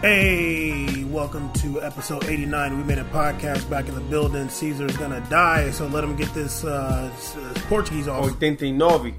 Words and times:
Hey, 0.00 1.04
welcome 1.04 1.52
to 1.52 1.82
episode 1.82 2.24
89. 2.24 2.78
We 2.78 2.84
made 2.84 2.96
a 2.96 3.04
podcast 3.04 3.68
back 3.68 3.86
in 3.86 3.94
the 3.94 4.00
building. 4.00 4.48
Caesar's 4.48 4.96
gonna 4.96 5.20
die, 5.28 5.70
so 5.72 5.86
let 5.88 6.02
him 6.02 6.16
get 6.16 6.32
this 6.32 6.64
uh, 6.64 7.12
uh, 7.36 7.60
Portuguese 7.68 8.08
off. 8.08 8.42
89. 8.42 9.14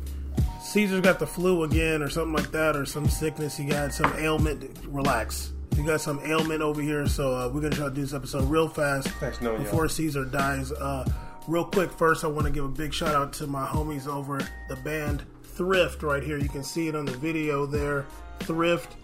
Caesar's 0.59 1.01
got 1.01 1.19
the 1.19 1.27
flu 1.27 1.65
again, 1.65 2.01
or 2.01 2.09
something 2.09 2.33
like 2.33 2.51
that, 2.53 2.75
or 2.75 2.87
some 2.87 3.07
sickness. 3.07 3.55
He 3.55 3.65
got 3.65 3.93
some 3.93 4.11
ailment. 4.17 4.75
Relax. 4.87 5.53
He 5.75 5.83
got 5.83 6.01
some 6.01 6.19
ailment 6.25 6.63
over 6.63 6.81
here, 6.81 7.05
so 7.07 7.31
uh, 7.35 7.47
we're 7.49 7.61
gonna 7.61 7.75
try 7.75 7.89
to 7.89 7.93
do 7.93 8.01
this 8.01 8.15
episode 8.15 8.45
real 8.45 8.67
fast 8.67 9.07
Thanks, 9.19 9.39
knowing 9.39 9.61
before 9.61 9.83
y'all. 9.83 9.89
Caesar 9.89 10.25
dies. 10.25 10.71
Uh, 10.71 11.07
real 11.47 11.65
quick, 11.65 11.91
first, 11.91 12.23
I 12.23 12.27
want 12.27 12.47
to 12.47 12.51
give 12.51 12.65
a 12.65 12.69
big 12.69 12.91
shout 12.91 13.13
out 13.13 13.33
to 13.33 13.45
my 13.45 13.67
homies 13.67 14.07
over 14.07 14.39
the 14.67 14.77
band 14.77 15.21
Thrift 15.43 16.01
right 16.01 16.23
here. 16.23 16.39
You 16.39 16.49
can 16.49 16.63
see 16.63 16.87
it 16.87 16.95
on 16.95 17.05
the 17.05 17.17
video 17.17 17.67
there. 17.67 18.07
Thrift. 18.39 18.95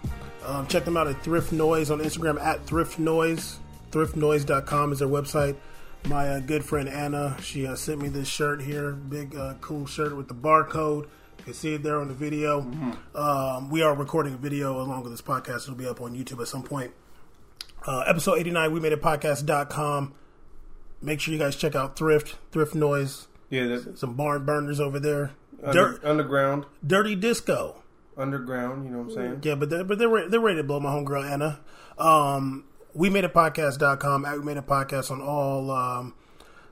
Um, 0.47 0.65
check 0.67 0.85
them 0.85 0.95
out 0.97 1.07
at 1.07 1.21
Thrift 1.23 1.51
Noise 1.51 1.91
on 1.91 1.99
Instagram 1.99 2.39
at 2.41 2.65
Thrift 2.65 2.99
Noise. 2.99 3.59
ThriftNoise.com 3.91 4.91
is 4.93 4.99
their 4.99 5.07
website. 5.07 5.55
My 6.07 6.29
uh, 6.29 6.39
good 6.39 6.63
friend 6.63 6.88
Anna, 6.88 7.35
she 7.41 7.65
uh, 7.67 7.75
sent 7.75 8.01
me 8.01 8.07
this 8.07 8.27
shirt 8.27 8.61
here, 8.61 8.91
big 8.91 9.35
uh, 9.35 9.55
cool 9.61 9.85
shirt 9.85 10.15
with 10.15 10.27
the 10.27 10.33
barcode. 10.35 11.03
You 11.39 11.43
can 11.43 11.53
see 11.53 11.73
it 11.73 11.83
there 11.83 11.99
on 11.99 12.07
the 12.07 12.13
video. 12.13 12.61
Um, 13.15 13.69
we 13.69 13.81
are 13.81 13.93
recording 13.95 14.33
a 14.33 14.38
video 14.38 14.79
along 14.81 15.03
with 15.03 15.11
this 15.11 15.21
podcast. 15.21 15.63
It'll 15.63 15.75
be 15.75 15.85
up 15.88 15.99
on 16.02 16.15
YouTube 16.15 16.41
at 16.41 16.47
some 16.47 16.63
point. 16.63 16.91
Uh, 17.85 18.03
episode 18.07 18.35
89, 18.39 18.71
we 18.71 18.79
made 18.79 18.93
a 18.93 18.97
podcast.com. 18.97 20.13
Make 21.02 21.19
sure 21.19 21.33
you 21.33 21.39
guys 21.39 21.55
check 21.55 21.75
out 21.75 21.95
Thrift, 21.97 22.38
Thrift 22.52 22.73
Noise, 22.75 23.27
Yeah, 23.50 23.77
some 23.95 24.13
barn 24.16 24.45
burners 24.45 24.79
over 24.79 25.00
there. 25.00 25.31
under, 25.63 25.91
Dirt, 25.94 26.05
underground. 26.05 26.66
Dirty 26.85 27.16
Disco. 27.16 27.81
Underground, 28.17 28.85
you 28.85 28.91
know 28.91 28.99
what 28.99 29.09
I'm 29.09 29.13
saying? 29.13 29.39
Yeah, 29.43 29.55
but 29.55 29.69
they're, 29.69 29.83
but 29.83 29.99
they're 29.99 30.09
re- 30.09 30.27
they're 30.27 30.39
ready 30.39 30.57
to 30.57 30.63
blow 30.63 30.79
my 30.79 30.89
homegirl 30.89 31.29
Anna. 31.29 31.59
Um, 31.97 32.65
we 32.93 33.09
made 33.09 33.25
a 33.25 33.29
podcast.com. 33.29 34.23
We 34.23 34.39
made 34.39 34.57
a 34.57 34.61
podcast 34.61 35.11
on 35.11 35.21
all 35.21 35.71
um, 35.71 36.13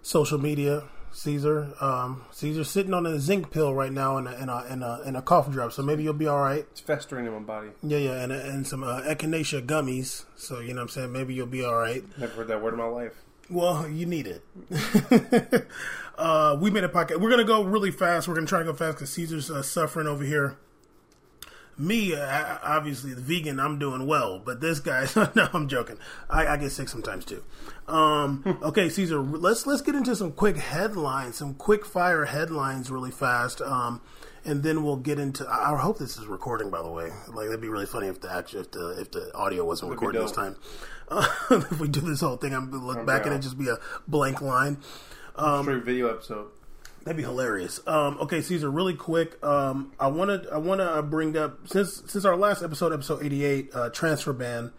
social 0.01 0.39
media. 0.39 0.83
Caesar, 1.15 1.73
um, 1.79 2.25
Caesar's 2.31 2.69
sitting 2.69 2.93
on 2.93 3.05
a 3.05 3.21
zinc 3.21 3.49
pill 3.49 3.73
right 3.73 3.91
now 3.91 4.17
in 4.17 4.27
a, 4.27 4.35
in 4.35 4.49
a 4.49 4.65
in 4.65 4.83
a 4.83 5.01
in 5.05 5.15
a 5.15 5.21
cough 5.21 5.49
drop, 5.49 5.71
so 5.71 5.81
maybe 5.81 6.03
you'll 6.03 6.13
be 6.13 6.27
all 6.27 6.41
right. 6.41 6.67
It's 6.71 6.81
festering 6.81 7.25
in 7.25 7.31
my 7.31 7.39
body. 7.39 7.69
Yeah, 7.81 7.99
yeah, 7.99 8.21
and 8.21 8.33
and 8.33 8.67
some 8.67 8.83
uh, 8.83 9.01
echinacea 9.03 9.65
gummies. 9.65 10.25
So 10.35 10.59
you 10.59 10.73
know 10.73 10.81
what 10.81 10.81
I'm 10.81 10.89
saying. 10.89 11.11
Maybe 11.13 11.33
you'll 11.33 11.47
be 11.47 11.63
all 11.63 11.75
right. 11.75 12.03
Never 12.17 12.33
heard 12.33 12.47
that 12.49 12.61
word 12.61 12.73
in 12.73 12.79
my 12.79 12.87
life. 12.87 13.13
Well, 13.49 13.87
you 13.87 14.05
need 14.05 14.27
it. 14.27 14.43
uh, 16.17 16.57
we 16.59 16.69
made 16.69 16.83
a 16.83 16.89
podcast. 16.89 17.21
We're 17.21 17.29
gonna 17.29 17.45
go 17.45 17.63
really 17.63 17.91
fast. 17.91 18.27
We're 18.27 18.35
gonna 18.35 18.47
try 18.47 18.59
to 18.59 18.65
go 18.65 18.73
fast 18.73 18.97
because 18.97 19.11
Caesar's 19.11 19.49
uh, 19.49 19.61
suffering 19.61 20.07
over 20.07 20.25
here. 20.25 20.57
Me, 21.77 22.15
uh, 22.15 22.57
obviously, 22.63 23.13
the 23.13 23.21
vegan, 23.21 23.59
I'm 23.59 23.77
doing 23.77 24.07
well, 24.07 24.39
but 24.39 24.61
this 24.61 24.79
guy, 24.79 25.07
no, 25.35 25.49
I'm 25.53 25.67
joking. 25.67 25.97
I, 26.29 26.47
I 26.47 26.57
get 26.57 26.71
sick 26.71 26.87
sometimes 26.87 27.25
too. 27.25 27.43
Um, 27.87 28.59
okay, 28.63 28.87
Caesar, 28.87 29.19
let's 29.19 29.67
let's 29.67 29.81
get 29.81 29.95
into 29.95 30.15
some 30.15 30.31
quick 30.31 30.57
headlines, 30.57 31.35
some 31.35 31.53
quick 31.53 31.85
fire 31.85 32.25
headlines, 32.25 32.89
really 32.89 33.11
fast, 33.11 33.61
um, 33.61 34.01
and 34.45 34.63
then 34.63 34.83
we'll 34.85 34.95
get 34.95 35.19
into. 35.19 35.45
I, 35.47 35.73
I 35.73 35.77
hope 35.77 35.97
this 35.97 36.17
is 36.17 36.27
recording, 36.27 36.69
by 36.69 36.81
the 36.81 36.91
way. 36.91 37.09
Like, 37.27 37.47
that'd 37.47 37.59
be 37.59 37.67
really 37.67 37.85
funny 37.85 38.07
if 38.07 38.21
the 38.21 38.31
actual, 38.31 38.61
if 38.61 38.71
the 38.71 39.01
if 39.01 39.11
the 39.11 39.33
audio 39.35 39.65
wasn't 39.65 39.91
recording 39.91 40.21
this 40.21 40.31
time. 40.31 40.55
Uh, 41.09 41.27
if 41.51 41.79
we 41.79 41.89
do 41.89 41.99
this 41.99 42.21
whole 42.21 42.37
thing, 42.37 42.53
I'm 42.53 42.71
look 42.71 43.05
back 43.05 43.25
and 43.25 43.35
it 43.35 43.39
just 43.39 43.57
be 43.57 43.67
a 43.67 43.77
blank 44.07 44.41
line. 44.41 44.77
Um, 45.35 45.63
Straight 45.63 45.83
video 45.83 46.09
episode. 46.09 46.47
That'd 47.05 47.17
be 47.17 47.23
hilarious. 47.23 47.79
Um, 47.85 48.17
okay, 48.21 48.41
Caesar, 48.41 48.69
really 48.69 48.95
quick. 48.95 49.41
Um, 49.45 49.93
I 49.99 50.07
want 50.07 50.43
to 50.43 50.51
I 50.51 50.57
want 50.57 50.81
to 50.81 51.03
bring 51.03 51.37
up 51.37 51.67
since 51.67 52.01
since 52.07 52.25
our 52.25 52.35
last 52.35 52.63
episode, 52.63 52.91
episode 52.91 53.23
eighty 53.23 53.45
eight, 53.45 53.69
uh, 53.75 53.89
transfer 53.91 54.33
ban. 54.33 54.73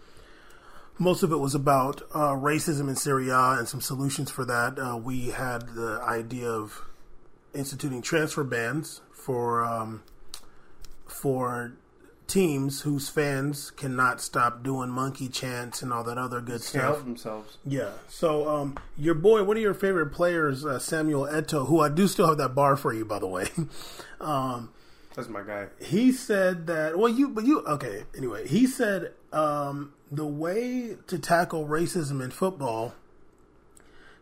Most 0.98 1.22
of 1.22 1.30
it 1.30 1.36
was 1.36 1.54
about 1.54 2.02
uh, 2.12 2.32
racism 2.32 2.88
in 2.88 2.96
Serie 2.96 3.28
A 3.28 3.52
and 3.52 3.68
some 3.68 3.80
solutions 3.80 4.28
for 4.28 4.44
that. 4.44 4.76
Uh, 4.76 4.96
we 4.96 5.28
had 5.28 5.76
the 5.76 6.00
idea 6.02 6.50
of 6.50 6.82
instituting 7.54 8.02
transfer 8.02 8.42
bans 8.42 9.02
for 9.12 9.64
um, 9.64 10.02
for 11.06 11.74
teams 12.26 12.82
whose 12.82 13.08
fans 13.08 13.70
cannot 13.70 14.20
stop 14.20 14.62
doing 14.62 14.90
monkey 14.90 15.28
chants 15.28 15.82
and 15.82 15.92
all 15.92 16.02
that 16.04 16.18
other 16.18 16.40
good 16.40 16.60
stuff. 16.60 16.82
help 16.82 17.04
themselves. 17.04 17.58
Yeah. 17.64 17.90
So, 18.08 18.48
um, 18.48 18.76
your 18.96 19.14
boy, 19.14 19.44
one 19.44 19.56
of 19.56 19.62
your 19.62 19.74
favorite 19.74 20.12
players, 20.12 20.64
uh, 20.64 20.78
Samuel 20.78 21.26
Eto'o, 21.26 21.66
who 21.66 21.80
I 21.80 21.88
do 21.88 22.08
still 22.08 22.26
have 22.26 22.38
that 22.38 22.54
bar 22.54 22.76
for 22.76 22.92
you, 22.92 23.04
by 23.04 23.18
the 23.18 23.26
way. 23.28 23.46
um, 24.20 24.70
That's 25.14 25.28
my 25.28 25.42
guy. 25.42 25.68
he 25.80 26.12
said 26.12 26.66
that. 26.66 26.98
Well, 26.98 27.12
you, 27.12 27.28
but 27.28 27.44
you, 27.44 27.60
okay. 27.62 28.04
Anyway, 28.16 28.48
he 28.48 28.66
said 28.66 29.12
um, 29.32 29.92
the 30.10 30.26
way 30.26 30.96
to 31.06 31.18
tackle 31.18 31.66
racism 31.66 32.22
in 32.22 32.30
football. 32.30 32.94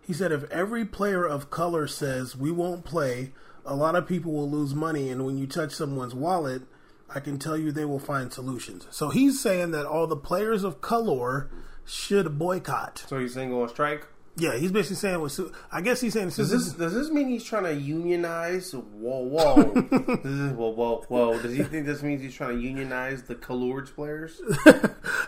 He 0.07 0.13
said 0.13 0.33
if 0.33 0.45
every 0.51 0.85
player 0.85 1.25
of 1.25 1.49
color 1.51 1.87
says 1.87 2.37
we 2.37 2.51
won't 2.51 2.85
play, 2.85 3.33
a 3.65 3.75
lot 3.75 3.97
of 3.97 4.07
people 4.07 4.33
will 4.33 4.51
lose 4.51 4.75
money, 4.75 5.09
and 5.09 5.25
when 5.25 5.39
you 5.39 5.47
touch 5.47 5.73
someone's 5.73 6.15
wallet, 6.15 6.63
I 7.09 7.21
can 7.21 7.39
tell 7.39 7.57
you 7.57 7.73
they 7.73 7.85
will 7.85 7.99
find 7.99 8.33
solutions. 8.33 8.87
So 8.91 9.11
he's 9.11 9.41
saying 9.41 9.71
that 9.73 9.87
all 9.87 10.07
the 10.07 10.17
players 10.17 10.65
of 10.65 10.81
color 10.81 11.51
should 11.85 12.39
boycott. 12.39 13.05
So 13.09 13.19
he's 13.19 13.35
saying 13.35 13.51
go 13.51 13.63
on 13.63 13.69
strike? 13.69 14.07
Yeah, 14.37 14.57
he's 14.57 14.73
basically 14.73 14.97
saying. 14.97 15.51
I 15.71 15.81
guess 15.81 16.01
he's 16.01 16.13
saying 16.13 16.31
Does 16.31 16.51
this 16.51 16.73
does 16.73 16.93
this 16.93 17.09
mean 17.09 17.29
he's 17.29 17.45
trying 17.45 17.65
to 17.65 17.75
unionize? 17.75 18.73
Whoa, 18.75 19.21
whoa, 19.21 19.61
is, 20.25 20.53
whoa, 20.55 20.71
whoa, 20.71 21.05
whoa! 21.07 21.39
Does 21.41 21.53
he 21.57 21.63
think 21.63 21.87
this 21.87 22.03
means 22.03 22.21
he's 22.21 22.35
trying 22.35 22.57
to 22.57 22.61
unionize 22.61 23.23
the 23.23 23.37
Colours 23.37 23.91
players? 23.91 24.41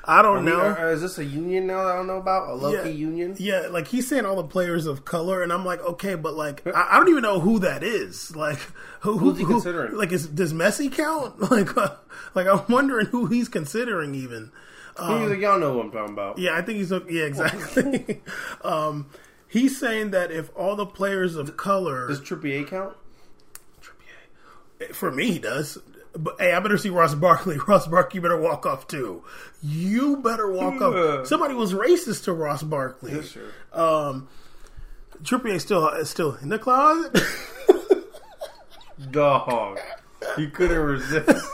I 0.05 0.23
don't 0.23 0.45
mean, 0.45 0.55
know. 0.55 0.61
are- 0.61 0.91
is 0.93 1.03
this 1.03 1.19
a 1.19 1.25
union 1.25 1.69
now 1.69 1.85
that 1.85 1.93
I 1.93 1.97
don't 1.99 2.09
know 2.09 2.17
about? 2.17 2.49
A 2.51 2.55
low 2.55 2.73
Yeah. 2.73 2.87
union? 2.87 3.37
Yeah, 3.39 3.69
like 3.71 3.87
he's 3.87 4.09
saying 4.09 4.27
all 4.27 4.37
the 4.37 4.43
players 4.45 4.87
of 4.87 5.05
color, 5.05 5.41
and 5.41 5.53
I'm 5.53 5.65
like, 5.65 5.81
okay, 5.85 6.17
but 6.17 6.35
like 6.35 6.67
I, 6.67 6.89
I 6.93 6.97
don't 6.99 7.09
even 7.09 7.23
know 7.23 7.39
who 7.39 7.61
that 7.61 7.85
is. 7.85 8.35
Like 8.35 8.59
who, 9.01 9.19
who 9.19 9.31
Who's 9.31 9.39
he 9.39 9.45
who- 9.45 9.53
considering? 9.53 9.95
Like 9.97 10.11
is 10.11 10.27
does 10.27 10.53
Messi 10.53 10.91
count? 10.91 11.35
Like 11.57 11.77
uh, 11.77 11.95
like 12.35 12.49
I'm 12.49 12.65
wondering 12.69 13.07
who 13.07 13.27
he's 13.27 13.49
considering 13.49 14.17
even. 14.17 14.51
He's 14.99 15.29
like, 15.31 15.41
y'all 15.41 15.59
know 15.59 15.77
what 15.77 15.87
I'm 15.87 15.91
talking 15.93 16.13
about. 16.15 16.39
Yeah, 16.39 16.57
I 16.57 16.63
think 16.63 16.79
he's 16.79 16.91
yeah 16.91 17.25
exactly. 17.25 18.23
um, 18.65 19.07
he's 19.49 19.79
saying 19.79 20.11
that 20.13 20.31
if 20.31 20.51
all 20.57 20.75
the 20.77 20.87
players 20.87 21.37
of 21.37 21.57
color, 21.57 22.09
Does 22.09 22.21
Trippier 22.21 22.67
count? 22.67 22.97
Trippier. 23.83 24.95
For 24.95 25.11
me, 25.13 25.33
he 25.33 25.39
does. 25.39 25.79
But 26.19 26.37
hey, 26.41 26.53
I 26.53 26.61
better 26.61 26.79
see 26.79 26.89
Ross 26.89 27.15
Barkley. 27.15 27.59
Ross 27.69 27.87
Barkley, 27.87 28.17
you 28.19 28.23
better 28.23 28.41
walk 28.41 28.65
off 28.65 28.87
too. 28.89 29.23
You 29.63 30.17
better 30.17 30.51
walk 30.51 30.81
Yeah. 30.81 30.87
off. 30.87 31.27
Somebody 31.27 31.53
was 31.55 31.75
racist 31.75 32.25
to 32.25 32.33
Ross 32.33 32.63
Barkley. 32.63 33.13
Yes, 33.13 33.31
sir. 33.31 33.53
Um, 33.75 34.29
Trippier 35.23 35.61
still 35.61 35.87
is 35.91 36.09
still 36.09 36.37
in 36.37 36.49
the 36.49 36.59
closet. 36.59 37.19
Dog. 39.11 39.79
You 40.39 40.49
couldn't 40.49 40.79
resist. 40.79 41.47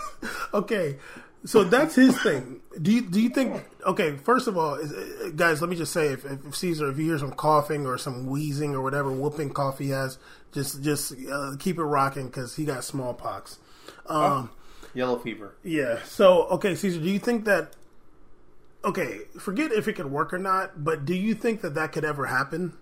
okay, 0.54 0.96
so 1.44 1.64
that's 1.64 1.94
his 1.94 2.20
thing. 2.22 2.60
Do 2.80 2.90
you 2.92 3.02
do 3.02 3.20
you 3.20 3.28
think? 3.28 3.62
Okay, 3.86 4.16
first 4.16 4.46
of 4.46 4.56
all, 4.56 4.74
is- 4.74 5.32
guys, 5.32 5.60
let 5.60 5.68
me 5.70 5.76
just 5.76 5.92
say, 5.92 6.08
if, 6.08 6.24
if 6.24 6.54
Caesar, 6.56 6.90
if 6.90 6.98
you 6.98 7.04
hear 7.04 7.18
some 7.18 7.32
coughing 7.32 7.86
or 7.86 7.98
some 7.98 8.26
wheezing 8.26 8.74
or 8.74 8.80
whatever 8.82 9.10
whooping 9.10 9.50
cough 9.50 9.78
he 9.78 9.90
has, 9.90 10.18
just 10.52 10.82
just 10.82 11.12
uh, 11.32 11.52
keep 11.58 11.78
it 11.78 11.84
rocking 11.84 12.26
because 12.26 12.56
he 12.56 12.64
got 12.64 12.84
smallpox. 12.84 13.58
Um, 14.06 14.50
Yellow 14.94 15.18
fever. 15.18 15.54
Yeah. 15.64 16.00
So, 16.04 16.44
okay, 16.48 16.74
Caesar, 16.74 17.00
do 17.00 17.08
you 17.08 17.18
think 17.18 17.44
that? 17.46 17.74
Okay, 18.84 19.20
forget 19.38 19.70
if 19.72 19.86
it 19.88 19.92
could 19.94 20.10
work 20.10 20.32
or 20.34 20.38
not, 20.38 20.82
but 20.84 21.04
do 21.04 21.14
you 21.14 21.34
think 21.34 21.60
that 21.62 21.74
that 21.74 21.92
could 21.92 22.04
ever 22.04 22.26
happen? 22.26 22.72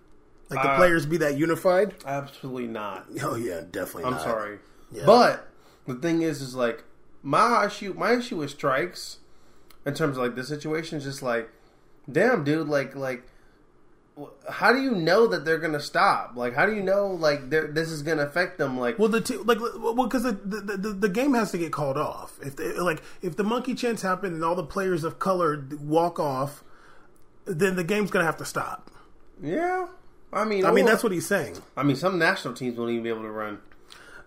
Like 0.49 0.63
the 0.63 0.71
Uh, 0.71 0.77
players 0.77 1.07
be 1.07 1.19
that 1.19 1.37
unified? 1.39 1.95
Absolutely 2.05 2.67
not. 2.67 3.07
Oh 3.23 3.37
yeah, 3.37 3.61
definitely. 3.71 4.05
I'm 4.05 4.13
not. 4.13 4.23
sorry. 4.23 4.59
Yeah. 4.91 5.05
But 5.07 5.47
the 5.87 5.95
thing 5.95 6.23
is, 6.23 6.41
is 6.43 6.55
like 6.55 6.83
my 7.23 7.67
issue. 7.67 7.95
My 7.97 8.13
issue 8.15 8.37
with 8.39 8.51
strikes, 8.51 9.19
in 9.87 9.95
terms 9.95 10.17
of 10.17 10.23
like 10.23 10.35
the 10.35 10.45
situation, 10.45 10.99
is 10.99 11.05
just 11.05 11.23
like, 11.23 11.49
damn, 12.11 12.45
dude, 12.45 12.69
like, 12.69 12.95
like, 12.97 13.23
how 14.51 14.73
do 14.73 14.81
you 14.83 14.91
know 14.91 15.27
that 15.29 15.45
they're 15.45 15.59
gonna 15.59 15.81
stop? 15.81 16.33
Like, 16.37 16.55
how 16.55 16.67
do 16.67 16.75
you 16.75 16.83
know 16.83 17.07
like 17.09 17.49
this 17.51 17.89
is 17.91 18.03
gonna 18.03 18.23
affect 18.25 18.59
them? 18.59 18.79
Like, 18.79 18.99
Well, 18.99 19.09
the 19.09 19.21
t- 19.21 19.37
like, 19.39 19.59
well, 19.61 19.95
because 19.95 20.25
the, 20.25 20.33
the, 20.33 20.77
the 20.77 20.89
the 20.91 21.09
game 21.09 21.33
has 21.35 21.51
to 21.53 21.59
get 21.59 21.73
called 21.73 21.97
off. 21.97 22.39
If 22.43 22.57
they, 22.57 22.73
like 22.79 23.03
if 23.23 23.37
the 23.37 23.45
monkey 23.45 23.75
chants 23.75 24.03
happen 24.03 24.35
and 24.35 24.45
all 24.45 24.55
the 24.55 24.63
players 24.65 25.05
of 25.05 25.19
color 25.19 25.65
walk 25.81 26.19
off, 26.21 26.63
then 27.47 27.77
the 27.77 27.85
game's 27.85 28.11
gonna 28.11 28.27
have 28.27 28.37
to 28.39 28.45
stop. 28.45 28.91
yeah. 29.43 29.87
I 30.33 30.45
mean, 30.45 30.65
I 30.65 30.71
mean, 30.71 30.85
or- 30.85 30.91
that's 30.91 31.03
what 31.03 31.11
he's 31.11 31.27
saying. 31.27 31.57
I 31.77 31.83
mean, 31.83 31.97
some 31.97 32.17
national 32.17 32.55
teams 32.55 32.79
won't 32.79 32.91
even 32.93 33.03
be 33.03 33.09
able 33.09 33.23
to 33.23 33.31
run. 33.31 33.59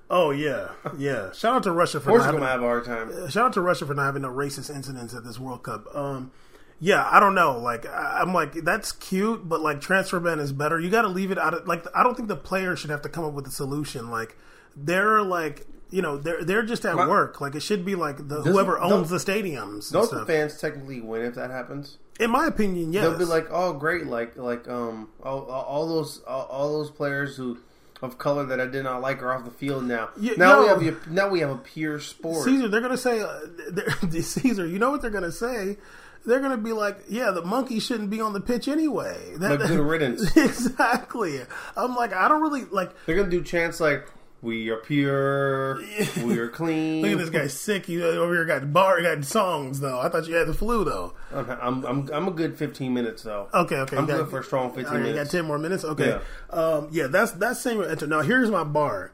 Oh 0.09 0.31
yeah, 0.31 0.69
yeah. 0.97 1.31
Shout 1.31 1.55
out 1.55 1.63
to 1.63 1.71
Russia 1.71 1.99
for 1.99 2.09
not 2.09 2.17
Portugal 2.17 2.25
having, 2.25 2.39
gonna 2.41 2.51
have 2.51 2.61
a 2.61 2.65
hard 2.65 2.85
time. 2.85 3.29
shout 3.29 3.45
out 3.47 3.53
to 3.53 3.61
Russia 3.61 3.85
for 3.85 3.93
not 3.93 4.03
having 4.05 4.21
no 4.23 4.29
racist 4.29 4.73
incidents 4.73 5.13
at 5.13 5.23
this 5.23 5.39
World 5.39 5.63
Cup. 5.63 5.87
Um, 5.95 6.31
yeah, 6.79 7.07
I 7.09 7.19
don't 7.19 7.33
know. 7.35 7.57
Like, 7.59 7.85
I- 7.85 8.19
I'm 8.21 8.33
like, 8.33 8.53
that's 8.65 8.91
cute, 8.91 9.47
but 9.47 9.61
like, 9.61 9.79
transfer 9.81 10.19
ban 10.19 10.39
is 10.39 10.51
better. 10.51 10.79
You 10.79 10.89
got 10.89 11.03
to 11.03 11.07
leave 11.07 11.31
it 11.31 11.37
out 11.37 11.53
of 11.53 11.67
like. 11.67 11.85
I 11.95 12.03
don't 12.03 12.15
think 12.15 12.27
the 12.27 12.35
players 12.35 12.79
should 12.79 12.89
have 12.89 13.01
to 13.03 13.09
come 13.09 13.23
up 13.23 13.33
with 13.33 13.47
a 13.47 13.51
solution. 13.51 14.09
Like, 14.11 14.37
they're 14.75 15.21
like, 15.21 15.65
you 15.89 16.01
know 16.01 16.17
they're 16.17 16.43
they're 16.43 16.63
just 16.63 16.85
at 16.85 16.95
My- 16.95 17.07
work. 17.07 17.39
Like 17.39 17.55
it 17.55 17.61
should 17.61 17.85
be 17.85 17.95
like 17.95 18.17
the 18.17 18.37
Doesn't- 18.37 18.51
whoever 18.51 18.79
owns 18.79 19.09
the 19.09 19.17
stadiums. 19.17 19.93
And 19.93 20.09
Don't 20.09 20.11
the 20.11 20.25
fans 20.25 20.59
technically 20.59 20.99
win 21.01 21.21
if 21.23 21.35
that 21.35 21.49
happens? 21.49 21.97
In 22.19 22.29
my 22.29 22.45
opinion, 22.45 22.93
yes. 22.93 23.03
They'll 23.03 23.17
be 23.17 23.25
like, 23.25 23.47
"Oh, 23.49 23.73
great! 23.73 24.05
Like, 24.05 24.37
like, 24.37 24.67
um, 24.67 25.09
all, 25.23 25.45
all 25.45 25.63
all 25.63 25.87
those, 25.87 26.21
all, 26.27 26.43
all 26.45 26.73
those 26.79 26.91
players 26.91 27.35
who 27.37 27.57
of 28.03 28.17
color 28.17 28.45
that 28.47 28.59
I 28.59 28.65
did 28.67 28.83
not 28.83 29.01
like 29.01 29.21
are 29.23 29.31
off 29.33 29.45
the 29.45 29.51
field 29.51 29.85
now. 29.85 30.09
Y- 30.21 30.33
now 30.37 30.61
we 30.61 30.67
have 30.67 30.81
a, 31.07 31.09
now 31.09 31.29
we 31.29 31.39
have 31.39 31.49
a 31.49 31.57
pure 31.57 31.99
sport. 31.99 32.43
Caesar, 32.45 32.67
they're 32.67 32.81
gonna 32.81 32.97
say, 32.97 33.21
uh, 33.21 33.39
they're- 33.71 33.95
Caesar. 34.21 34.67
You 34.67 34.77
know 34.79 34.91
what 34.91 35.01
they're 35.01 35.09
gonna 35.11 35.31
say? 35.31 35.77
They're 36.25 36.39
gonna 36.39 36.57
be 36.57 36.71
like, 36.73 36.99
yeah, 37.09 37.31
the 37.31 37.41
monkey 37.41 37.79
shouldn't 37.79 38.09
be 38.09 38.21
on 38.21 38.33
the 38.33 38.39
pitch 38.41 38.67
anyway. 38.67 39.33
That, 39.37 39.59
Like, 39.59 39.69
good 39.69 39.79
riddance. 39.79 40.35
exactly. 40.37 41.41
I'm 41.75 41.95
like, 41.95 42.13
I 42.13 42.27
don't 42.27 42.41
really 42.41 42.65
like. 42.65 42.91
They're 43.05 43.15
gonna 43.15 43.29
do 43.29 43.41
chants 43.43 43.79
like, 43.79 44.07
"We 44.43 44.69
are 44.69 44.77
pure, 44.77 45.79
we 46.23 46.37
are 46.37 46.49
clean." 46.49 47.01
Look 47.03 47.13
at 47.13 47.17
this 47.17 47.29
guy 47.29 47.47
sick. 47.47 47.89
You 47.89 48.05
over 48.05 48.33
here 48.33 48.45
got 48.45 48.71
bar, 48.71 49.01
got 49.01 49.23
songs 49.25 49.79
though. 49.79 49.99
I 49.99 50.09
thought 50.09 50.27
you 50.27 50.35
had 50.35 50.47
the 50.47 50.53
flu 50.53 50.83
though. 50.83 51.13
I'm, 51.33 51.49
I'm, 51.49 51.85
I'm, 51.85 52.09
I'm 52.13 52.27
a 52.27 52.31
good 52.31 52.57
15 52.57 52.93
minutes 52.93 53.23
though. 53.23 53.47
Okay, 53.53 53.77
okay. 53.77 53.97
I'm 53.97 54.05
got- 54.05 54.17
good 54.17 54.29
for 54.29 54.39
a 54.39 54.43
strong 54.43 54.71
15 54.73 54.93
minutes. 54.93 55.09
you 55.09 55.15
got 55.23 55.31
ten 55.31 55.45
more 55.45 55.57
minutes. 55.57 55.83
Okay. 55.83 56.19
Yeah. 56.51 56.55
Um, 56.55 56.89
yeah, 56.91 57.07
that's 57.07 57.31
that's 57.31 57.59
Samuel 57.61 57.87
Eto'o. 57.87 58.07
Now 58.07 58.21
here's 58.21 58.51
my 58.51 58.63
bar. 58.63 59.11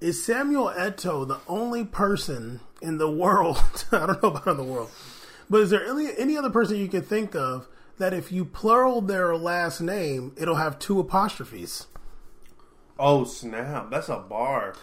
Is 0.00 0.24
Samuel 0.24 0.70
Eto'o 0.74 1.26
the 1.28 1.40
only 1.46 1.84
person 1.84 2.60
in 2.80 2.96
the 2.96 3.10
world? 3.10 3.58
I 3.92 4.06
don't 4.06 4.22
know 4.22 4.30
about 4.30 4.46
in 4.46 4.56
the 4.56 4.62
world, 4.64 4.90
but 5.50 5.60
is 5.62 5.70
there 5.70 5.84
any 5.86 6.08
any 6.16 6.36
other 6.38 6.48
person 6.50 6.76
you 6.76 6.88
can 6.88 7.02
think 7.02 7.34
of 7.34 7.68
that 7.98 8.14
if 8.14 8.32
you 8.32 8.46
plural 8.46 9.02
their 9.02 9.36
last 9.36 9.82
name, 9.82 10.32
it'll 10.38 10.54
have 10.54 10.78
two 10.78 10.98
apostrophes? 11.00 11.86
Oh 13.00 13.24
snap! 13.24 13.90
That's 13.90 14.08
a 14.08 14.18
bar. 14.18 14.74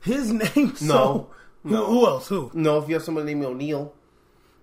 His 0.00 0.32
name. 0.32 0.74
So, 0.76 1.28
No. 1.64 1.76
Who, 1.76 1.84
who 1.84 2.06
else? 2.06 2.28
Who? 2.28 2.50
No, 2.54 2.78
if 2.78 2.88
you 2.88 2.94
have 2.94 3.02
somebody 3.02 3.26
named 3.34 3.44
O'Neal, 3.44 3.92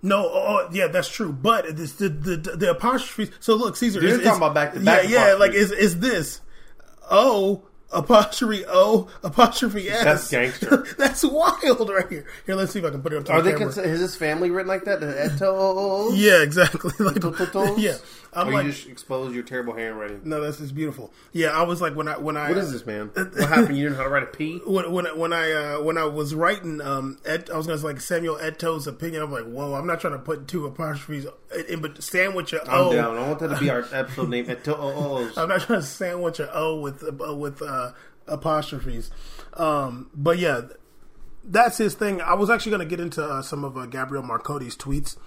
No, 0.02 0.26
oh, 0.26 0.32
oh 0.34 0.70
yeah, 0.72 0.88
that's 0.88 1.10
true. 1.10 1.32
But 1.32 1.76
this, 1.76 1.94
the, 1.94 2.10
the 2.10 2.38
the 2.38 2.72
apostrophe. 2.72 3.32
So 3.40 3.56
look, 3.56 3.76
Caesar. 3.78 4.02
You're 4.02 4.22
talking 4.22 4.38
about 4.38 4.54
back-to-back 4.54 5.10
Yeah, 5.10 5.30
yeah. 5.30 5.34
Like 5.36 5.54
is 5.54 5.72
is 5.72 6.00
this 6.00 6.42
O 7.12 7.64
apostrophe 7.92 8.66
O 8.68 9.08
apostrophe 9.24 9.90
S? 9.90 10.04
That's 10.04 10.30
gangster. 10.30 10.86
that's 10.98 11.24
wild 11.24 11.90
right 11.90 12.10
here. 12.10 12.26
Here, 12.46 12.56
let's 12.56 12.72
see 12.72 12.80
if 12.80 12.86
I 12.86 12.90
can 12.90 13.02
put 13.02 13.14
it 13.14 13.18
up 13.18 13.26
to 13.26 13.32
are 13.34 13.42
the 13.42 13.52
they? 13.52 13.58
Cons- 13.58 13.78
is 13.78 14.00
his 14.00 14.16
family 14.16 14.50
written 14.50 14.68
like 14.68 14.86
that? 14.86 15.00
The 15.00 15.08
Eto'o? 15.08 16.12
yeah, 16.16 16.42
exactly. 16.42 16.92
Like, 17.00 17.22
yeah, 17.78 17.98
I'm 18.36 18.50
or 18.50 18.54
like, 18.54 18.66
you 18.66 18.72
just 18.72 18.88
expose 18.88 19.34
your 19.34 19.44
terrible 19.44 19.74
handwriting. 19.76 20.22
no, 20.24 20.42
that's 20.42 20.58
just 20.58 20.74
beautiful. 20.76 21.14
Yeah, 21.32 21.50
I 21.50 21.64
was 21.64 21.82
like 21.82 21.96
when 21.96 22.08
I 22.08 22.18
when 22.18 22.36
I 22.38 22.50
What 22.50 22.58
is 22.58 22.72
this, 22.72 22.86
man? 22.86 23.12
What 23.16 23.34
happened? 23.50 23.78
You 23.78 23.84
didn't 23.84 23.92
know 23.94 23.98
how 23.98 24.04
to 24.04 24.10
write 24.10 24.24
a 24.24 24.28
P? 24.28 24.60
when 24.66 24.92
when 24.92 25.06
when 25.18 25.34
I 25.34 25.52
uh, 25.52 25.82
when 25.82 25.98
I 25.98 26.06
was 26.06 26.34
writing, 26.36 26.82
um, 26.82 27.18
Ed, 27.26 27.50
I 27.54 27.58
was 27.58 27.68
gonna 27.68 27.80
say 27.80 27.86
like 27.86 28.02
Samuel 28.02 28.38
Eto's 28.40 28.88
opinion. 28.88 29.22
I'm 29.24 29.32
like, 29.32 29.46
whoa, 29.46 29.74
I'm 29.76 29.88
not 29.88 30.00
trying 30.02 30.14
to 30.14 30.20
put 30.20 30.48
two 30.48 30.66
apostrophes 30.66 31.28
in, 31.70 31.82
but 31.82 32.02
sandwich 32.04 32.54
a 32.54 32.62
I'm 32.64 32.88
O. 32.88 32.94
down. 32.94 33.18
I 33.18 33.28
want 33.28 33.40
that 33.40 33.50
to 33.50 33.60
be 33.60 33.70
our 33.70 33.86
episode 33.92 34.30
name. 34.30 34.46
Eto'o. 34.46 35.38
I'm 35.38 35.50
not 35.50 35.62
trying 35.62 35.82
to 35.82 35.86
sandwich 35.86 36.40
an 36.40 36.50
O 36.54 36.80
with 36.80 37.04
uh, 37.04 37.36
with 37.36 37.62
uh, 37.62 37.92
apostrophes, 38.28 39.12
um, 39.54 40.10
but 40.16 40.38
yeah, 40.40 40.62
that's 41.44 41.78
his 41.78 41.94
thing. 41.94 42.22
I 42.22 42.34
was 42.34 42.50
actually 42.50 42.72
going 42.72 42.88
to 42.88 42.96
get 42.96 43.00
into 43.00 43.24
uh, 43.24 43.42
some 43.42 43.64
of 43.64 43.78
uh, 43.78 43.86
Gabriel 43.86 44.24
Marcotti's 44.24 44.76
tweets. 44.78 45.18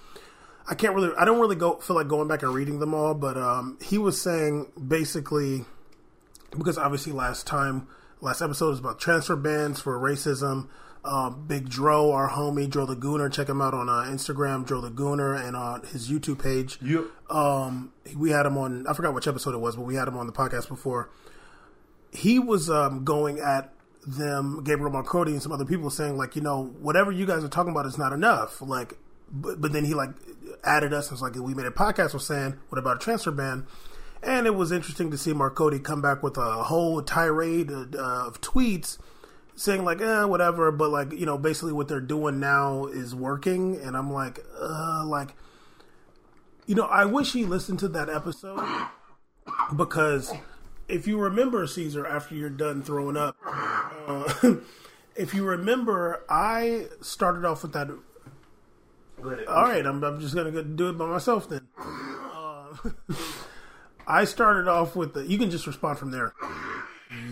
I 0.69 0.75
can't 0.75 0.93
really, 0.93 1.11
I 1.17 1.25
don't 1.25 1.39
really 1.39 1.55
go 1.55 1.77
feel 1.77 1.95
like 1.95 2.07
going 2.07 2.27
back 2.27 2.43
and 2.43 2.53
reading 2.53 2.79
them 2.79 2.93
all, 2.93 3.13
but 3.13 3.37
um, 3.37 3.77
he 3.81 3.97
was 3.97 4.21
saying 4.21 4.71
basically 4.87 5.65
because 6.51 6.77
obviously 6.77 7.11
last 7.11 7.47
time, 7.47 7.87
last 8.21 8.41
episode 8.41 8.69
was 8.69 8.79
about 8.79 8.99
transfer 8.99 9.35
bans 9.35 9.79
for 9.79 9.97
racism. 9.97 10.67
Uh, 11.05 11.29
Big 11.29 11.69
Dro, 11.69 12.11
our 12.11 12.29
homie 12.29 12.69
Dro 12.69 12.85
the 12.85 12.95
Gooner, 12.95 13.31
check 13.31 13.47
him 13.47 13.61
out 13.61 13.73
on 13.73 13.87
uh, 13.87 14.03
Instagram, 14.09 14.65
Dro 14.65 14.81
the 14.81 14.91
Gooner, 14.91 15.39
and 15.41 15.55
on 15.55 15.83
his 15.83 16.09
YouTube 16.09 16.41
page. 16.41 16.79
Yep. 16.81 17.05
Um, 17.29 17.93
we 18.15 18.31
had 18.31 18.45
him 18.45 18.57
on. 18.57 18.85
I 18.87 18.93
forgot 18.93 19.13
which 19.13 19.27
episode 19.27 19.53
it 19.53 19.59
was, 19.59 19.77
but 19.77 19.83
we 19.83 19.95
had 19.95 20.07
him 20.07 20.17
on 20.17 20.27
the 20.27 20.33
podcast 20.33 20.67
before. 20.67 21.09
He 22.11 22.39
was 22.39 22.69
um, 22.69 23.05
going 23.05 23.39
at 23.39 23.73
them, 24.05 24.63
Gabriel 24.63 24.91
Marcotti, 24.91 25.27
and 25.27 25.41
some 25.41 25.51
other 25.51 25.65
people, 25.65 25.89
saying 25.89 26.17
like, 26.17 26.35
you 26.35 26.41
know, 26.41 26.73
whatever 26.81 27.11
you 27.11 27.25
guys 27.25 27.43
are 27.43 27.49
talking 27.49 27.71
about 27.71 27.85
is 27.85 27.97
not 27.97 28.11
enough. 28.11 28.61
Like, 28.61 28.97
but, 29.31 29.61
but 29.61 29.71
then 29.71 29.85
he 29.85 29.93
like 29.93 30.09
added 30.63 30.93
us 30.93 31.09
and 31.09 31.19
was 31.19 31.21
like, 31.21 31.35
we 31.35 31.53
made 31.53 31.65
a 31.65 31.71
podcast 31.71 32.13
was 32.13 32.25
saying, 32.25 32.57
what 32.69 32.79
about 32.79 32.97
a 32.97 32.99
transfer 32.99 33.31
ban? 33.31 33.67
And 34.23 34.47
it 34.47 34.55
was 34.55 34.71
interesting 34.71 35.11
to 35.11 35.17
see 35.17 35.33
Marcotti 35.33 35.83
come 35.83 36.01
back 36.01 36.23
with 36.23 36.37
a 36.37 36.63
whole 36.63 37.01
tirade 37.01 37.69
of, 37.69 37.93
uh, 37.95 38.25
of 38.27 38.41
tweets 38.41 38.97
saying 39.57 39.83
like, 39.83 39.99
eh, 40.01 40.23
whatever, 40.23 40.71
but 40.71 40.89
like, 40.89 41.11
you 41.11 41.25
know, 41.25 41.37
basically 41.37 41.73
what 41.73 41.87
they're 41.87 41.99
doing 41.99 42.39
now 42.39 42.85
is 42.85 43.13
working. 43.13 43.75
And 43.81 43.97
I'm 43.97 44.13
like, 44.13 44.39
uh, 44.59 45.03
like, 45.05 45.35
you 46.65 46.75
know, 46.75 46.85
I 46.85 47.05
wish 47.05 47.33
he 47.33 47.45
listened 47.45 47.79
to 47.79 47.87
that 47.89 48.09
episode 48.09 48.63
because 49.75 50.33
if 50.87 51.07
you 51.07 51.19
remember 51.19 51.65
Caesar 51.65 52.05
after 52.05 52.35
you're 52.35 52.49
done 52.49 52.83
throwing 52.83 53.17
up, 53.17 53.35
uh, 53.45 54.33
if 55.15 55.33
you 55.33 55.43
remember, 55.43 56.23
I 56.29 56.85
started 57.01 57.45
off 57.45 57.63
with 57.63 57.73
that. 57.73 57.89
All 59.23 59.63
right, 59.63 59.85
I'm, 59.85 60.03
I'm 60.03 60.19
just 60.19 60.35
gonna 60.35 60.51
go 60.51 60.61
do 60.63 60.89
it 60.89 60.93
by 60.97 61.07
myself 61.07 61.49
then. 61.49 61.67
Uh, 61.77 62.75
I 64.07 64.25
started 64.25 64.67
off 64.67 64.95
with 64.95 65.13
the. 65.13 65.25
You 65.25 65.37
can 65.37 65.49
just 65.49 65.65
respond 65.67 65.97
from 65.99 66.11
there. 66.11 66.33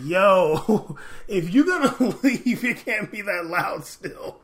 Yo, 0.03 0.97
if 1.27 1.49
you're 1.53 1.65
gonna 1.65 1.95
leave, 2.23 2.63
it 2.63 2.85
can't 2.85 3.11
be 3.11 3.21
that 3.21 3.45
loud 3.45 3.85
still. 3.85 4.39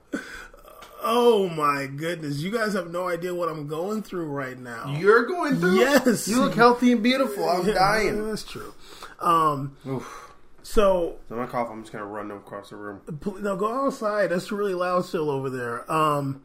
Oh 1.04 1.50
my 1.50 1.88
goodness, 1.88 2.40
you 2.42 2.52
guys 2.52 2.74
have 2.74 2.92
no 2.92 3.08
idea 3.10 3.34
what 3.34 3.50
I'm 3.50 3.68
going 3.68 4.04
through 4.04 4.26
right 4.28 4.58
now. 4.60 4.96
You're 5.00 5.26
going 5.26 5.56
through. 5.60 5.80
Yes. 5.80 6.28
You 6.28 6.42
look 6.42 6.54
healthy 6.54 6.92
and 6.92 7.02
beautiful. 7.02 7.50
I'm 7.50 7.66
Yeah, 7.66 7.74
dying. 7.74 8.28
That's 8.28 8.44
true. 8.44 8.74
Um, 9.20 9.76
Oof. 9.88 10.32
so 10.62 11.18
So 11.28 11.36
my 11.36 11.48
cough. 11.48 11.70
I'm 11.72 11.82
just 11.82 11.92
gonna 11.92 12.06
run 12.06 12.30
across 12.30 12.70
the 12.70 12.76
room. 12.76 13.02
now 13.40 13.56
go 13.56 13.86
outside. 13.88 14.28
That's 14.30 14.52
really 14.52 14.76
loud 14.76 15.06
still 15.06 15.32
over 15.32 15.50
there. 15.50 15.92
Um, 15.92 16.44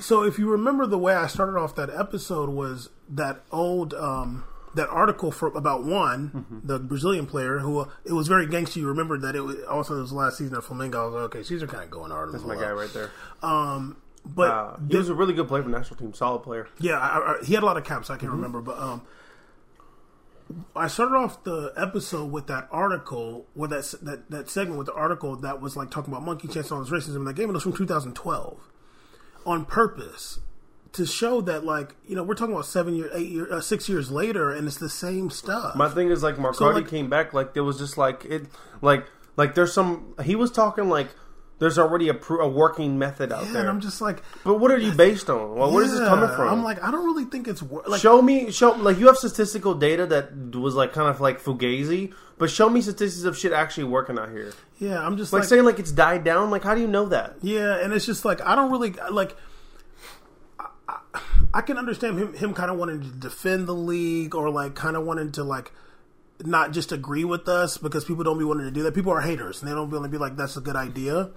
so 0.00 0.22
if 0.22 0.38
you 0.38 0.50
remember 0.50 0.86
the 0.86 0.98
way 0.98 1.14
I 1.14 1.26
started 1.26 1.56
off 1.58 1.74
that 1.76 1.88
episode 1.90 2.50
was 2.50 2.90
that 3.08 3.42
old 3.50 3.94
um, 3.94 4.44
that 4.74 4.88
article 4.90 5.30
for 5.30 5.48
about 5.48 5.84
one 5.84 6.30
Mm-hmm. 6.30 6.66
the 6.66 6.78
Brazilian 6.78 7.26
player 7.26 7.60
who 7.60 7.78
uh, 7.80 7.88
it 8.04 8.12
was 8.12 8.28
very 8.28 8.46
gangster. 8.46 8.80
You 8.80 8.88
remember 8.88 9.16
that 9.18 9.34
it 9.34 9.40
was 9.40 9.56
also 9.64 10.00
his 10.00 10.12
last 10.12 10.36
season 10.38 10.56
of 10.56 10.66
Flamengo. 10.66 10.96
I 10.96 11.04
was 11.06 11.14
like, 11.14 11.22
okay, 11.24 11.42
Caesar 11.42 11.66
kind 11.66 11.84
of 11.84 11.90
going 11.90 12.10
hard. 12.10 12.32
That's 12.32 12.44
my 12.44 12.54
guy 12.56 12.70
right 12.72 12.92
there. 12.92 13.10
Um, 13.42 13.96
but 14.26 14.50
Uh, 14.50 14.76
he 14.90 14.96
was 14.96 15.08
a 15.08 15.14
really 15.14 15.32
good 15.32 15.48
player 15.48 15.62
for 15.62 15.70
the 15.70 15.78
national 15.78 15.96
team. 15.96 16.12
Solid 16.12 16.40
player. 16.42 16.66
Yeah, 16.78 16.98
I, 16.98 17.18
I, 17.40 17.44
he 17.44 17.54
had 17.54 17.62
a 17.62 17.66
lot 17.66 17.76
of 17.78 17.84
caps. 17.84 18.10
I 18.10 18.14
Mm-hmm. 18.14 18.20
can't 18.20 18.32
remember, 18.32 18.60
but 18.60 18.78
um, 18.78 19.02
I 20.76 20.86
started 20.88 21.14
off 21.16 21.42
the 21.44 21.72
episode 21.76 22.30
with 22.30 22.46
that 22.48 22.68
article, 22.70 23.46
with 23.54 23.70
that 23.70 23.94
that 24.02 24.30
that 24.30 24.50
segment 24.50 24.78
with 24.78 24.86
the 24.88 24.94
article 24.94 25.34
that 25.36 25.60
was 25.60 25.76
like 25.76 25.90
talking 25.90 26.12
about 26.12 26.24
monkey 26.24 26.46
chance 26.48 26.70
on 26.70 26.80
his 26.84 26.90
racism. 26.90 27.16
And 27.16 27.26
that 27.26 27.34
game 27.34 27.48
It 27.50 27.52
was 27.54 27.62
from 27.64 27.72
2012, 27.72 28.58
on 29.46 29.64
purpose 29.64 30.40
to 30.92 31.06
show 31.06 31.40
that 31.42 31.64
like 31.64 31.94
you 32.06 32.16
know 32.16 32.22
we're 32.22 32.34
talking 32.34 32.54
about 32.54 32.66
seven 32.66 32.94
year, 32.94 33.10
eight 33.14 33.28
year, 33.30 33.52
uh, 33.52 33.60
six 33.60 33.88
years 33.88 34.10
later, 34.10 34.50
and 34.50 34.66
it's 34.66 34.78
the 34.78 34.88
same 34.88 35.30
stuff. 35.30 35.74
My 35.76 35.88
thing 35.88 36.10
is 36.10 36.22
like 36.22 36.36
Marcotti 36.36 36.74
like- 36.74 36.88
came 36.88 37.08
back 37.08 37.32
like 37.32 37.54
there 37.54 37.64
was 37.64 37.78
just 37.78 37.96
like 37.96 38.24
it 38.24 38.46
like 38.82 39.06
like 39.36 39.54
there's 39.54 39.72
some 39.72 40.14
he 40.24 40.34
was 40.34 40.50
talking 40.50 40.88
like 40.88 41.08
there's 41.58 41.78
already 41.78 42.08
a, 42.10 42.14
a 42.14 42.48
working 42.48 42.98
method 42.98 43.32
out 43.32 43.46
yeah, 43.46 43.52
there. 43.52 43.60
and 43.62 43.70
I'm 43.70 43.80
just 43.80 44.00
like, 44.00 44.22
but 44.44 44.60
what 44.60 44.70
are 44.70 44.76
you 44.78 44.92
based 44.92 45.30
on? 45.30 45.54
Well, 45.54 45.72
where 45.72 45.84
is 45.84 45.90
this 45.92 46.00
coming 46.06 46.28
from? 46.28 46.48
I'm 46.48 46.62
like, 46.64 46.82
I 46.82 46.90
don't 46.90 47.04
really 47.06 47.24
think 47.24 47.48
it's 47.48 47.62
wor- 47.62 47.82
like 47.86 48.00
show 48.00 48.20
me 48.20 48.50
show 48.50 48.72
like 48.72 48.98
you 48.98 49.06
have 49.06 49.16
statistical 49.16 49.74
data 49.74 50.04
that 50.06 50.54
was 50.54 50.74
like 50.74 50.92
kind 50.92 51.08
of 51.08 51.20
like 51.20 51.40
fugazi, 51.42 52.12
but 52.36 52.50
show 52.50 52.68
me 52.68 52.80
statistics 52.82 53.24
of 53.24 53.38
shit 53.38 53.52
actually 53.52 53.84
working 53.84 54.18
out 54.18 54.30
here. 54.30 54.52
yeah, 54.78 55.00
I'm 55.04 55.16
just 55.16 55.32
Like, 55.32 55.40
like 55.40 55.48
saying 55.48 55.64
like 55.64 55.78
it's 55.78 55.92
died 55.92 56.24
down. 56.24 56.50
Like 56.50 56.62
how 56.62 56.74
do 56.74 56.80
you 56.82 56.88
know 56.88 57.06
that? 57.06 57.36
Yeah, 57.40 57.76
and 57.82 57.92
it's 57.94 58.04
just 58.06 58.24
like 58.24 58.40
I 58.42 58.54
don't 58.54 58.70
really 58.70 58.94
like. 59.10 59.34
I, 60.60 60.66
I, 61.14 61.20
I 61.54 61.60
can 61.62 61.78
understand 61.78 62.18
him 62.18 62.34
him 62.34 62.52
kind 62.54 62.70
of 62.70 62.76
wanting 62.76 63.00
to 63.00 63.08
defend 63.08 63.66
the 63.66 63.74
league 63.74 64.34
or 64.34 64.50
like 64.50 64.74
kind 64.74 64.96
of 64.96 65.04
wanting 65.06 65.32
to 65.32 65.44
like 65.44 65.72
not 66.44 66.72
just 66.72 66.92
agree 66.92 67.24
with 67.24 67.48
us 67.48 67.78
because 67.78 68.04
people 68.04 68.24
don't 68.24 68.38
be 68.38 68.44
wanting 68.44 68.66
to 68.66 68.70
do 68.70 68.82
that. 68.82 68.94
People 68.94 69.12
are 69.12 69.20
haters 69.20 69.60
and 69.62 69.70
they 69.70 69.74
don't 69.74 69.90
want 69.90 70.04
to 70.04 70.08
be 70.10 70.18
like 70.18 70.36
that's 70.36 70.56
a 70.56 70.60
good 70.60 70.76
idea. 70.76 71.30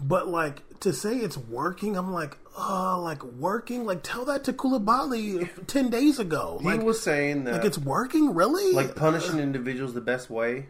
But 0.00 0.28
like 0.28 0.62
to 0.80 0.92
say 0.92 1.16
it's 1.16 1.36
working, 1.36 1.96
I'm 1.96 2.12
like, 2.12 2.38
oh, 2.56 3.00
like 3.02 3.22
working. 3.24 3.84
Like 3.84 4.02
tell 4.02 4.24
that 4.26 4.44
to 4.44 4.52
Koulibaly 4.52 5.48
ten 5.66 5.90
days 5.90 6.18
ago. 6.18 6.60
Like, 6.62 6.80
he 6.80 6.86
was 6.86 7.02
saying 7.02 7.44
that 7.44 7.54
like 7.54 7.64
it's 7.64 7.78
working, 7.78 8.34
really. 8.34 8.72
like 8.72 8.94
punishing 8.94 9.38
individuals 9.40 9.94
the 9.94 10.00
best 10.00 10.30
way. 10.30 10.68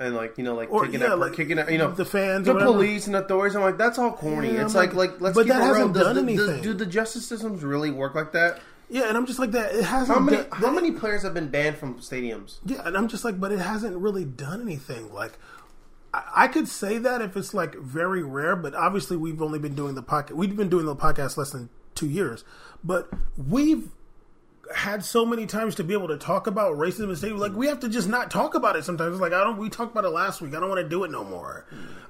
And 0.00 0.14
like 0.14 0.38
you 0.38 0.44
know, 0.44 0.54
like 0.54 0.70
Or, 0.70 0.84
kicking 0.84 1.00
yeah, 1.00 1.08
out, 1.14 1.18
like, 1.18 1.32
kicking 1.32 1.58
out, 1.58 1.72
you 1.72 1.78
know, 1.78 1.90
the 1.90 2.04
fans 2.04 2.46
the 2.46 2.54
police 2.54 3.08
and 3.08 3.16
authorities. 3.16 3.56
I'm 3.56 3.62
like, 3.62 3.78
that's 3.78 3.98
all 3.98 4.12
corny. 4.12 4.54
Yeah, 4.54 4.64
it's 4.64 4.74
like, 4.76 4.94
like- 4.94 5.10
like, 5.10 5.20
let's 5.20 5.34
but 5.34 5.42
keep 5.46 5.52
that 5.54 5.60
it 5.60 5.66
hasn't 5.66 5.94
Does 5.94 6.02
done 6.04 6.14
the, 6.14 6.22
anything. 6.22 6.46
does- 6.46 6.60
do 6.62 6.72
the 6.72 6.86
justice 6.86 7.26
systems 7.26 7.64
really 7.64 7.90
work 7.90 8.14
like 8.14 8.30
that? 8.30 8.60
Yeah, 8.88 9.08
and 9.08 9.16
I'm 9.16 9.26
just 9.26 9.38
like 9.38 9.50
that. 9.52 9.74
It 9.74 9.84
hasn't. 9.84 10.18
How 10.18 10.24
many, 10.24 10.36
done- 10.38 10.48
how 10.52 10.70
many 10.70 10.92
players 10.92 11.22
have 11.22 11.34
been 11.34 11.48
banned 11.48 11.76
from 11.76 11.98
stadiums? 12.00 12.58
Yeah, 12.64 12.82
and 12.86 12.96
I'm 12.96 13.08
just 13.08 13.24
like, 13.24 13.38
but 13.40 13.52
it 13.52 13.58
hasn't 13.60 13.96
really 13.96 14.24
done 14.24 14.60
anything. 14.62 15.12
Like, 15.12 15.38
I, 16.14 16.22
I 16.34 16.48
could 16.48 16.68
say 16.68 16.98
that 16.98 17.20
if 17.22 17.36
it's 17.36 17.52
like 17.54 17.74
very 17.76 18.22
rare, 18.22 18.56
but 18.56 18.74
obviously 18.74 19.16
we've 19.16 19.42
only 19.42 19.58
been 19.58 19.74
doing 19.74 19.94
the 19.94 20.02
podcast. 20.02 20.32
We've 20.32 20.56
been 20.56 20.68
doing 20.68 20.86
the 20.86 20.96
podcast 20.96 21.36
less 21.36 21.50
than 21.50 21.68
two 21.94 22.08
years, 22.08 22.44
but 22.82 23.08
we've 23.36 23.88
had 24.74 25.04
so 25.04 25.24
many 25.24 25.46
times 25.46 25.74
to 25.76 25.84
be 25.84 25.94
able 25.94 26.08
to 26.08 26.18
talk 26.18 26.46
about 26.46 26.76
racism 26.76 27.04
and 27.08 27.18
state 27.18 27.34
like 27.34 27.52
we 27.54 27.66
have 27.68 27.80
to 27.80 27.88
just 27.88 28.08
not 28.08 28.30
talk 28.30 28.54
about 28.54 28.76
it 28.76 28.84
sometimes. 28.84 29.12
It's 29.12 29.20
like 29.20 29.32
i 29.32 29.42
don't 29.42 29.56
we 29.58 29.68
talked 29.68 29.92
about 29.92 30.04
it 30.04 30.10
last 30.10 30.40
week. 30.40 30.54
I 30.54 30.60
don't 30.60 30.68
want 30.68 30.80
to 30.82 30.88
do 30.88 31.04
it 31.04 31.10
no 31.10 31.24
more. 31.24 31.64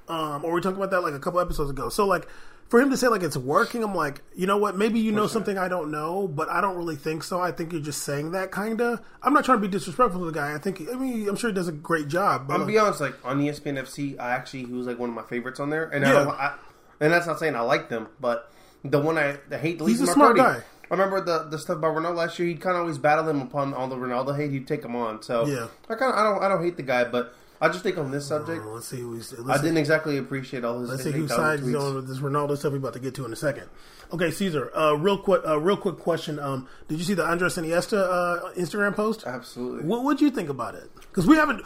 Um, 0.09 0.45
or 0.45 0.55
we 0.55 0.61
talked 0.61 0.77
about 0.77 0.91
that 0.91 1.03
like 1.03 1.15
a 1.15 1.19
couple 1.21 1.39
episodes 1.41 1.71
ago. 1.71 1.89
So 1.89 2.07
like 2.07 2.27
for 2.69 2.81
him 2.81 2.91
to 2.91 2.97
say 2.97 3.09
like 3.09 3.23
it's 3.23 3.37
working 3.37 3.83
i'm 3.83 3.95
like 3.95 4.21
you 4.35 4.47
know 4.47 4.57
what? 4.59 4.77
Maybe 4.77 5.01
you 5.01 5.11
know 5.13 5.27
something 5.27 5.57
i 5.57 5.69
don't 5.69 5.91
know 5.91 6.29
but 6.29 6.49
i 6.51 6.61
don't 6.61 6.77
really 6.77 6.97
think 6.97 7.23
so. 7.25 7.41
I 7.41 7.51
think 7.53 7.73
you're 7.73 7.81
just 7.81 8.03
saying 8.03 8.33
that 8.33 8.51
kind 8.51 8.81
of 8.81 9.01
i'm 9.23 9.33
not 9.33 9.45
trying 9.45 9.59
to 9.59 9.63
be 9.63 9.69
disrespectful 9.69 10.21
to 10.21 10.27
the 10.27 10.33
guy. 10.33 10.55
I 10.55 10.59
think 10.59 10.83
i 10.91 10.95
mean 10.95 11.29
i'm 11.29 11.37
sure 11.37 11.51
he 11.51 11.55
does 11.55 11.69
a 11.69 11.73
great 11.73 12.09
job 12.09 12.47
but 12.49 12.55
I'm 12.55 12.61
like, 12.61 12.69
be 12.69 12.79
honest, 12.79 13.01
like 13.01 13.15
on 13.25 13.41
ESPN 13.41 13.79
FC, 13.81 14.19
I 14.21 14.31
actually 14.33 14.65
he 14.65 14.73
was 14.73 14.87
like 14.87 14.99
one 14.99 15.09
of 15.11 15.15
my 15.15 15.23
favorites 15.23 15.61
on 15.61 15.71
there, 15.71 15.85
and 15.85 16.05
I, 16.05 16.09
Yeah. 16.13 16.25
don't, 16.25 16.29
I 16.35 16.55
and 17.01 17.13
that's 17.13 17.27
not 17.27 17.39
saying 17.39 17.55
I 17.55 17.61
like 17.61 17.89
them, 17.89 18.09
but 18.21 18.51
the 18.85 18.99
one 19.01 19.17
I, 19.19 19.37
I 19.53 19.57
hate 19.57 19.79
the 19.79 19.85
He's 19.87 20.01
least 20.01 20.01
a 20.01 20.05
is 20.05 20.11
smart 20.13 20.37
guy. 20.37 20.63
I 20.91 20.95
remember 20.95 21.21
the 21.21 21.45
the 21.51 21.59
stuff 21.59 21.77
about 21.77 21.95
Ronaldo 21.97 22.17
last 22.17 22.39
year. 22.39 22.49
He'd 22.49 22.61
kind 22.61 22.77
of 22.77 22.83
always 22.83 22.99
battle 22.99 23.29
him 23.29 23.41
upon 23.43 23.75
all 23.75 23.89
the 23.89 23.97
Ronaldo 23.97 24.37
hate. 24.37 24.51
He'd 24.51 24.67
take 24.67 24.85
him 24.85 24.97
on. 24.97 25.23
So 25.23 25.47
Yeah. 25.47 25.69
I 25.89 25.95
kind 25.95 26.13
of 26.13 26.19
I 26.19 26.23
don't 26.25 26.43
I 26.43 26.49
don't 26.49 26.63
hate 26.65 26.77
the 26.77 26.83
guy, 26.83 27.05
but 27.05 27.35
I 27.61 27.69
just 27.69 27.83
think 27.83 27.99
on 27.99 28.13
this 28.13 28.27
subject, 28.27 28.65
let's 28.65 28.87
see 28.87 29.01
who 29.01 29.15
he's 29.15 29.35
I 29.49 29.57
didn't 29.57 29.79
exactly 29.79 30.17
appreciate 30.17 30.65
all 30.65 30.79
his. 30.81 30.91
let's 30.91 31.03
see 31.03 31.11
who 31.11 31.27
sides 31.27 31.63
tweets. 31.63 31.81
on 31.81 32.07
this 32.07 32.19
ronaldo 32.19 32.57
stuff 32.57 32.71
we're 32.71 32.79
about 32.79 32.93
to 32.93 33.01
get 33.01 33.15
to 33.17 33.25
in 33.25 33.33
a 33.33 33.37
second 33.37 33.65
okay 34.13 34.31
caesar 34.31 34.71
uh, 34.77 34.93
real 34.93 35.19
quick 35.19 35.43
uh, 35.45 35.59
real 35.59 35.77
quick 35.77 35.97
question 35.99 36.39
um, 36.39 36.69
did 36.87 36.99
you 36.99 37.05
see 37.05 37.15
the 37.15 37.25
andres 37.25 37.57
iniesta 37.57 37.99
uh, 37.99 38.53
instagram 38.53 38.95
post 38.95 39.25
Absolutely. 39.27 39.85
What 39.85 40.05
would 40.05 40.21
you 40.21 40.31
think 40.31 40.49
about 40.49 40.77
it? 40.77 40.89
Because 40.95 41.27
we 41.27 41.35
haven't. 41.35 41.63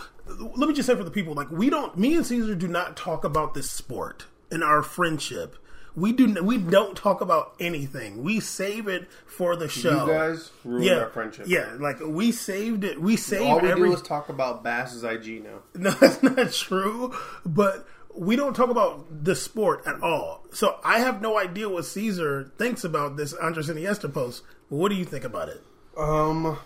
Let 0.57 0.67
me 0.67 0.73
just 0.73 0.87
say 0.87 0.95
for 0.97 1.05
the 1.05 1.11
people, 1.11 1.35
like 1.35 1.50
we 1.50 1.69
don't. 1.69 1.95
Me 1.99 2.17
and 2.17 2.25
Caesar 2.25 2.55
do 2.55 2.69
not 2.69 2.97
talk 2.97 3.23
about 3.23 3.52
this 3.52 3.71
sport 3.71 4.25
in 4.50 4.62
our 4.62 4.83
friendship. 4.83 5.57
We 5.94 6.12
do. 6.12 6.42
We 6.42 6.56
don't 6.58 6.96
talk 6.96 7.20
about 7.20 7.54
anything. 7.61 8.22
We 8.22 8.40
save 8.40 8.88
it 8.88 9.08
for 9.26 9.56
the 9.56 9.68
show. 9.68 10.06
You 10.06 10.12
guys 10.12 10.50
ruined 10.64 10.84
yeah, 10.87 10.99
our 11.00 11.11
friendship. 11.11 11.46
yeah. 11.49 11.76
Like 11.78 12.00
we 12.00 12.32
saved 12.32 12.84
it. 12.84 13.00
We 13.00 13.16
saved 13.16 13.42
All 13.42 13.61
we 13.61 13.70
every. 13.70 13.88
do 13.90 13.94
is 13.94 14.02
talk 14.02 14.28
about 14.30 14.62
Bass's 14.62 15.04
IG 15.04 15.44
now. 15.44 15.58
no, 15.75 15.90
that's 15.90 16.22
not 16.22 16.52
true. 16.52 17.14
But 17.44 17.87
we 18.14 18.37
don't 18.37 18.54
talk 18.54 18.70
about 18.70 19.25
the 19.25 19.34
sport 19.37 19.82
at 19.87 20.02
all. 20.02 20.44
So 20.52 20.78
I 20.84 21.00
have 21.00 21.20
no 21.20 21.38
idea 21.38 21.68
what 21.68 21.84
Caesar 21.84 22.52
thinks 22.58 22.84
about 22.84 23.16
this 23.16 23.32
Andres 23.34 23.68
Iniesta 23.68 24.12
post. 24.12 24.42
What 24.68 24.88
do 24.88 24.94
you 24.94 25.04
think 25.04 25.25
about 25.25 25.49
it? 25.49 25.62
Um, 25.96 26.58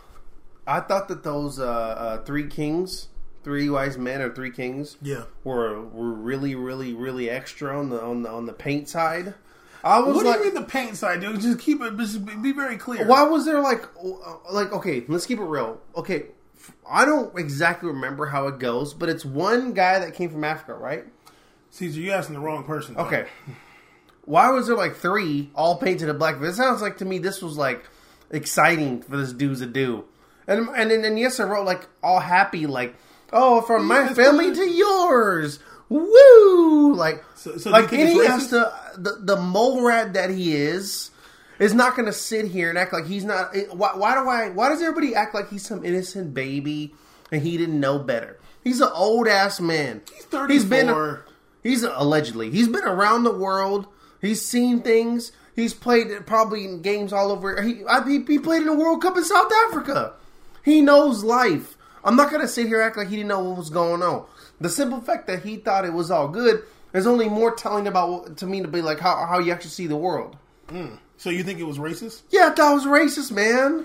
I 0.67 0.81
thought 0.81 1.09
that 1.09 1.25
those 1.25 1.59
uh, 1.59 1.65
uh, 1.65 2.25
three 2.25 2.47
kings, 2.49 3.09
three 3.47 3.71
wise 3.71 3.97
men, 3.97 4.21
or 4.21 4.35
three 4.35 4.51
kings, 4.51 4.97
Yeah. 5.01 5.23
were 5.45 5.81
were 5.81 6.11
really, 6.11 6.57
really, 6.57 6.93
really 6.95 7.31
extra 7.31 7.79
on 7.79 7.91
the 7.91 8.03
on 8.03 8.25
the 8.25 8.29
on 8.29 8.47
the 8.47 8.53
paint 8.53 8.89
side. 8.89 9.35
I 9.85 10.01
was 10.01 10.17
What 10.17 10.27
like, 10.27 10.39
do 10.41 10.47
you 10.49 10.53
mean 10.53 10.63
the 10.63 10.69
paint 10.69 10.97
side, 10.97 11.21
dude? 11.21 11.41
Just 11.41 11.61
keep 11.61 11.81
it. 11.81 11.97
Just 11.97 12.27
be- 12.43 12.51
very 12.51 12.77
clear. 12.77 13.07
why 13.07 13.23
was 13.23 13.45
there 13.45 13.61
like 13.61 13.85
uh, 14.05 14.53
like 14.53 14.73
okay? 14.73 15.05
Let's 15.07 15.27
keep 15.27 15.39
it 15.39 15.45
real. 15.45 15.81
Okay, 15.95 16.25
I 16.91 17.05
don't 17.05 17.39
exactly 17.39 17.89
remember 17.89 18.27
how 18.27 18.49
it 18.49 18.59
goes, 18.59 18.95
but 18.95 19.09
it's 19.09 19.25
one 19.25 19.75
guy 19.75 20.01
that 20.01 20.15
came 20.15 20.29
from 20.31 20.43
Africa, 20.43 20.75
right? 20.75 21.05
Caesar, 21.71 22.01
you 22.01 22.11
asking 22.11 22.35
the 22.35 22.41
wrong 22.41 22.65
person. 22.65 22.95
though. 22.97 23.05
Okay. 23.05 23.27
Why 24.25 24.51
was 24.51 24.67
there 24.67 24.77
like 24.77 24.97
three 24.97 25.51
all 25.55 25.77
painted 25.77 26.09
in 26.09 26.19
black? 26.19 26.43
It 26.43 26.55
sounds 26.55 26.83
like 26.83 26.99
to 26.99 27.05
me 27.05 27.19
this 27.19 27.41
was 27.41 27.57
like 27.57 27.85
exciting 28.31 29.03
for 29.03 29.17
this 29.17 29.33
dude 29.33 29.59
to 29.59 29.67
do. 29.67 30.05
And 30.49 30.69
and 30.71 30.91
then 30.91 31.05
and 31.05 31.17
yes, 31.17 31.39
I 31.39 31.45
wrote 31.45 31.65
like 31.65 31.87
all 32.03 32.19
happy, 32.19 32.67
like 32.67 32.97
oh, 33.33 33.61
from 33.63 33.87
my 33.87 34.09
family 34.15 34.55
to 34.55 34.69
yours, 34.71 35.59
woo! 35.89 36.95
Like 36.95 37.25
So- 37.35 37.57
so 37.59 37.71
like 37.71 37.93
any 37.93 38.25
has 38.27 38.49
to 38.49 38.73
the 38.97 39.19
the 39.21 39.37
mole 39.37 39.83
rat 39.83 40.15
that 40.15 40.31
he 40.31 40.55
is 40.55 41.11
is 41.59 41.73
not 41.75 41.97
going 41.97 42.07
to 42.07 42.13
sit 42.13 42.47
here 42.47 42.69
and 42.69 42.79
act 42.79 42.93
like 42.93 43.07
he's 43.07 43.25
not. 43.25 43.55
Eh, 43.57 43.65
why, 43.73 43.95
why 43.95 44.15
do 44.15 44.29
I? 44.29 44.51
Why 44.51 44.69
does 44.69 44.83
everybody 44.83 45.15
act 45.15 45.35
like 45.35 45.49
he's 45.51 45.65
some 45.65 45.85
innocent 45.85 46.35
baby 46.35 46.95
and 47.33 47.41
he 47.43 47.57
didn't 47.57 47.81
know 47.81 47.99
better? 47.99 48.39
He's 48.63 48.81
an 48.81 48.91
old 48.93 49.29
ass 49.29 49.61
man. 49.61 50.03
He's 50.15 50.25
34. 50.25 50.49
He's 50.53 50.65
been 50.65 51.19
He's 51.63 51.83
allegedly. 51.83 52.51
He's 52.51 52.69
been 52.69 52.85
around 52.85 53.25
the 53.25 53.33
world. 53.37 53.87
He's 54.21 54.45
seen 54.47 54.83
things. 54.83 55.33
He's 55.55 55.73
played 55.75 56.09
probably 56.27 56.65
in 56.65 56.83
games 56.83 57.13
all 57.13 57.33
over. 57.33 57.61
He 57.63 57.85
I, 57.89 58.05
he, 58.07 58.23
he 58.27 58.39
played 58.39 58.63
in 58.63 58.67
the 58.67 58.75
World 58.75 59.03
Cup 59.03 59.17
in 59.17 59.25
South 59.25 59.51
Africa. 59.69 60.13
He 60.65 60.81
knows 60.81 61.25
life. 61.25 61.76
I'm 62.07 62.17
not 62.17 62.31
gonna 62.31 62.49
sit 62.49 62.69
here 62.69 62.81
act 62.81 62.97
like 62.97 63.09
he 63.09 63.17
didn't 63.17 63.29
know 63.29 63.41
what 63.41 63.59
was 63.59 63.69
going 63.69 64.03
on. 64.03 64.25
The 64.61 64.71
simple 64.71 65.01
fact 65.03 65.27
that 65.27 65.43
he 65.43 65.57
thought 65.57 65.85
it 65.85 65.93
was 65.93 66.11
all 66.11 66.29
good 66.29 66.63
is 66.95 67.07
only 67.07 67.29
more 67.29 67.55
telling 67.55 67.87
about 67.87 68.09
what- 68.11 68.37
to 68.39 68.47
me 68.47 68.63
to 68.63 68.69
be 68.69 68.81
like 68.81 69.01
how 69.01 69.27
how 69.27 69.39
you 69.41 69.53
actually 69.53 69.71
see 69.71 69.87
the 69.87 69.97
world. 69.97 70.37
Mm. 70.69 70.99
So 71.19 71.29
you 71.31 71.43
think 71.43 71.59
it 71.61 71.65
was 71.65 71.79
racist? 71.79 72.23
Yeah, 72.31 72.49
that 72.51 72.73
was 72.73 72.85
racist, 72.87 73.31
man. 73.33 73.85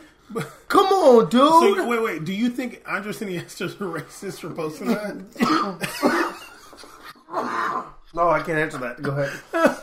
Come 0.69 0.85
on, 0.87 1.25
dude. 1.29 1.41
So 1.41 1.87
wait, 1.87 2.01
wait. 2.01 2.23
Do 2.23 2.31
you 2.33 2.49
think 2.49 2.81
Andres 2.87 3.19
Iniesta's 3.19 3.75
racist 3.75 4.39
for 4.39 4.49
posting 4.51 4.87
that? 4.87 5.15
no, 8.13 8.29
I 8.29 8.39
can't 8.41 8.57
answer 8.59 8.77
that. 8.79 9.01
Go 9.01 9.11
ahead. 9.11 9.31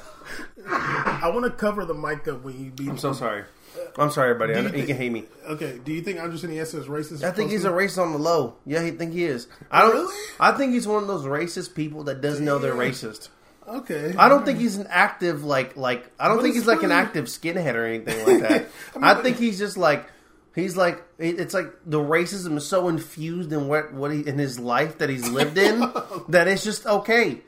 I 0.70 1.30
want 1.32 1.44
to 1.44 1.50
cover 1.50 1.84
the 1.84 1.94
mic 1.94 2.28
up 2.28 2.42
when 2.44 2.62
you 2.62 2.70
beat. 2.70 2.88
I'm 2.88 2.98
so 2.98 3.12
sorry. 3.12 3.44
Uh, 3.78 4.02
I'm 4.02 4.10
sorry, 4.10 4.30
everybody. 4.30 4.54
I 4.54 4.62
you 4.62 4.68
know, 4.68 4.74
you 4.74 4.86
can 4.86 4.96
hate 4.96 5.12
me. 5.12 5.24
Okay. 5.46 5.78
Do 5.84 5.92
you 5.92 6.02
think 6.02 6.20
Andres 6.20 6.42
Iniesta 6.42 6.76
is 6.76 6.86
racist? 6.86 7.22
I 7.22 7.30
think 7.30 7.50
he's 7.50 7.64
a 7.64 7.70
racist 7.70 8.02
on 8.02 8.12
the 8.12 8.18
low. 8.18 8.56
Yeah, 8.66 8.80
I 8.80 8.90
think 8.90 9.12
he 9.12 9.24
is. 9.24 9.48
I 9.70 9.82
don't. 9.82 9.92
Really? 9.92 10.26
I 10.40 10.52
think 10.52 10.72
he's 10.72 10.86
one 10.86 11.02
of 11.02 11.08
those 11.08 11.24
racist 11.24 11.74
people 11.74 12.04
that 12.04 12.20
doesn't 12.20 12.44
know 12.44 12.58
they're 12.58 12.74
racist. 12.74 13.28
Okay. 13.66 14.14
I 14.16 14.28
don't 14.28 14.44
think 14.44 14.58
he's 14.58 14.76
an 14.76 14.86
active 14.88 15.44
like 15.44 15.76
like. 15.76 16.10
I 16.18 16.28
don't 16.28 16.42
think 16.42 16.54
he's 16.54 16.66
like 16.66 16.82
an 16.82 16.92
active 16.92 17.26
skinhead 17.26 17.74
or 17.74 17.84
anything 17.84 18.26
like 18.26 18.40
that. 18.40 18.66
I 18.94 18.98
mean, 18.98 19.04
I 19.04 19.14
think 19.22 19.36
he's 19.36 19.58
just 19.58 19.76
like 19.76 20.08
he's 20.54 20.76
like 20.76 21.02
it's 21.18 21.54
like 21.54 21.72
the 21.84 21.98
racism 21.98 22.56
is 22.56 22.66
so 22.66 22.88
infused 22.88 23.52
in 23.52 23.68
what 23.68 23.92
what 23.92 24.10
he 24.10 24.26
in 24.26 24.38
his 24.38 24.58
life 24.58 24.98
that 24.98 25.08
he's 25.08 25.28
lived 25.28 25.58
in 25.58 25.80
that 26.28 26.48
it's 26.48 26.64
just 26.64 26.86
okay. 26.86 27.42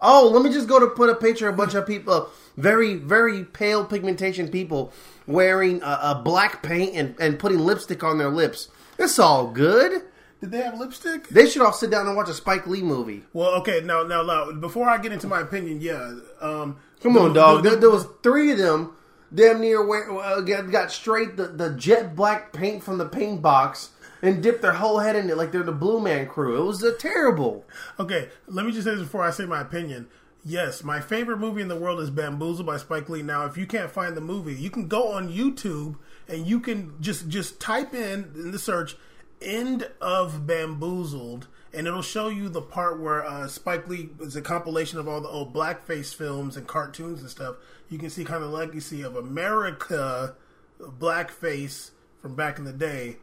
Oh, 0.00 0.30
let 0.32 0.42
me 0.42 0.52
just 0.52 0.68
go 0.68 0.80
to 0.80 0.88
put 0.88 1.10
a 1.10 1.14
picture 1.14 1.48
of 1.48 1.54
a 1.54 1.56
bunch 1.56 1.74
of 1.74 1.86
people, 1.86 2.28
very 2.56 2.96
very 2.96 3.44
pale 3.44 3.84
pigmentation 3.84 4.48
people 4.48 4.92
wearing 5.26 5.82
a, 5.82 5.98
a 6.02 6.22
black 6.24 6.62
paint 6.62 6.94
and, 6.94 7.14
and 7.20 7.38
putting 7.38 7.58
lipstick 7.60 8.02
on 8.04 8.18
their 8.18 8.30
lips. 8.30 8.68
It's 8.98 9.18
all 9.18 9.46
good. 9.48 10.02
Did 10.40 10.50
they 10.50 10.58
have 10.62 10.78
lipstick? 10.78 11.28
They 11.28 11.46
should 11.48 11.62
all 11.62 11.72
sit 11.72 11.90
down 11.90 12.06
and 12.06 12.16
watch 12.16 12.28
a 12.28 12.34
Spike 12.34 12.66
Lee 12.66 12.82
movie. 12.82 13.22
Well, 13.32 13.54
okay. 13.60 13.80
Now, 13.80 14.02
now, 14.02 14.22
now. 14.22 14.50
Before 14.52 14.88
I 14.88 14.98
get 14.98 15.12
into 15.12 15.28
my 15.28 15.40
opinion, 15.40 15.80
yeah. 15.80 16.16
Um, 16.40 16.78
Come 17.00 17.14
the- 17.14 17.20
on, 17.20 17.32
dog. 17.32 17.62
the- 17.62 17.70
there, 17.70 17.78
there 17.80 17.90
was 17.90 18.06
three 18.22 18.50
of 18.52 18.58
them. 18.58 18.94
Damn 19.34 19.62
near 19.62 19.86
wear, 19.86 20.10
uh, 20.20 20.40
got, 20.42 20.70
got 20.70 20.92
straight 20.92 21.38
the, 21.38 21.46
the 21.46 21.70
jet 21.70 22.14
black 22.14 22.52
paint 22.52 22.82
from 22.84 22.98
the 22.98 23.06
paint 23.06 23.40
box 23.40 23.88
and 24.20 24.42
dipped 24.42 24.60
their 24.60 24.74
whole 24.74 24.98
head 24.98 25.16
in 25.16 25.30
it 25.30 25.38
like 25.38 25.52
they're 25.52 25.62
the 25.62 25.72
Blue 25.72 26.00
Man 26.00 26.26
Crew. 26.26 26.60
It 26.60 26.66
was 26.66 26.84
uh, 26.84 26.92
terrible. 26.98 27.64
Okay, 27.98 28.28
let 28.46 28.66
me 28.66 28.72
just 28.72 28.84
say 28.84 28.90
this 28.94 29.04
before 29.04 29.22
I 29.22 29.30
say 29.30 29.46
my 29.46 29.62
opinion. 29.62 30.06
Yes, 30.44 30.82
my 30.82 31.00
favorite 31.00 31.38
movie 31.38 31.62
in 31.62 31.68
the 31.68 31.76
world 31.76 32.00
is 32.00 32.10
Bamboozle 32.10 32.64
by 32.64 32.76
Spike 32.76 33.08
Lee. 33.08 33.22
Now, 33.22 33.44
if 33.46 33.56
you 33.56 33.66
can't 33.66 33.90
find 33.90 34.16
the 34.16 34.20
movie, 34.20 34.54
you 34.54 34.70
can 34.70 34.88
go 34.88 35.12
on 35.12 35.32
YouTube 35.32 35.96
and 36.26 36.46
you 36.46 36.58
can 36.58 36.94
just 37.00 37.28
just 37.28 37.60
type 37.60 37.94
in 37.94 38.32
in 38.34 38.50
the 38.50 38.58
search 38.58 38.96
"end 39.40 39.88
of 40.00 40.46
Bamboozled" 40.46 41.46
and 41.72 41.86
it'll 41.86 42.02
show 42.02 42.28
you 42.28 42.48
the 42.48 42.60
part 42.60 43.00
where 43.00 43.24
uh, 43.24 43.46
Spike 43.46 43.88
Lee 43.88 44.10
is 44.20 44.36
a 44.36 44.42
compilation 44.42 44.98
of 44.98 45.08
all 45.08 45.20
the 45.20 45.28
old 45.28 45.54
blackface 45.54 46.14
films 46.14 46.56
and 46.56 46.66
cartoons 46.66 47.20
and 47.20 47.30
stuff. 47.30 47.56
You 47.88 47.98
can 47.98 48.10
see 48.10 48.24
kind 48.24 48.42
of 48.42 48.50
the 48.50 48.56
legacy 48.56 49.02
of 49.02 49.16
America 49.16 50.34
blackface 50.80 51.90
from 52.20 52.34
back 52.34 52.58
in 52.58 52.64
the 52.64 52.72
day. 52.72 53.18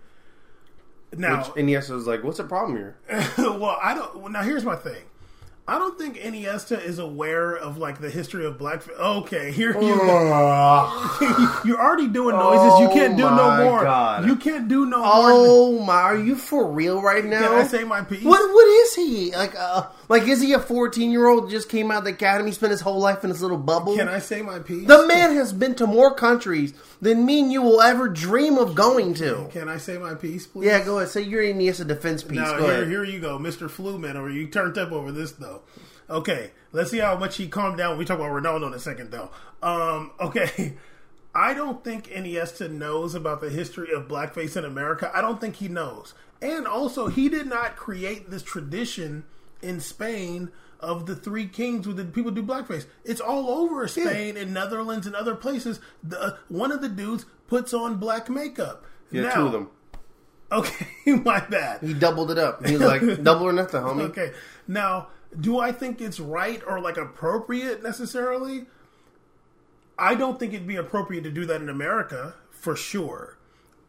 Now, 1.16 1.40
Which 1.40 1.48
Iniesta 1.66 1.92
was 1.92 2.08
like, 2.08 2.24
"What's 2.24 2.38
the 2.38 2.44
problem 2.44 2.78
here?" 2.78 2.98
well, 3.38 3.78
I 3.82 3.94
don't. 3.94 4.32
Now 4.32 4.44
here's 4.44 4.64
my 4.64 4.76
thing. 4.76 5.04
I 5.70 5.78
don't 5.78 5.98
think 6.00 6.18
Iniesta 6.18 6.84
is 6.84 6.98
aware 6.98 7.56
of 7.56 7.78
like 7.78 8.00
the 8.02 8.10
history 8.10 8.44
of 8.46 8.58
black. 8.58 8.82
Okay, 8.90 9.52
here 9.52 9.72
you 9.74 9.98
go. 9.98 11.62
You're 11.66 11.80
already 11.80 12.08
doing 12.08 12.36
noises. 12.36 12.80
you 12.80 12.90
can't 12.90 13.16
do 13.16 13.26
Oh 13.26 13.36
no 13.36 13.64
more. 13.64 13.84
God. 13.84 14.26
You 14.26 14.36
can't 14.36 14.68
do 14.68 14.88
no 14.88 14.98
more. 14.98 15.08
Oh 15.08 15.80
my! 15.86 15.94
Are 15.94 16.18
you 16.18 16.36
for 16.36 16.72
real 16.72 17.02
right 17.02 17.24
now? 17.24 17.42
Can 17.42 17.52
I 17.54 17.68
say 17.68 17.84
my 17.84 18.02
piece? 18.02 18.24
What 18.24 18.52
what 18.52 18.68
is 18.68 18.96
he 18.96 19.32
like? 19.36 19.54
Uh, 19.56 19.88
like 20.08 20.28
is 20.28 20.42
he 20.42 20.54
a 20.54 20.60
fourteen 20.60 21.12
year 21.12 21.28
old 21.28 21.52
just 21.52 21.70
came 21.70 21.92
out 21.92 22.00
of 22.00 22.04
the 22.06 22.12
academy, 22.12 22.52
spent 22.52 22.72
his 22.72 22.82
whole 22.82 23.00
life 23.00 23.24
in 23.24 23.30
his 23.30 23.42
little 23.42 23.58
bubble? 23.58 23.96
Can 23.96 24.08
I 24.08 24.20
say 24.20 24.42
my 24.42 24.60
piece? 24.60 24.88
the 24.88 25.06
man 25.06 25.36
has 25.36 25.54
been 25.54 25.76
to 25.76 25.86
more 25.86 26.16
countries 26.16 26.74
than 27.02 27.26
me 27.26 27.42
and 27.42 27.52
you 27.52 27.62
will 27.62 27.82
ever 27.82 28.10
dream 28.10 28.58
of 28.58 28.76
going 28.76 29.14
to. 29.16 29.48
Can 29.52 29.70
I 29.70 29.78
say 29.78 29.98
my 29.98 30.16
piece, 30.16 30.46
please? 30.48 30.68
Yeah, 30.68 30.84
go 30.84 30.98
ahead. 30.98 31.10
Say 31.10 31.22
you're 31.22 31.44
Iniesta 31.44 31.88
defense 31.88 32.24
piece. 32.24 32.38
Now 32.38 32.58
go 32.58 32.66
here, 32.66 32.74
ahead. 32.74 32.88
here 32.88 33.04
you 33.04 33.20
go, 33.20 33.38
Mr. 33.40 33.70
Fluman, 33.70 34.16
or 34.16 34.30
you 34.30 34.48
turned 34.48 34.78
up 34.78 34.92
over 34.92 35.12
this 35.12 35.34
though. 35.34 35.62
Okay, 36.10 36.52
let's 36.72 36.92
see 36.92 36.98
how 37.00 37.18
much 37.18 37.38
he 37.38 37.48
calmed 37.48 37.78
down. 37.78 37.98
We 37.98 38.06
talk 38.06 38.20
about 38.20 38.32
Ronaldo 38.32 38.68
in 38.68 38.74
a 38.74 38.80
second 38.80 39.12
though. 39.12 39.30
Um, 39.62 40.12
okay, 40.20 40.74
I 41.34 41.54
don't 41.54 41.84
think 41.84 42.08
Iniesta 42.08 42.70
knows 42.70 43.16
about 43.16 43.42
the 43.42 43.50
history 43.50 43.94
of 43.94 44.08
blackface 44.08 44.58
in 44.58 44.66
America. 44.66 45.12
I 45.14 45.22
don't 45.22 45.40
think 45.40 45.58
he 45.58 45.68
knows, 45.68 46.14
and 46.42 46.68
also 46.68 47.08
he 47.08 47.30
did 47.30 47.48
not 47.48 47.76
create 47.76 48.30
this 48.30 48.44
tradition 48.44 49.24
in 49.62 49.80
Spain 49.80 50.52
of 50.80 51.06
the 51.06 51.16
three 51.16 51.48
kings 51.48 51.86
who 51.86 51.94
the 51.94 52.06
people 52.06 52.32
do 52.32 52.44
blackface. 52.44 52.86
It's 53.04 53.22
all 53.22 53.50
over 53.50 53.88
Spain 53.88 54.38
and 54.38 54.54
Netherlands 54.54 55.06
and 55.08 55.16
other 55.16 55.36
places. 55.36 55.80
The, 56.04 56.38
one 56.48 56.72
of 56.72 56.82
the 56.82 56.90
dudes 56.90 57.26
puts 57.48 57.74
on 57.74 57.98
black 57.98 58.30
makeup. 58.30 58.86
Yeah, 59.12 59.24
Now- 59.24 59.36
two 59.36 59.46
of 59.48 59.52
them. 59.52 59.70
Okay, 60.52 60.88
my 61.06 61.40
bad. 61.42 61.82
He 61.82 61.94
doubled 61.94 62.32
it 62.32 62.40
up. 62.40 62.66
He 62.66 62.74
was 62.74 62.82
like, 62.82 63.02
double 63.24 63.46
or 63.48 63.54
nothing, 63.54 63.82
homie. 63.82 64.10
Okay. 64.10 64.32
Now, 64.68 65.10
do 65.40 65.60
I 65.60 65.72
think 65.72 66.02
it's 66.02 66.20
right 66.20 66.62
or 66.66 66.80
like 66.80 66.98
appropriate 66.98 67.84
necessarily? 67.84 68.66
I 69.98 70.16
don't 70.16 70.40
think 70.40 70.54
it'd 70.54 70.66
be 70.66 70.78
appropriate 70.78 71.24
to 71.26 71.32
do 71.32 71.46
that 71.46 71.62
in 71.62 71.70
America 71.70 72.34
for 72.50 72.76
sure. 72.76 73.38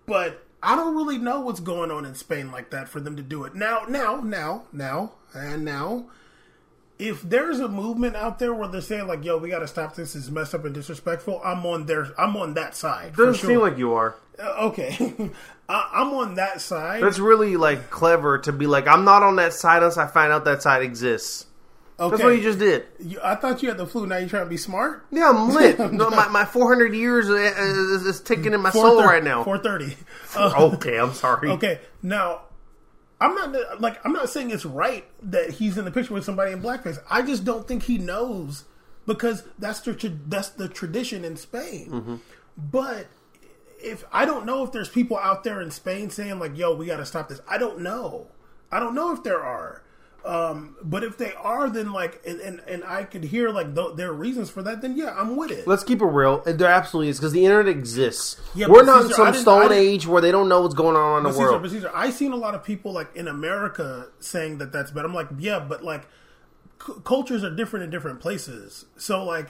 But 0.06 0.44
I 0.62 0.76
don't 0.76 0.94
really 0.94 1.18
know 1.18 1.40
what's 1.40 1.60
going 1.60 1.90
on 1.90 2.04
in 2.04 2.14
Spain 2.14 2.50
like 2.50 2.70
that 2.70 2.88
for 2.88 3.00
them 3.00 3.16
to 3.16 3.22
do 3.22 3.44
it. 3.44 3.54
Now, 3.54 3.84
now, 3.88 4.16
now, 4.16 4.64
now, 4.72 5.12
and 5.32 5.64
now, 5.64 6.06
if 7.00 7.22
there's 7.22 7.60
a 7.60 7.68
movement 7.68 8.14
out 8.14 8.38
there 8.38 8.52
where 8.52 8.68
they're 8.68 8.80
saying 8.80 9.06
like, 9.06 9.24
"Yo, 9.24 9.38
we 9.38 9.48
got 9.48 9.60
to 9.60 9.66
stop 9.68 9.94
this. 9.94 10.14
It's 10.14 10.28
messed 10.30 10.54
up 10.54 10.64
and 10.64 10.74
disrespectful," 10.74 11.40
I'm 11.44 11.64
on 11.66 11.86
their, 11.86 12.08
I'm 12.18 12.36
on 12.36 12.54
that 12.54 12.76
side. 12.76 13.16
Doesn't 13.16 13.34
sure. 13.34 13.50
seem 13.50 13.60
like 13.60 13.78
you 13.78 13.94
are. 13.94 14.14
Uh, 14.38 14.68
okay, 14.68 14.96
I, 15.68 15.90
I'm 15.94 16.12
on 16.14 16.34
that 16.36 16.60
side. 16.60 17.02
That's 17.02 17.18
really 17.18 17.56
like 17.56 17.90
clever 17.90 18.38
to 18.40 18.52
be 18.52 18.66
like, 18.66 18.86
I'm 18.86 19.04
not 19.04 19.22
on 19.22 19.36
that 19.36 19.52
side 19.54 19.78
unless 19.78 19.96
I 19.96 20.06
find 20.06 20.32
out 20.32 20.44
that 20.44 20.62
side 20.62 20.82
exists. 20.82 21.46
okay. 21.98 22.10
That's 22.10 22.22
what 22.22 22.30
you 22.36 22.42
just 22.42 22.58
did. 22.58 22.84
You- 22.98 23.20
I 23.22 23.34
thought 23.34 23.62
you 23.62 23.68
had 23.68 23.78
the 23.78 23.86
flu. 23.86 24.06
Now 24.06 24.16
you're 24.18 24.28
trying 24.28 24.44
to 24.44 24.50
be 24.50 24.56
smart. 24.56 25.06
Yeah, 25.10 25.28
I'm 25.30 25.48
lit. 25.54 25.78
no, 25.78 26.10
my, 26.10 26.28
my 26.28 26.44
400 26.44 26.94
years 26.94 27.28
is, 27.28 27.58
is, 27.58 28.06
is 28.06 28.20
ticking 28.20 28.52
in 28.54 28.60
my 28.60 28.70
soul 28.70 29.02
right 29.02 29.22
now. 29.24 29.44
Four 29.44 29.58
thirty. 29.58 29.96
Uh, 30.34 30.52
Okay, 30.74 30.98
I'm 30.98 31.12
sorry. 31.12 31.50
okay, 31.50 31.80
now 32.02 32.42
I'm 33.20 33.34
not 33.34 33.80
like 33.80 34.04
I'm 34.04 34.12
not 34.12 34.30
saying 34.30 34.50
it's 34.50 34.64
right 34.64 35.04
that 35.22 35.50
he's 35.50 35.76
in 35.76 35.84
the 35.84 35.90
picture 35.90 36.14
with 36.14 36.24
somebody 36.24 36.52
in 36.52 36.62
blackface. 36.62 36.98
I 37.10 37.22
just 37.22 37.44
don't 37.44 37.68
think 37.68 37.82
he 37.82 37.98
knows 37.98 38.64
because 39.06 39.44
that's 39.58 39.80
the 39.80 39.94
tra- 39.94 40.18
that's 40.26 40.48
the 40.48 40.68
tradition 40.68 41.24
in 41.24 41.36
Spain. 41.36 41.90
Mm-hmm. 41.90 42.16
But 42.56 43.08
if 43.78 44.04
I 44.12 44.24
don't 44.24 44.46
know 44.46 44.64
if 44.64 44.72
there's 44.72 44.88
people 44.88 45.18
out 45.18 45.44
there 45.44 45.60
in 45.60 45.70
Spain 45.70 46.08
saying 46.10 46.38
like, 46.38 46.56
"Yo, 46.56 46.74
we 46.74 46.86
got 46.86 46.96
to 46.96 47.06
stop 47.06 47.28
this." 47.28 47.40
I 47.48 47.58
don't 47.58 47.80
know. 47.80 48.28
I 48.72 48.80
don't 48.80 48.94
know 48.94 49.12
if 49.12 49.22
there 49.22 49.42
are. 49.42 49.82
Um, 50.24 50.76
but 50.82 51.02
if 51.02 51.16
they 51.16 51.32
are, 51.32 51.70
then 51.70 51.92
like, 51.92 52.20
and 52.26 52.40
and, 52.40 52.60
and 52.68 52.84
I 52.84 53.04
could 53.04 53.24
hear 53.24 53.50
like 53.50 53.74
th- 53.74 53.96
their 53.96 54.12
reasons 54.12 54.50
for 54.50 54.62
that. 54.62 54.82
Then 54.82 54.96
yeah, 54.96 55.14
I'm 55.18 55.36
with 55.36 55.50
it. 55.50 55.66
Let's 55.66 55.82
keep 55.84 56.02
it 56.02 56.06
real. 56.06 56.42
There 56.44 56.68
absolutely 56.68 57.08
is 57.08 57.18
because 57.18 57.32
the 57.32 57.44
internet 57.44 57.68
exists. 57.74 58.40
Yeah, 58.54 58.66
We're 58.68 58.84
not 58.84 59.02
in 59.02 59.08
Caesar, 59.08 59.22
I 59.22 59.32
some 59.32 59.40
stone 59.42 59.72
age 59.72 60.06
where 60.06 60.20
they 60.20 60.30
don't 60.30 60.48
know 60.48 60.60
what's 60.60 60.74
going 60.74 60.96
on 60.96 61.18
in 61.18 61.24
the 61.24 61.32
Caesar, 61.32 61.44
world. 61.44 61.62
but 61.62 61.70
Caesar, 61.70 61.90
I 61.94 62.10
seen 62.10 62.32
a 62.32 62.36
lot 62.36 62.54
of 62.54 62.62
people 62.62 62.92
like 62.92 63.14
in 63.16 63.28
America 63.28 64.08
saying 64.20 64.58
that 64.58 64.72
that's 64.72 64.90
bad. 64.90 65.04
I'm 65.04 65.14
like, 65.14 65.28
yeah, 65.38 65.58
but 65.58 65.82
like 65.82 66.06
c- 66.86 66.92
cultures 67.04 67.42
are 67.42 67.54
different 67.54 67.84
in 67.84 67.90
different 67.90 68.20
places. 68.20 68.84
So 68.96 69.24
like, 69.24 69.48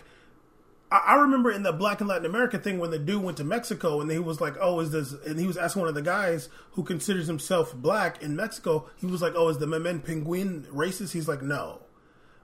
I, 0.92 1.14
remember 1.16 1.52
in 1.52 1.62
the 1.62 1.72
Black 1.72 2.00
and 2.00 2.08
Latin 2.08 2.26
America 2.26 2.58
thing 2.58 2.80
when 2.80 2.90
the 2.90 2.98
dude 2.98 3.22
went 3.22 3.36
to 3.36 3.44
Mexico 3.44 4.00
and 4.00 4.10
he 4.10 4.18
was 4.18 4.40
like, 4.40 4.54
oh, 4.60 4.80
is 4.80 4.90
this? 4.90 5.12
And 5.12 5.38
he 5.38 5.46
was 5.46 5.56
asking 5.56 5.80
one 5.80 5.88
of 5.88 5.94
the 5.94 6.02
guys 6.02 6.48
who 6.72 6.82
considers 6.82 7.28
himself 7.28 7.72
black 7.74 8.20
in 8.22 8.34
Mexico. 8.34 8.90
He 8.96 9.06
was 9.06 9.22
like, 9.22 9.34
oh, 9.36 9.48
is 9.48 9.58
the 9.58 9.66
Memín 9.66 10.00
Pinguín 10.04 10.66
racist? 10.66 11.12
He's 11.12 11.28
like, 11.28 11.42
no. 11.42 11.82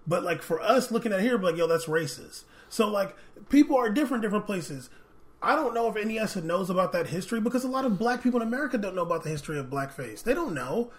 But 0.06 0.22
like 0.22 0.42
for 0.42 0.60
us 0.60 0.92
looking 0.92 1.12
at 1.12 1.22
here, 1.22 1.36
like, 1.38 1.56
yo, 1.56 1.66
that's 1.66 1.86
racist. 1.86 2.44
So 2.68 2.88
like 2.88 3.16
people 3.48 3.76
are 3.76 3.90
different, 3.90 4.22
different 4.22 4.46
places. 4.46 4.90
I 5.42 5.56
don't 5.56 5.74
know 5.74 5.92
if 5.92 6.06
NES 6.06 6.36
knows 6.36 6.70
about 6.70 6.92
that 6.92 7.08
history 7.08 7.40
because 7.40 7.64
a 7.64 7.68
lot 7.68 7.84
of 7.84 7.98
black 7.98 8.22
people 8.22 8.40
in 8.40 8.46
America 8.46 8.78
don't 8.78 8.94
know 8.94 9.02
about 9.02 9.24
the 9.24 9.28
history 9.28 9.58
of 9.58 9.66
blackface. 9.66 10.22
They 10.22 10.34
don't 10.34 10.54
know. 10.54 10.92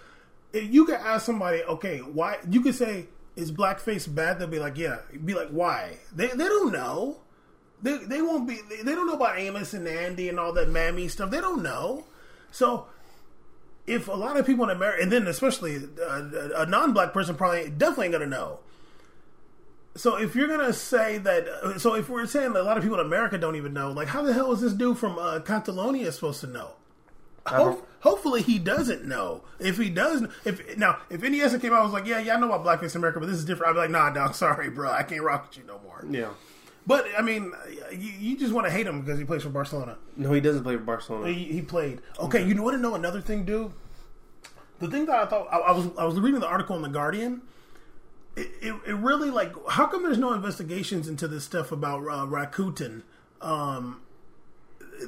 You 0.54 0.86
could 0.86 0.96
ask 0.96 1.26
somebody, 1.26 1.64
okay, 1.64 2.00
why? 2.00 2.40
You 2.50 2.62
could 2.62 2.76
say, 2.76 3.08
is 3.38 3.52
blackface 3.52 4.14
bad? 4.14 4.40
They'll 4.40 4.48
be 4.48 4.60
like, 4.60 4.78
yeah. 4.78 4.98
Be 5.24 5.34
like, 5.34 5.50
why? 5.50 5.98
They 6.14 6.28
they 6.28 6.46
don't 6.46 6.74
know. 6.74 7.22
They 7.82 7.98
they 7.98 8.22
won't 8.22 8.48
be. 8.48 8.60
They 8.84 8.96
don't 8.96 9.08
know 9.08 9.14
about 9.14 9.38
Amos 9.38 9.74
and 9.74 9.88
Andy 9.88 10.30
and 10.30 10.40
all 10.40 10.54
that 10.54 10.70
mammy 10.70 11.08
stuff. 11.08 11.30
They 11.30 11.42
don't 11.42 11.62
know. 11.62 12.06
So 12.52 12.88
if 13.86 14.08
a 14.08 14.14
lot 14.14 14.38
of 14.38 14.46
people 14.46 14.66
in 14.66 14.76
America, 14.76 15.02
and 15.04 15.12
then 15.12 15.28
especially 15.28 15.76
a, 15.76 16.52
a 16.58 16.66
non-black 16.66 17.14
person, 17.14 17.36
probably 17.36 17.70
definitely 17.70 18.08
ain't 18.08 18.14
gonna 18.14 18.26
know. 18.28 18.60
So 19.96 20.18
if 20.18 20.36
you're 20.36 20.48
gonna 20.48 20.74
say 20.74 21.18
that, 21.20 21.80
so 21.80 21.96
if 21.96 22.10
we're 22.10 22.26
saying 22.28 22.54
that 22.54 22.62
a 22.62 22.64
lot 22.64 22.78
of 22.78 22.84
people 22.84 23.00
in 23.00 23.06
America 23.06 23.38
don't 23.38 23.56
even 23.56 23.74
know, 23.74 23.92
like 23.92 24.08
how 24.10 24.22
the 24.22 24.34
hell 24.34 24.52
is 24.52 24.62
this 24.62 24.74
dude 24.74 24.98
from 24.98 25.18
uh, 25.18 25.40
Catalonia 25.40 26.12
supposed 26.12 26.42
to 26.42 26.48
know? 26.48 26.72
Ho- 27.48 27.82
hopefully 28.02 28.42
he 28.42 28.60
doesn't 28.60 29.06
know. 29.06 29.42
If 29.60 29.78
he 29.78 29.90
does, 29.90 30.24
if 30.44 30.78
now 30.78 30.98
if 31.10 31.22
NES 31.22 31.58
came 31.58 31.74
out, 31.74 31.80
I 31.80 31.84
was 31.84 31.94
like, 31.94 32.06
yeah, 32.06 32.20
yeah, 32.20 32.36
I 32.36 32.40
know 32.40 32.52
about 32.52 32.66
blackface 32.66 32.94
in 32.94 33.00
America, 33.00 33.20
but 33.22 33.28
this 33.28 33.38
is 33.38 33.46
different. 33.46 33.70
I'd 33.70 33.74
be 33.74 33.80
like, 33.80 33.90
nah, 33.90 34.10
dog, 34.10 34.36
sorry, 34.36 34.70
bro, 34.70 34.92
I 34.92 35.04
can't 35.04 35.22
rock 35.22 35.48
with 35.48 35.58
you 35.58 35.64
no 35.66 35.80
more. 35.80 36.04
Yeah. 36.10 36.30
But 36.88 37.06
I 37.18 37.22
mean, 37.22 37.52
you, 37.92 38.12
you 38.18 38.38
just 38.38 38.54
want 38.54 38.66
to 38.66 38.72
hate 38.72 38.88
him 38.88 39.02
because 39.02 39.20
he 39.20 39.26
plays 39.26 39.44
for 39.44 39.50
Barcelona. 39.50 39.98
No, 40.16 40.32
he 40.32 40.40
doesn't 40.40 40.64
play 40.64 40.78
for 40.78 40.84
Barcelona. 40.84 41.28
He, 41.28 41.44
he 41.44 41.62
played. 41.62 42.02
Okay, 42.18 42.48
you 42.48 42.64
want 42.64 42.78
to 42.78 42.82
know 42.82 42.96
another 42.96 43.20
thing, 43.20 43.44
dude? 43.44 43.74
The 44.80 44.88
thing 44.88 45.06
that 45.08 45.16
I 45.16 45.26
thought 45.26 45.48
I, 45.52 45.58
I 45.58 45.72
was 45.72 45.90
I 45.98 46.06
was 46.06 46.18
reading 46.18 46.40
the 46.40 46.48
article 46.48 46.78
in 46.78 46.82
the 46.82 46.90
Guardian. 46.90 47.42
It, 48.38 48.48
it, 48.62 48.76
it 48.88 48.94
really 48.94 49.30
like 49.30 49.54
how 49.70 49.88
come 49.88 50.04
there's 50.04 50.18
no 50.18 50.32
investigations 50.32 51.10
into 51.10 51.28
this 51.28 51.44
stuff 51.44 51.74
about 51.74 52.04
uh, 52.04 52.26
Rakuten? 52.26 53.02
Um, 53.42 54.02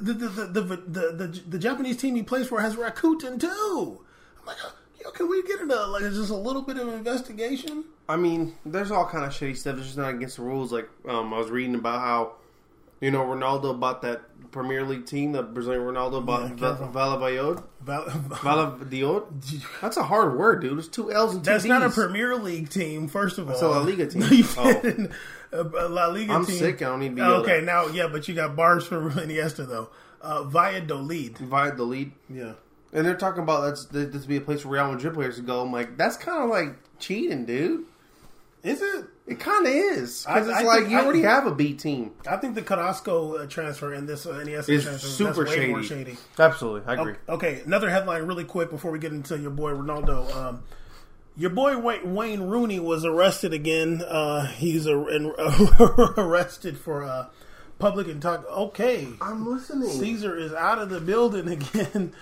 the, 0.02 0.12
the, 0.12 0.28
the, 0.28 0.60
the, 0.60 0.76
the, 0.76 1.12
the 1.12 1.42
the 1.48 1.58
Japanese 1.58 1.96
team 1.96 2.14
he 2.14 2.22
plays 2.22 2.46
for 2.48 2.60
has 2.60 2.76
Rakuten 2.76 3.40
too. 3.40 4.04
I'm 4.38 4.46
like, 4.46 4.62
uh, 4.62 4.70
yo, 5.02 5.10
can 5.12 5.30
we 5.30 5.42
get 5.44 5.60
into 5.60 5.86
like 5.86 6.02
just 6.02 6.30
a 6.30 6.36
little 6.36 6.62
bit 6.62 6.76
of 6.76 6.88
investigation? 6.88 7.84
I 8.10 8.16
mean, 8.16 8.54
there's 8.66 8.90
all 8.90 9.06
kind 9.06 9.24
of 9.24 9.30
shitty 9.32 9.56
stuff. 9.56 9.76
It's 9.78 9.86
just 9.86 9.98
not 9.98 10.14
against 10.14 10.36
the 10.36 10.42
rules. 10.42 10.72
Like, 10.72 10.88
um, 11.08 11.32
I 11.32 11.38
was 11.38 11.50
reading 11.50 11.74
about 11.76 12.00
how, 12.00 12.32
you 13.00 13.10
know, 13.10 13.20
Ronaldo 13.24 13.78
bought 13.78 14.02
that 14.02 14.22
Premier 14.50 14.84
League 14.84 15.06
team, 15.06 15.32
the 15.32 15.42
Brazilian 15.42 15.82
Ronaldo 15.82 16.24
bought 16.26 16.50
Yeah. 16.58 16.74
Valladolid. 16.88 17.62
Val- 17.80 18.08
Valladolid? 18.42 19.22
That's 19.80 19.96
a 19.96 20.02
hard 20.02 20.36
word, 20.36 20.60
dude. 20.62 20.78
It's 20.78 20.88
two 20.88 21.12
L's 21.12 21.34
and 21.34 21.44
two 21.44 21.50
That's 21.50 21.62
D's. 21.64 21.68
not 21.68 21.82
a 21.82 21.90
Premier 21.90 22.34
League 22.36 22.68
team, 22.68 23.06
first 23.08 23.38
of 23.38 23.46
all. 23.48 23.52
It's 23.54 23.62
a 23.62 23.68
La 23.68 23.78
Liga 23.80 24.06
team. 24.06 24.22
Oh. 25.52 25.58
a, 25.84 25.88
La 25.88 26.06
Liga 26.06 26.32
I'm 26.32 26.44
team. 26.46 26.56
sick. 26.58 26.82
I 26.82 26.86
don't 26.86 27.00
need 27.00 27.10
to 27.10 27.14
be 27.16 27.22
Okay, 27.22 27.60
now 27.60 27.86
yeah, 27.88 28.06
but 28.06 28.28
you 28.28 28.34
got 28.34 28.54
bars 28.54 28.86
for 28.86 29.00
Iniesta 29.10 29.66
though. 29.66 29.90
Uh, 30.20 30.44
Valladolid. 30.44 31.38
Valladolid. 31.38 32.12
Yeah. 32.28 32.52
And 32.92 33.06
they're 33.06 33.16
talking 33.16 33.42
about 33.42 33.62
that's 33.62 33.86
this 33.86 34.22
to 34.22 34.28
be 34.28 34.36
a 34.36 34.40
place 34.40 34.64
where 34.64 34.80
Real 34.82 34.92
Madrid 34.92 35.14
players 35.14 35.36
would 35.36 35.46
go. 35.46 35.62
I'm 35.62 35.72
like, 35.72 35.96
that's 35.96 36.16
kind 36.16 36.42
of 36.44 36.50
like 36.50 36.76
cheating, 36.98 37.46
dude. 37.46 37.84
Is 38.62 38.82
it? 38.82 39.04
It 39.26 39.38
kind 39.40 39.64
of 39.66 39.72
is 39.72 40.24
because 40.26 40.48
it's 40.48 40.58
I 40.58 40.62
like 40.62 40.78
think- 40.80 40.90
you 40.90 40.98
I- 40.98 41.04
already 41.04 41.22
have 41.22 41.46
a 41.46 41.54
B 41.54 41.74
team. 41.74 42.10
I 42.28 42.36
think 42.36 42.54
the 42.56 42.62
Carrasco 42.62 43.36
uh, 43.36 43.46
transfer 43.46 43.92
and 43.94 44.08
this 44.08 44.26
uh, 44.26 44.30
Iniesta 44.34 44.68
Is 44.68 44.84
transfer 44.84 45.06
super 45.06 45.44
that's 45.44 45.56
way 45.56 45.68
more 45.68 45.82
shady. 45.82 46.10
shady. 46.12 46.18
Absolutely, 46.38 46.82
I 46.88 47.00
agree. 47.00 47.14
Okay, 47.28 47.62
another 47.64 47.88
headline 47.88 48.24
really 48.24 48.44
quick 48.44 48.70
before 48.70 48.90
we 48.90 48.98
get 48.98 49.12
into 49.12 49.38
your 49.38 49.52
boy 49.52 49.70
Ronaldo. 49.72 50.34
Um, 50.34 50.62
your 51.36 51.50
boy 51.50 51.78
Wayne, 51.78 52.14
Wayne 52.14 52.40
Rooney 52.42 52.80
was 52.80 53.04
arrested 53.04 53.52
again. 53.54 54.02
Uh, 54.06 54.46
he's 54.46 54.84
a, 54.86 55.06
in, 55.08 55.32
arrested 56.18 56.76
for 56.76 57.04
uh, 57.04 57.26
public 57.78 58.08
and. 58.08 58.22
Okay, 58.24 59.08
I'm 59.22 59.46
listening. 59.50 59.88
Caesar 59.90 60.36
is 60.36 60.52
out 60.52 60.78
of 60.78 60.90
the 60.90 61.00
building 61.00 61.48
again. 61.52 62.12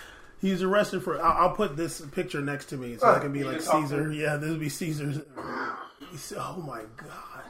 He's 0.40 0.62
arrested 0.62 1.02
for. 1.02 1.20
I'll, 1.20 1.48
I'll 1.48 1.54
put 1.56 1.76
this 1.76 2.00
picture 2.00 2.40
next 2.42 2.66
to 2.66 2.76
me 2.76 2.96
so 2.98 3.08
I 3.10 3.18
can 3.18 3.32
be 3.32 3.42
like 3.44 3.56
can 3.58 3.64
talk 3.66 3.82
Caesar. 3.88 4.12
Yeah, 4.12 4.36
this 4.36 4.50
would 4.50 4.60
be 4.60 4.68
Caesar's. 4.68 5.20
Oh 6.36 6.62
my 6.66 6.82
god. 6.96 7.44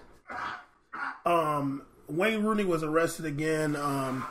Um, 1.25 1.83
Wayne 2.09 2.43
Rooney 2.43 2.65
was 2.65 2.83
arrested 2.83 3.27
again 3.27 3.77
um, 3.77 4.27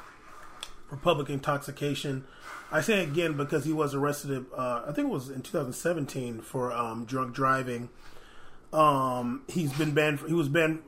for 0.89 0.97
public 0.97 1.29
intoxication. 1.29 2.25
I 2.71 2.81
say 2.81 3.03
again 3.03 3.37
because 3.37 3.65
he 3.65 3.71
was 3.71 3.93
arrested. 3.95 4.45
Uh, 4.55 4.83
I 4.87 4.91
think 4.91 5.07
it 5.07 5.11
was 5.11 5.29
in 5.29 5.41
2017 5.41 6.41
for 6.41 6.73
um, 6.73 7.05
drunk 7.05 7.33
driving. 7.33 7.89
Um, 8.73 9.43
he's 9.47 9.71
been 9.73 9.93
banned. 9.93 10.19
For, 10.19 10.27
he 10.27 10.33
was 10.33 10.49
banned 10.49 10.81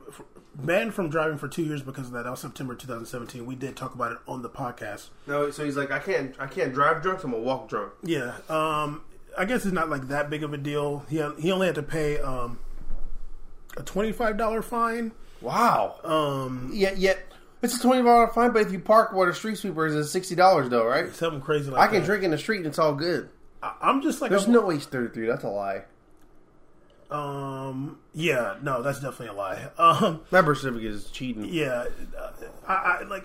banned 0.54 0.92
from 0.92 1.08
driving 1.08 1.38
for 1.38 1.48
two 1.48 1.62
years 1.62 1.82
because 1.82 2.06
of 2.06 2.12
that. 2.12 2.24
That 2.24 2.30
was 2.30 2.40
September 2.40 2.74
2017. 2.74 3.46
We 3.46 3.54
did 3.54 3.76
talk 3.76 3.94
about 3.94 4.12
it 4.12 4.18
on 4.28 4.42
the 4.42 4.50
podcast. 4.50 5.08
No, 5.26 5.50
so 5.50 5.64
he's 5.64 5.76
like, 5.76 5.90
I 5.90 5.98
can't, 5.98 6.34
I 6.38 6.46
can't 6.46 6.74
drive 6.74 7.02
drunk. 7.02 7.20
So 7.20 7.26
I'm 7.26 7.32
gonna 7.32 7.42
walk 7.42 7.68
drunk. 7.68 7.92
Yeah. 8.02 8.34
Um, 8.48 9.02
I 9.38 9.44
guess 9.44 9.64
it's 9.64 9.74
not 9.74 9.88
like 9.88 10.08
that 10.08 10.28
big 10.28 10.42
of 10.42 10.52
a 10.52 10.58
deal. 10.58 11.04
He 11.08 11.16
he 11.40 11.50
only 11.52 11.66
had 11.66 11.76
to 11.76 11.82
pay 11.82 12.18
um, 12.18 12.58
a 13.76 13.82
twenty 13.82 14.12
five 14.12 14.36
dollar 14.36 14.62
fine. 14.62 15.12
Wow. 15.40 15.96
Um, 16.04 16.70
Yet, 16.74 16.98
yet 16.98 17.18
it's 17.62 17.76
a 17.76 17.80
twenty 17.80 18.02
dollar 18.02 18.28
fine. 18.28 18.52
But 18.52 18.62
if 18.62 18.72
you 18.72 18.78
park 18.80 19.12
where 19.12 19.26
the 19.26 19.34
street 19.34 19.56
sweeper 19.58 19.86
is, 19.86 19.94
it's 19.94 20.10
sixty 20.10 20.34
dollars 20.34 20.68
though, 20.68 20.84
right? 20.86 21.14
something 21.14 21.40
crazy 21.40 21.70
like 21.70 21.80
I 21.80 21.86
can 21.90 22.00
that. 22.00 22.06
drink 22.06 22.24
in 22.24 22.30
the 22.30 22.38
street 22.38 22.58
and 22.58 22.66
it's 22.66 22.78
all 22.78 22.94
good. 22.94 23.28
I, 23.62 23.74
I'm 23.82 24.02
just 24.02 24.20
like 24.20 24.30
There's 24.30 24.44
I'm- 24.44 24.52
no 24.52 24.70
age 24.72 24.84
thirty 24.86 25.12
three. 25.14 25.26
That's 25.26 25.44
a 25.44 25.48
lie. 25.48 25.82
Um. 27.10 27.98
Yeah. 28.14 28.56
No, 28.62 28.82
that's 28.82 29.00
definitely 29.00 29.28
a 29.28 29.32
lie. 29.32 29.68
Um. 29.78 30.20
That 30.30 30.44
birth 30.44 30.58
certificate 30.58 30.90
is 30.92 31.10
cheating. 31.10 31.44
Yeah. 31.46 31.86
uh, 32.18 32.30
I, 32.68 32.74
I 32.74 33.02
like. 33.04 33.24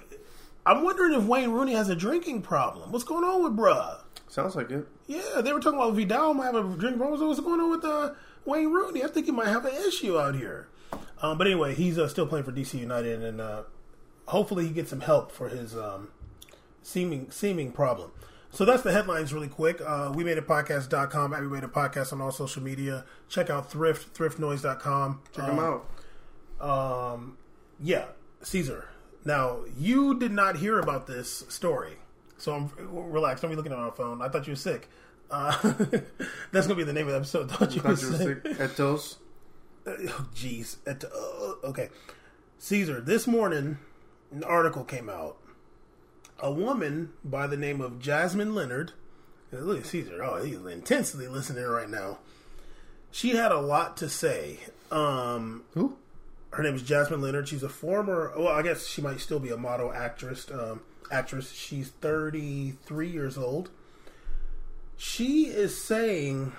I'm 0.66 0.84
wondering 0.84 1.14
if 1.14 1.24
Wayne 1.26 1.52
Rooney 1.52 1.74
has 1.74 1.90
a 1.90 1.96
drinking 1.96 2.42
problem. 2.42 2.92
What's 2.92 3.04
going 3.04 3.24
on 3.24 3.44
with 3.44 3.56
bruh? 3.56 4.00
Sounds 4.28 4.56
like 4.56 4.72
it. 4.72 4.88
Yeah, 5.06 5.42
they 5.42 5.54
were 5.54 5.60
talking 5.60 5.78
about 5.80 5.94
Vidal 5.94 6.34
might 6.34 6.46
have 6.46 6.56
a 6.56 6.64
drinking 6.64 6.98
problem. 6.98 7.20
So 7.20 7.28
what's 7.28 7.40
going 7.40 7.60
on 7.60 7.70
with 7.70 7.86
uh 7.86 8.14
Wayne 8.46 8.72
Rooney. 8.72 9.04
I 9.04 9.08
think 9.08 9.26
he 9.26 9.32
might 9.32 9.48
have 9.48 9.66
an 9.66 9.74
issue 9.88 10.18
out 10.20 10.36
here. 10.36 10.68
Um, 11.22 11.38
but 11.38 11.48
anyway, 11.48 11.74
he's 11.76 11.98
uh, 11.98 12.08
still 12.08 12.28
playing 12.28 12.46
for 12.46 12.52
DC 12.52 12.80
United, 12.80 13.24
and 13.24 13.42
uh, 13.42 13.64
hopefully 14.28 14.68
he 14.68 14.74
gets 14.74 14.90
some 14.90 15.02
help 15.02 15.32
for 15.32 15.50
his 15.50 15.76
um, 15.76 16.10
seeming 16.84 17.32
seeming 17.32 17.72
problem. 17.72 18.12
So 18.52 18.64
that's 18.64 18.84
the 18.84 18.92
headlines 18.94 19.34
really 19.34 19.48
quick. 19.50 19.82
Uh, 19.86 20.12
we 20.16 20.24
made 20.24 20.38
a 20.38 20.42
podcast.com, 20.42 21.32
we 21.32 21.48
made 21.48 21.64
a 21.64 21.68
podcast 21.68 22.14
on 22.14 22.22
all 22.22 22.32
social 22.32 22.62
media. 22.64 23.04
Check 23.28 23.50
out 23.50 23.70
thrift, 23.70 24.14
thriftnoise.com. 24.18 25.22
Check 25.36 25.46
them 25.46 25.60
Um, 25.60 25.82
out. 26.62 27.12
Um, 27.14 27.38
yeah, 27.82 28.06
Caesar. 28.44 28.88
Now, 29.26 29.62
you 29.78 30.18
did 30.20 30.32
not 30.32 30.58
hear 30.58 30.80
about 30.80 31.08
this 31.08 31.44
story. 31.50 31.98
So 32.38 32.54
I'm 32.54 32.72
relax. 32.78 33.42
Don't 33.42 33.50
be 33.50 33.58
looking 33.58 33.72
at 33.72 33.78
my 33.78 33.90
phone. 33.90 34.22
I 34.22 34.30
thought 34.30 34.46
you 34.48 34.52
were 34.52 34.58
sick. 34.58 34.90
Uh, 35.32 35.58
that's 36.52 36.68
gonna 36.68 36.76
be 36.76 36.84
the 36.84 36.94
name 36.94 37.08
of 37.08 37.12
the 37.14 37.18
episode. 37.18 37.50
Thought 37.52 37.76
you 37.76 37.82
were 37.82 37.96
Thought 37.96 38.02
you 38.04 38.12
were 38.12 38.18
sick. 38.18 38.44
sick. 38.46 38.58
Eto'os. 38.60 39.16
Oh, 39.88 40.26
Jeez. 40.36 40.78
It- 40.88 41.04
uh, 41.06 41.68
okay. 41.68 41.90
Caesar, 42.58 43.00
this 43.02 43.28
morning, 43.28 43.78
an 44.32 44.44
article 44.44 44.84
came 44.84 45.10
out. 45.10 45.38
A 46.40 46.52
woman 46.52 47.14
by 47.24 47.46
the 47.46 47.56
name 47.58 47.82
of 47.82 48.00
Jasmine 48.00 48.56
Lennard. 48.56 48.94
Look 49.52 49.80
at 49.80 49.86
Caesar. 49.86 50.24
Oh, 50.24 50.44
he's 50.44 50.58
intensely 50.58 51.28
listening 51.28 51.66
right 51.66 51.90
now. 51.90 52.18
She 53.12 53.36
had 53.36 53.52
a 53.52 53.60
lot 53.62 53.96
to 53.98 54.10
say. 54.10 54.60
Um, 54.92 55.64
Who? 55.76 55.98
her 56.52 56.64
name 56.64 56.74
is 56.76 56.82
Jasmine 56.82 57.22
Lennard. 57.22 57.48
She's 57.48 57.62
a 57.64 57.70
former, 57.70 58.34
well, 58.36 58.48
I 58.48 58.64
guess 58.64 58.88
she 58.88 59.02
might 59.04 59.20
still 59.20 59.40
be 59.40 59.50
a 59.50 59.58
model 59.58 59.94
actress. 59.94 60.50
Um, 60.52 60.82
actress. 61.12 61.52
She's 61.52 61.90
33 62.02 63.08
years 63.08 63.38
old. 63.38 63.70
She 64.98 65.46
is 65.46 65.82
saying 65.82 66.54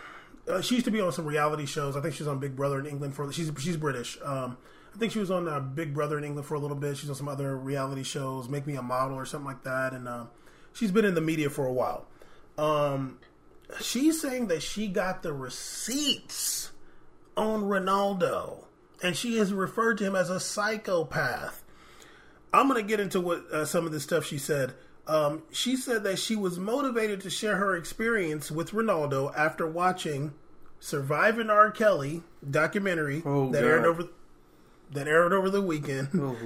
uh, 0.48 0.60
she 0.60 0.76
used 0.76 0.84
to 0.84 0.90
be 0.90 1.00
on 1.00 1.12
some 1.12 1.26
reality 1.26 1.66
shows. 1.66 1.96
I 1.96 2.00
think 2.00 2.14
she 2.14 2.22
was 2.22 2.28
on 2.28 2.38
Big 2.38 2.54
Brother 2.54 2.78
in 2.78 2.86
England 2.86 3.14
for. 3.14 3.30
She's 3.32 3.50
she's 3.58 3.76
British. 3.76 4.18
Um, 4.22 4.56
I 4.94 4.98
think 4.98 5.12
she 5.12 5.18
was 5.18 5.30
on 5.30 5.48
uh, 5.48 5.60
Big 5.60 5.92
Brother 5.92 6.16
in 6.16 6.24
England 6.24 6.46
for 6.46 6.54
a 6.54 6.58
little 6.58 6.76
bit. 6.76 6.96
She's 6.96 7.10
on 7.10 7.16
some 7.16 7.28
other 7.28 7.56
reality 7.56 8.02
shows, 8.02 8.48
Make 8.48 8.66
Me 8.66 8.76
a 8.76 8.82
Model 8.82 9.16
or 9.16 9.26
something 9.26 9.46
like 9.46 9.62
that, 9.64 9.92
and 9.92 10.08
um, 10.08 10.30
she's 10.72 10.90
been 10.90 11.04
in 11.04 11.14
the 11.14 11.20
media 11.20 11.50
for 11.50 11.66
a 11.66 11.72
while. 11.72 12.06
Um, 12.56 13.18
she's 13.80 14.20
saying 14.20 14.46
that 14.46 14.62
she 14.62 14.88
got 14.88 15.22
the 15.22 15.32
receipts 15.32 16.70
on 17.36 17.64
Ronaldo, 17.64 18.64
and 19.02 19.14
she 19.14 19.36
has 19.36 19.52
referred 19.52 19.98
to 19.98 20.04
him 20.04 20.16
as 20.16 20.30
a 20.30 20.40
psychopath. 20.40 21.62
I'm 22.54 22.68
going 22.68 22.80
to 22.80 22.88
get 22.88 23.00
into 23.00 23.20
what 23.20 23.40
uh, 23.52 23.64
some 23.66 23.84
of 23.84 23.92
the 23.92 24.00
stuff 24.00 24.24
she 24.24 24.38
said. 24.38 24.72
Um, 25.08 25.42
she 25.52 25.76
said 25.76 26.02
that 26.04 26.18
she 26.18 26.34
was 26.34 26.58
motivated 26.58 27.20
to 27.22 27.30
share 27.30 27.56
her 27.56 27.76
experience 27.76 28.50
with 28.50 28.72
Ronaldo 28.72 29.32
after 29.36 29.66
watching 29.66 30.34
"Surviving 30.80 31.48
R. 31.50 31.70
Kelly" 31.70 32.22
documentary 32.48 33.22
Oh, 33.24 33.50
that 33.52 33.60
God. 33.62 33.68
aired 33.68 33.84
over 33.86 34.04
that 34.92 35.08
aired 35.08 35.32
over 35.32 35.50
the 35.50 35.62
weekend. 35.62 36.08
Oh. 36.14 36.36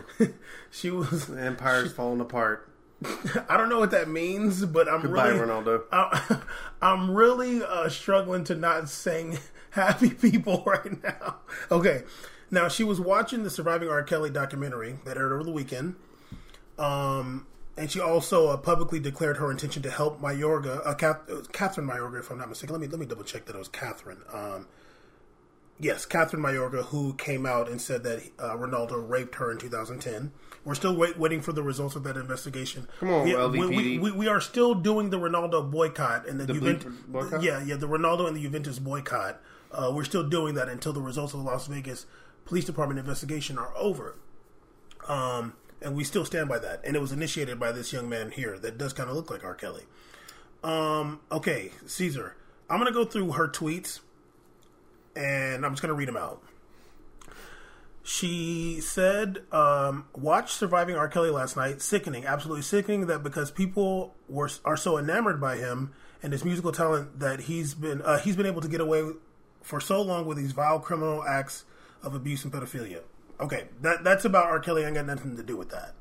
she 0.71 0.91
was. 0.91 1.27
The 1.27 1.41
Empire's 1.41 1.93
falling 1.93 2.21
apart. 2.21 2.67
I 3.49 3.57
don't 3.57 3.71
know 3.71 3.79
what 3.79 3.93
that 3.93 4.09
means, 4.09 4.65
but 4.67 4.87
I'm 4.87 5.01
Goodbye, 5.01 5.29
really 5.29 5.41
Ronaldo. 5.47 5.83
I, 5.93 6.41
I'm 6.83 7.11
really 7.13 7.63
uh, 7.63 7.89
struggling 7.89 8.45
to 8.45 8.55
not 8.55 8.91
sing 8.91 9.39
happy 9.71 10.11
people 10.11 10.63
right 10.67 11.03
now. 11.03 11.37
Okay. 11.71 12.03
Now, 12.51 12.69
she 12.69 12.83
was 12.85 13.01
watching 13.01 13.43
the 13.45 13.49
Surviving 13.51 13.89
R. 13.89 14.03
Kelly 14.03 14.29
documentary 14.29 14.99
that 15.05 15.17
aired 15.17 15.33
over 15.33 15.45
the 15.45 15.53
weekend. 15.53 15.95
Um, 16.79 17.47
and 17.77 17.91
she 17.91 18.01
also 18.01 18.49
uh, 18.49 18.57
publicly 18.57 19.01
declared 19.01 19.37
her 19.39 19.51
intention 19.51 19.83
to 19.83 19.91
help 19.91 20.21
Mayorga, 20.21 20.87
uh, 20.87 20.95
Kath, 20.95 21.29
uh, 21.31 21.37
Kathryn 21.53 21.89
Mayorga, 21.91 22.21
if 22.21 22.31
I'm 22.31 22.39
not 22.39 22.49
mistaken. 22.49 22.75
Let 22.75 22.81
me 22.81 22.89
let 22.89 22.99
me 23.01 23.07
double 23.07 23.25
check 23.25 23.47
that 23.47 23.55
it 23.57 23.59
was 23.59 23.69
Kathryn. 23.69 24.19
Um, 24.35 24.67
yes, 25.79 26.05
Kathryn 26.07 26.41
Mayorga, 26.41 26.85
who 26.87 27.15
came 27.15 27.47
out 27.47 27.69
and 27.69 27.81
said 27.81 28.03
that 28.05 28.23
uh, 28.39 28.57
Ronaldo 28.57 29.09
raped 29.09 29.37
her 29.37 29.51
in 29.51 29.59
2010. 29.59 30.33
We're 30.63 30.75
still 30.75 30.95
wait, 30.95 31.19
waiting 31.19 31.41
for 31.41 31.53
the 31.53 31.63
results 31.63 31.97
of 31.97 32.03
that 32.05 32.19
investigation. 32.19 32.87
Come 32.99 33.11
on, 33.11 33.25
we, 33.25 33.33
LVPD. 33.33 33.77
We, 33.77 33.99
we, 33.99 34.11
we 34.13 34.29
are 34.29 34.43
still 34.43 34.75
doing 34.75 35.09
the 35.09 35.19
Ronaldo 35.19 35.71
boycott 35.71 36.29
and 36.29 36.39
the, 36.39 36.45
The 36.45 36.53
Juventus. 36.55 36.93
boycott? 37.09 37.43
Yeah, 37.43 37.63
yeah, 37.65 37.77
the 37.77 37.89
Ronaldo 37.89 38.27
and 38.29 38.37
the 38.37 38.43
Juventus 38.43 38.79
boycott. 38.79 39.41
Uh, 39.73 39.91
we're 39.95 40.05
still 40.05 40.29
doing 40.29 40.55
that 40.57 40.69
until 40.69 40.93
the 40.93 41.01
results 41.01 41.33
of 41.33 41.41
the 41.41 41.47
Las 41.47 41.67
Vegas 41.69 42.05
Police 42.45 42.65
Department 42.67 42.99
investigation 43.01 43.57
are 43.57 43.73
over. 43.77 44.17
Um, 45.09 45.55
and 45.83 45.95
we 45.95 46.05
still 46.05 46.25
stand 46.25 46.49
by 46.49 46.59
that. 46.59 46.81
And 46.85 46.97
it 46.97 47.01
was 47.01 47.13
initiated 47.13 47.59
by 47.59 47.73
this 47.73 47.93
young 47.93 48.09
man 48.09 48.31
here 48.31 48.59
that 48.59 48.79
does 48.79 48.93
kind 48.93 49.09
of 49.09 49.17
look 49.17 49.31
like 49.31 49.45
R. 49.45 49.55
Kelly. 49.55 49.85
Um, 50.63 51.21
okay, 51.33 51.73
Caesar. 51.87 52.37
I'm 52.69 52.79
to 52.93 52.99
go 52.99 53.05
through 53.05 53.33
her 53.33 53.49
tweets 53.49 54.01
and 55.17 55.65
I'm 55.65 55.73
just 55.73 55.83
to 55.89 55.95
read 55.95 56.09
them 56.09 56.17
out. 56.17 56.43
She 58.03 58.81
said, 58.81 59.43
um, 59.53 60.07
"Watch 60.15 60.53
Surviving 60.53 60.97
R. 60.97 61.09
Kelly 61.09 61.31
last 61.31 61.57
night. 61.57 61.83
Sickening, 61.83 62.25
absolutely 62.25 62.63
sickening. 62.63 63.07
That 63.07 63.23
because 63.23 63.51
people 63.51 64.15
were 64.29 64.49
are 64.65 64.77
so 64.77 64.99
enamored 64.99 65.41
by 65.41 65.57
him 65.57 65.93
and 66.23 66.33
his 66.33 66.45
musical 66.45 66.73
talent 66.73 67.21
that 67.21 67.41
he's 67.41 67.75
been 67.75 68.01
uh, 68.03 68.19
he's 68.19 68.37
been 68.37 68.47
able 68.47 68.63
to 68.63 68.69
get 68.69 68.81
away 68.81 69.11
for 69.63 69.81
so 69.81 70.01
long 70.01 70.25
with 70.27 70.39
these 70.39 70.53
vile 70.53 70.81
criminal 70.81 71.23
acts 71.23 71.65
of 72.03 72.15
abuse 72.15 72.43
and 72.43 72.53
pedophilia." 72.53 73.03
Okay, 73.41 73.65
that 73.83 74.05
that's 74.05 74.25
about 74.25 74.47
R. 74.47 74.61
Kelly. 74.61 74.85
I 74.85 74.87
ain't 74.87 74.97
got 74.97 75.07
nothing 75.07 75.37
to 75.37 75.43
do 75.43 75.57
with 75.57 75.71
that. 75.71 75.95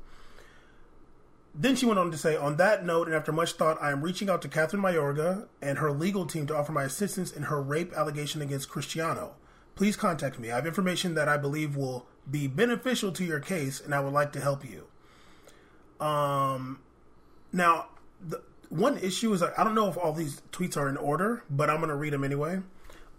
Then 1.54 1.74
she 1.74 1.84
went 1.84 1.98
on 1.98 2.10
to 2.12 2.16
say, 2.16 2.36
on 2.36 2.56
that 2.58 2.84
note, 2.86 3.08
and 3.08 3.16
after 3.16 3.32
much 3.32 3.52
thought, 3.52 3.82
I 3.82 3.90
am 3.90 4.02
reaching 4.02 4.30
out 4.30 4.40
to 4.42 4.48
Kathryn 4.48 4.80
Mayorga 4.80 5.48
and 5.60 5.78
her 5.78 5.90
legal 5.90 6.24
team 6.24 6.46
to 6.46 6.56
offer 6.56 6.70
my 6.70 6.84
assistance 6.84 7.32
in 7.32 7.44
her 7.44 7.60
rape 7.60 7.92
allegation 7.92 8.40
against 8.40 8.68
Cristiano. 8.68 9.34
Please 9.74 9.96
contact 9.96 10.38
me. 10.38 10.52
I 10.52 10.56
have 10.56 10.66
information 10.66 11.14
that 11.14 11.28
I 11.28 11.36
believe 11.36 11.76
will 11.76 12.06
be 12.30 12.46
beneficial 12.46 13.10
to 13.12 13.24
your 13.24 13.40
case, 13.40 13.80
and 13.80 13.94
I 13.94 14.00
would 14.00 14.12
like 14.12 14.32
to 14.32 14.40
help 14.40 14.64
you. 14.64 14.86
Um, 16.04 16.80
now, 17.52 17.86
the 18.20 18.42
one 18.68 18.96
issue 18.98 19.32
is 19.32 19.42
I 19.42 19.50
I 19.58 19.64
don't 19.64 19.74
know 19.74 19.88
if 19.88 19.98
all 19.98 20.12
these 20.12 20.42
tweets 20.52 20.76
are 20.76 20.88
in 20.88 20.96
order, 20.96 21.42
but 21.50 21.68
I'm 21.68 21.78
going 21.78 21.88
to 21.88 21.96
read 21.96 22.12
them 22.12 22.24
anyway. 22.24 22.60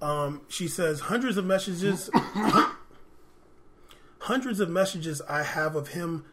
Um, 0.01 0.41
she 0.47 0.67
says 0.67 1.01
hundreds 1.01 1.37
of 1.37 1.45
messages, 1.45 2.09
hundreds 4.21 4.59
of 4.59 4.69
messages 4.69 5.21
I 5.27 5.43
have 5.43 5.75
of 5.75 5.89
him. 5.89 6.25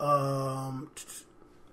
Um, 0.00 0.90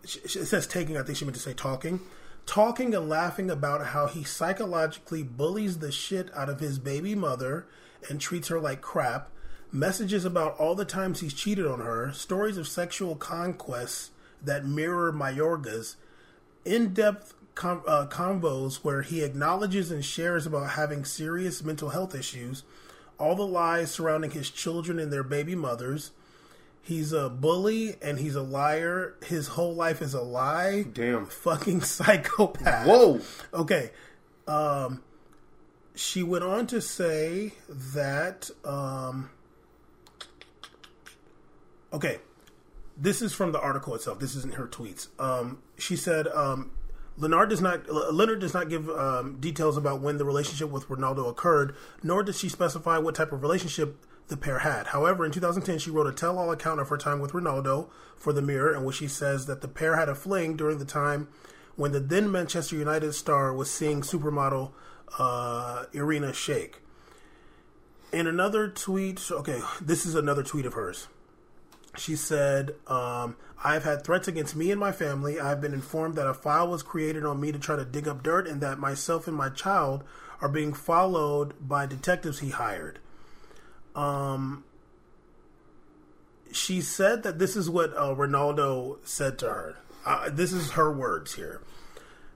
it 0.04 0.48
says 0.48 0.68
taking. 0.68 0.98
I 0.98 1.04
think 1.04 1.18
she 1.18 1.26
meant 1.26 1.36
to 1.36 1.42
say 1.42 1.54
talking, 1.54 2.00
talking 2.46 2.94
and 2.94 3.10
laughing 3.10 3.50
about 3.50 3.88
how 3.88 4.08
he 4.08 4.24
psychologically 4.24 5.24
bullies 5.24 5.80
the 5.80 5.92
shit 5.92 6.30
out 6.36 6.50
of 6.50 6.60
his 6.60 6.80
baby 6.80 7.16
mother 7.16 7.66
and 8.10 8.22
treats 8.22 8.50
her 8.50 8.60
like 8.60 8.82
crap. 8.82 9.30
Messages 9.72 10.24
about 10.24 10.56
all 10.60 10.76
the 10.76 10.86
times 10.86 11.22
he's 11.22 11.34
cheated 11.34 11.66
on 11.66 11.80
her. 11.80 12.12
Stories 12.14 12.58
of 12.58 12.68
sexual 12.68 13.16
conquests 13.16 14.12
that 14.44 14.66
mirror 14.66 15.12
Mayorga's. 15.12 15.96
In-depth 16.66 17.34
com- 17.56 17.84
uh, 17.88 18.06
convos 18.06 18.84
where 18.84 19.02
he 19.02 19.24
acknowledges 19.24 19.90
and 19.90 20.06
shares 20.06 20.46
about 20.46 20.72
having 20.72 21.04
serious 21.04 21.64
mental 21.64 21.90
health 21.90 22.14
issues. 22.14 22.64
All 23.19 23.36
the 23.36 23.45
lies 23.45 23.91
surrounding 23.91 24.32
his 24.32 24.49
children 24.49 24.99
and 24.99 25.12
their 25.12 25.23
baby 25.23 25.56
mothers. 25.56 26.12
He's 26.82 27.13
a 27.13 27.30
bully 27.30 27.95
and 28.02 28.19
he's 28.19 28.36
a 28.36 28.41
liar. 28.41 29.15
His 29.26 29.49
whole 29.49 29.73
life 29.73 30.02
is 30.02 30.13
a 30.13 30.21
lie. 30.21 30.84
Damn. 30.84 31.28
Fucking 31.28 31.82
psychopath. 31.84 32.88
Whoa. 32.88 33.21
Okay. 33.54 33.91
Um, 34.47 35.02
she 35.95 36.23
went 36.23 36.43
on 36.43 36.67
to 36.67 36.82
say 36.82 37.54
that. 37.69 38.49
Um, 38.65 39.30
okay. 41.93 42.19
This 42.97 43.21
is 43.21 43.34
from 43.34 43.54
the 43.54 43.62
article 43.62 43.95
itself. 43.95 44.19
This 44.19 44.36
isn't 44.36 44.56
her 44.56 44.67
tweets. 44.67 45.08
Um, 45.19 45.60
she 45.78 45.95
said. 45.95 46.28
Um, 46.28 46.71
Lennard 47.17 47.49
does 47.49 47.62
not. 47.62 47.88
Lennard 47.89 48.39
does 48.39 48.54
not 48.54 48.69
give 48.69 48.89
um, 48.89 49.39
details 49.39 49.78
about 49.78 50.02
when 50.02 50.17
the 50.17 50.26
relationship 50.26 50.69
with 50.69 50.88
Ronaldo 50.88 51.30
occurred, 51.30 51.76
nor 52.02 52.23
does 52.23 52.39
she 52.39 52.49
specify 52.49 52.97
what 52.97 53.15
type 53.15 53.32
of 53.32 53.41
relationship 53.41 54.04
the 54.30 54.38
pair 54.38 54.60
had. 54.60 54.88
However, 54.88 55.26
in 55.26 55.32
2010, 55.32 55.80
she 55.80 55.91
wrote 55.91 56.08
a 56.08 56.12
tell-all 56.12 56.52
account 56.52 56.80
of 56.80 56.89
her 56.89 56.97
time 56.97 57.19
with 57.19 57.34
Ronaldo 57.34 57.89
for 58.17 58.34
the 58.34 58.41
Mirror, 58.41 58.76
in 58.76 58.84
which 58.84 58.97
she 58.97 59.08
says 59.08 59.45
that 59.45 59.62
the 59.62 59.67
pair 59.67 59.95
had 59.95 60.10
a 60.10 60.15
fling 60.15 60.56
during 60.56 60.80
the 60.80 60.86
time 60.86 61.28
when 61.76 61.91
the 61.91 61.99
then 61.99 62.32
Manchester 62.32 62.76
United 62.76 63.13
star 63.13 63.54
was 63.54 63.69
seeing 63.69 64.02
supermodel 64.02 64.71
uh, 65.19 65.86
Irina 65.93 66.30
Shayk. 66.30 66.76
In 68.12 68.28
another 68.28 68.67
tweet, 68.67 69.32
okay, 69.32 69.60
this 69.82 70.06
is 70.06 70.15
another 70.15 70.43
tweet 70.43 70.65
of 70.65 70.73
hers. 70.73 71.08
She 71.97 72.15
said, 72.15 72.76
um, 72.88 73.36
I've 73.63 73.86
had 73.86 74.04
threats 74.04 74.28
against 74.28 74.56
me 74.56 74.71
and 74.71 74.80
my 74.80 74.91
family. 74.91 75.39
I've 75.39 75.62
been 75.62 75.73
informed 75.73 76.15
that 76.15 76.28
a 76.28 76.34
file 76.34 76.67
was 76.67 76.84
created 76.84 77.26
on 77.26 77.39
me 77.39 77.52
to 77.54 77.60
try 77.60 77.78
to 77.78 77.86
dig 77.86 78.08
up 78.08 78.21
dirt 78.21 78.45
and 78.45 78.60
that 78.62 78.78
myself 78.78 79.28
and 79.28 79.38
my 79.38 79.49
child 79.49 80.04
are 80.41 80.49
being 80.49 80.73
followed 80.73 81.54
by 81.62 81.86
detectives 81.86 82.39
he 82.39 82.49
hired. 82.49 82.99
Um, 83.95 84.65
she 86.52 86.82
said 86.82 87.23
that 87.23 87.39
this 87.39 87.56
is 87.56 87.69
what 87.69 87.95
uh, 87.95 88.13
Ronaldo 88.13 88.97
said 89.08 89.39
to 89.39 89.45
her. 89.45 89.78
Uh, 90.06 90.30
this 90.30 90.52
is 90.52 90.71
her 90.71 90.91
words 90.91 91.36
here. 91.36 91.62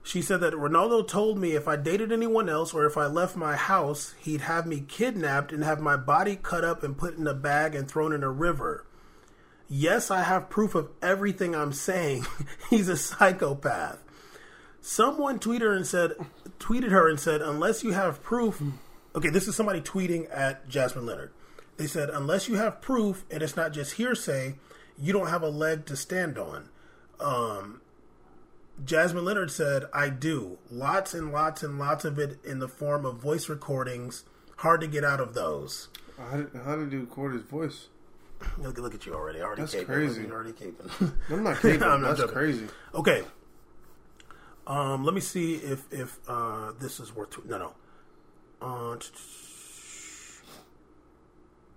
She 0.02 0.22
said 0.22 0.40
that 0.40 0.54
Ronaldo 0.54 1.06
told 1.06 1.38
me 1.38 1.52
if 1.52 1.68
I 1.68 1.76
dated 1.76 2.10
anyone 2.10 2.48
else 2.48 2.72
or 2.72 2.86
if 2.86 2.96
I 2.96 3.04
left 3.04 3.36
my 3.36 3.56
house, 3.56 4.14
he'd 4.18 4.40
have 4.40 4.66
me 4.66 4.80
kidnapped 4.80 5.52
and 5.52 5.62
have 5.62 5.80
my 5.80 5.98
body 5.98 6.36
cut 6.36 6.64
up 6.64 6.82
and 6.82 6.96
put 6.96 7.18
in 7.18 7.26
a 7.26 7.34
bag 7.34 7.74
and 7.74 7.86
thrown 7.86 8.14
in 8.14 8.22
a 8.22 8.30
river. 8.30 8.86
Yes, 9.68 10.10
I 10.10 10.22
have 10.22 10.48
proof 10.48 10.74
of 10.74 10.90
everything 11.02 11.54
I'm 11.54 11.72
saying. 11.72 12.26
He's 12.70 12.88
a 12.88 12.96
psychopath. 12.96 14.02
Someone 14.80 15.38
tweeted 15.38 15.60
her 15.62 15.74
and 15.74 15.86
said, 15.86 16.12
tweeted 16.58 16.90
her 16.90 17.08
and 17.08 17.20
said, 17.20 17.42
unless 17.42 17.84
you 17.84 17.92
have 17.92 18.22
proof. 18.22 18.62
Okay, 19.14 19.28
this 19.28 19.46
is 19.46 19.54
somebody 19.54 19.80
tweeting 19.80 20.26
at 20.34 20.68
Jasmine 20.68 21.04
Lennard. 21.04 21.32
They 21.76 21.86
said, 21.86 22.08
unless 22.10 22.48
you 22.48 22.56
have 22.56 22.80
proof 22.80 23.24
and 23.30 23.42
it's 23.42 23.56
not 23.56 23.72
just 23.72 23.94
hearsay, 23.94 24.56
you 24.98 25.12
don't 25.12 25.28
have 25.28 25.42
a 25.42 25.50
leg 25.50 25.84
to 25.86 25.96
stand 25.96 26.38
on. 26.38 26.70
Um, 27.20 27.82
Jasmine 28.84 29.24
Lennard 29.24 29.50
said, 29.50 29.84
I 29.92 30.08
do. 30.08 30.58
Lots 30.70 31.12
and 31.12 31.32
lots 31.32 31.62
and 31.62 31.78
lots 31.78 32.04
of 32.04 32.18
it 32.18 32.38
in 32.44 32.58
the 32.58 32.68
form 32.68 33.04
of 33.04 33.16
voice 33.16 33.48
recordings. 33.48 34.24
Hard 34.58 34.80
to 34.80 34.86
get 34.86 35.04
out 35.04 35.20
of 35.20 35.34
those. 35.34 35.88
How 36.18 36.36
did, 36.38 36.50
how 36.64 36.76
did 36.76 36.92
he 36.92 36.98
record 36.98 37.34
his 37.34 37.42
voice? 37.42 37.88
Look, 38.58 38.78
look 38.78 38.94
at 38.94 39.04
you 39.06 39.14
already. 39.14 39.40
already 39.40 39.62
That's 39.62 39.74
caping. 39.74 39.86
crazy. 39.86 40.26
Already 40.30 40.52
caping. 40.52 41.12
I'm 41.30 41.42
not 41.44 41.60
kidding. 41.60 41.82
I'm 41.84 42.02
not 42.02 42.16
That's 42.16 42.30
crazy. 42.30 42.66
Okay. 42.94 43.22
Um, 44.66 45.04
let 45.04 45.14
me 45.14 45.20
see 45.20 45.54
if 45.54 45.84
if 45.92 46.18
uh, 46.28 46.72
this 46.78 47.00
is 47.00 47.14
worth. 47.14 47.44
no, 47.46 47.58
no. 47.58 47.74
Uh, 48.60 48.96
t- 48.96 49.08
t- 49.12 50.48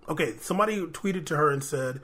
okay, 0.08 0.34
somebody 0.40 0.80
tweeted 0.86 1.26
to 1.26 1.36
her 1.36 1.50
and 1.50 1.62
said, 1.64 2.00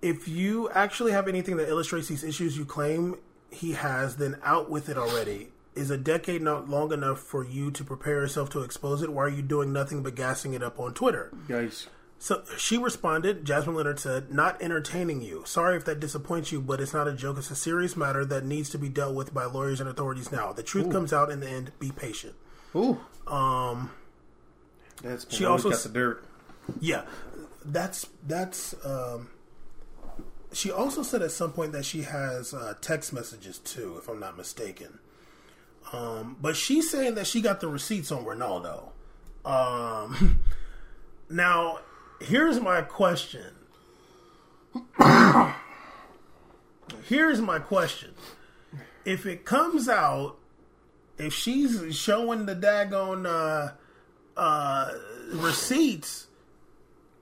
"If 0.00 0.26
you 0.28 0.68
actually 0.70 1.12
have 1.12 1.28
anything 1.28 1.56
that 1.58 1.68
illustrates 1.68 2.08
these 2.08 2.24
issues 2.24 2.56
you 2.58 2.64
claim 2.64 3.16
he 3.50 3.72
has, 3.72 4.16
then 4.16 4.38
out 4.42 4.70
with 4.70 4.88
it 4.88 4.98
already." 4.98 5.48
Is 5.74 5.90
a 5.90 5.96
decade 5.96 6.42
not 6.42 6.68
long 6.68 6.92
enough 6.92 7.18
for 7.18 7.42
you 7.42 7.70
to 7.70 7.82
prepare 7.82 8.20
yourself 8.20 8.50
to 8.50 8.60
expose 8.60 9.00
it? 9.02 9.10
Why 9.10 9.22
are 9.24 9.28
you 9.30 9.40
doing 9.40 9.72
nothing 9.72 10.02
but 10.02 10.14
gassing 10.14 10.52
it 10.52 10.62
up 10.62 10.78
on 10.78 10.92
Twitter? 10.92 11.32
Guys, 11.48 11.86
So 12.22 12.44
she 12.56 12.78
responded, 12.78 13.44
Jasmine 13.44 13.74
Lennard 13.74 13.98
said, 13.98 14.32
Not 14.32 14.62
entertaining 14.62 15.22
you. 15.22 15.42
Sorry 15.44 15.76
if 15.76 15.84
that 15.86 15.98
disappoints 15.98 16.52
you, 16.52 16.60
but 16.60 16.80
it's 16.80 16.94
not 16.94 17.08
a 17.08 17.12
joke. 17.12 17.36
It's 17.38 17.50
a 17.50 17.56
serious 17.56 17.96
matter 17.96 18.24
that 18.24 18.44
needs 18.44 18.70
to 18.70 18.78
be 18.78 18.88
dealt 18.88 19.16
with 19.16 19.34
by 19.34 19.44
lawyers 19.44 19.80
and 19.80 19.90
authorities 19.90 20.30
now. 20.30 20.52
The 20.52 20.62
truth 20.62 20.88
comes 20.92 21.12
out 21.12 21.30
in 21.30 21.40
the 21.40 21.48
end. 21.50 21.72
Be 21.80 21.90
patient. 21.90 22.34
ooh, 22.76 23.00
Um, 23.26 23.90
that's 25.02 25.26
She 25.34 25.44
also 25.44 25.70
got 25.70 25.80
the 25.80 25.88
dirt. 25.88 26.24
yeah, 26.80 27.06
that's, 27.64 28.06
that's, 28.24 28.76
um, 28.86 29.30
she 30.52 30.70
also 30.70 31.02
said 31.02 31.22
at 31.22 31.32
some 31.32 31.50
point 31.50 31.72
that 31.72 31.84
she 31.84 32.02
has 32.02 32.54
uh, 32.54 32.74
text 32.80 33.12
messages 33.12 33.58
too, 33.58 33.96
if 33.98 34.08
I'm 34.08 34.20
not 34.20 34.36
mistaken. 34.36 35.00
Um, 35.92 36.36
but 36.40 36.54
she's 36.54 36.88
saying 36.88 37.16
that 37.16 37.26
she 37.26 37.40
got 37.40 37.60
the 37.60 37.66
receipts 37.66 38.12
on 38.12 38.24
Ronaldo. 38.24 38.90
Um, 39.44 40.38
now, 41.28 41.80
here's 42.22 42.60
my 42.60 42.82
question. 42.82 43.54
here's 47.04 47.40
my 47.40 47.58
question. 47.58 48.14
If 49.04 49.26
it 49.26 49.44
comes 49.44 49.88
out, 49.88 50.36
if 51.18 51.34
she's 51.34 51.94
showing 51.94 52.46
the 52.46 52.54
daggone 52.54 53.26
uh, 53.26 53.72
uh, 54.36 54.92
receipts 55.32 56.28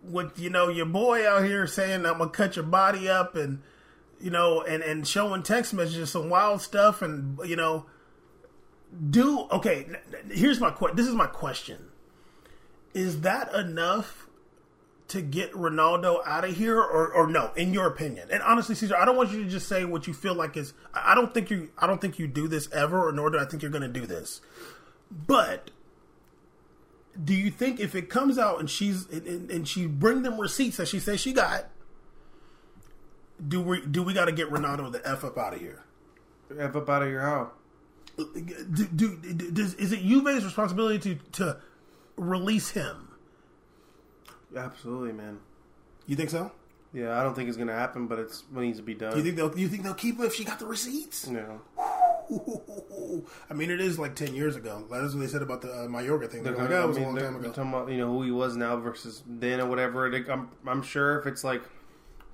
with 0.02 0.38
you 0.38 0.48
know 0.48 0.68
your 0.68 0.86
boy 0.86 1.28
out 1.28 1.44
here 1.44 1.66
saying 1.66 2.06
I'm 2.06 2.18
gonna 2.18 2.30
cut 2.30 2.56
your 2.56 2.64
body 2.64 3.08
up 3.08 3.36
and 3.36 3.62
you 4.20 4.30
know 4.30 4.62
and 4.62 4.82
and 4.82 5.06
showing 5.06 5.42
text 5.42 5.74
messages 5.74 6.10
some 6.10 6.30
wild 6.30 6.62
stuff 6.62 7.02
and 7.02 7.38
you 7.44 7.56
know 7.56 7.84
do 9.10 9.46
okay 9.52 9.86
here's 10.30 10.58
my 10.58 10.70
question 10.70 10.96
this 10.96 11.06
is 11.06 11.14
my 11.14 11.26
question 11.26 11.88
is 12.94 13.20
that 13.20 13.52
enough 13.54 14.29
to 15.10 15.22
get 15.22 15.52
Ronaldo 15.52 16.20
out 16.26 16.44
of 16.44 16.56
here 16.56 16.78
or, 16.78 17.12
or 17.12 17.26
no 17.26 17.52
in 17.56 17.72
your 17.74 17.86
opinion 17.86 18.28
and 18.30 18.42
honestly 18.42 18.74
Caesar 18.74 18.96
I 18.96 19.04
don't 19.04 19.16
want 19.16 19.30
you 19.30 19.44
to 19.44 19.50
just 19.50 19.68
say 19.68 19.84
what 19.84 20.06
you 20.06 20.14
feel 20.14 20.34
like 20.34 20.56
is 20.56 20.72
I 20.94 21.14
don't 21.14 21.32
think 21.32 21.50
you 21.50 21.70
I 21.78 21.86
don't 21.86 22.00
think 22.00 22.18
you 22.18 22.26
do 22.26 22.48
this 22.48 22.70
ever 22.72 23.08
or 23.08 23.12
nor 23.12 23.30
do 23.30 23.38
I 23.38 23.44
think 23.44 23.62
you're 23.62 23.72
gonna 23.72 23.88
do 23.88 24.06
this 24.06 24.40
but 25.10 25.70
do 27.22 27.34
you 27.34 27.50
think 27.50 27.80
if 27.80 27.94
it 27.94 28.08
comes 28.08 28.38
out 28.38 28.60
and 28.60 28.70
she's 28.70 29.06
and, 29.08 29.26
and, 29.26 29.50
and 29.50 29.68
she 29.68 29.86
bring 29.86 30.22
them 30.22 30.40
receipts 30.40 30.76
that 30.76 30.88
she 30.88 31.00
says 31.00 31.20
she 31.20 31.32
got, 31.32 31.68
do 33.46 33.60
we 33.60 33.84
do 33.84 34.02
we 34.02 34.14
got 34.14 34.26
to 34.26 34.32
get 34.32 34.50
Ronaldo 34.50 34.92
the 34.92 35.06
f 35.06 35.24
up 35.24 35.36
out 35.36 35.54
of 35.54 35.60
here? 35.60 35.82
F 36.58 36.76
up 36.76 36.88
out 36.88 37.02
of 37.02 37.08
your 37.08 37.22
house. 37.22 37.50
Do, 38.16 38.86
do, 38.94 39.16
does, 39.16 39.74
is 39.74 39.92
it 39.92 40.00
Juve's 40.02 40.44
responsibility 40.44 41.16
to 41.16 41.22
to 41.32 41.56
release 42.16 42.70
him? 42.70 43.08
Absolutely, 44.56 45.12
man. 45.12 45.38
You 46.06 46.16
think 46.16 46.30
so? 46.30 46.50
Yeah, 46.92 47.18
I 47.18 47.22
don't 47.22 47.34
think 47.34 47.48
it's 47.48 47.56
gonna 47.58 47.72
happen, 47.72 48.06
but 48.08 48.18
it's 48.18 48.42
what 48.50 48.62
needs 48.62 48.78
to 48.78 48.82
be 48.82 48.94
done. 48.94 49.16
You 49.16 49.22
think 49.22 49.36
they'll 49.36 49.56
you 49.58 49.68
think 49.68 49.84
they'll 49.84 49.94
keep 49.94 50.18
her 50.18 50.24
if 50.24 50.34
she 50.34 50.44
got 50.44 50.58
the 50.58 50.66
receipts? 50.66 51.26
no. 51.28 51.60
I 53.50 53.54
mean, 53.54 53.70
it 53.70 53.80
is 53.80 53.98
like 53.98 54.14
ten 54.14 54.34
years 54.34 54.56
ago. 54.56 54.84
That's 54.90 55.14
what 55.14 55.20
they 55.20 55.26
said 55.26 55.42
about 55.42 55.62
the 55.62 55.70
uh, 55.72 55.86
Mayorga 55.88 56.28
thing. 56.30 56.42
They're 56.42 56.52
They're 56.54 56.62
like, 56.64 56.70
oh, 56.72 56.84
it 56.84 56.88
was 56.88 56.96
I 56.96 57.00
a 57.00 57.04
mean, 57.04 57.14
long 57.14 57.24
time 57.24 57.36
ago. 57.36 57.48
talking 57.50 57.70
about 57.72 57.90
you 57.90 57.98
know 57.98 58.12
who 58.12 58.22
he 58.22 58.30
was 58.30 58.56
now 58.56 58.76
versus 58.76 59.22
then 59.26 59.60
or 59.60 59.66
whatever. 59.66 60.10
They- 60.10 60.30
I'm 60.30 60.48
I'm 60.66 60.82
sure 60.82 61.18
if 61.20 61.26
it's 61.26 61.44
like 61.44 61.62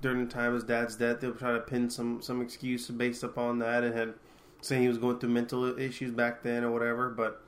during 0.01 0.25
the 0.25 0.31
time 0.31 0.49
of 0.49 0.53
his 0.55 0.63
dad's 0.63 0.95
death, 0.95 1.19
they'll 1.19 1.33
try 1.33 1.53
to 1.53 1.59
pin 1.59 1.89
some 1.89 2.21
some 2.21 2.41
excuse 2.41 2.87
based 2.89 3.23
upon 3.23 3.59
that 3.59 3.83
and 3.83 3.95
had 3.95 4.13
saying 4.61 4.81
he 4.83 4.87
was 4.87 4.97
going 4.97 5.19
through 5.19 5.29
mental 5.29 5.77
issues 5.79 6.11
back 6.11 6.43
then 6.43 6.63
or 6.63 6.71
whatever. 6.71 7.09
But 7.09 7.41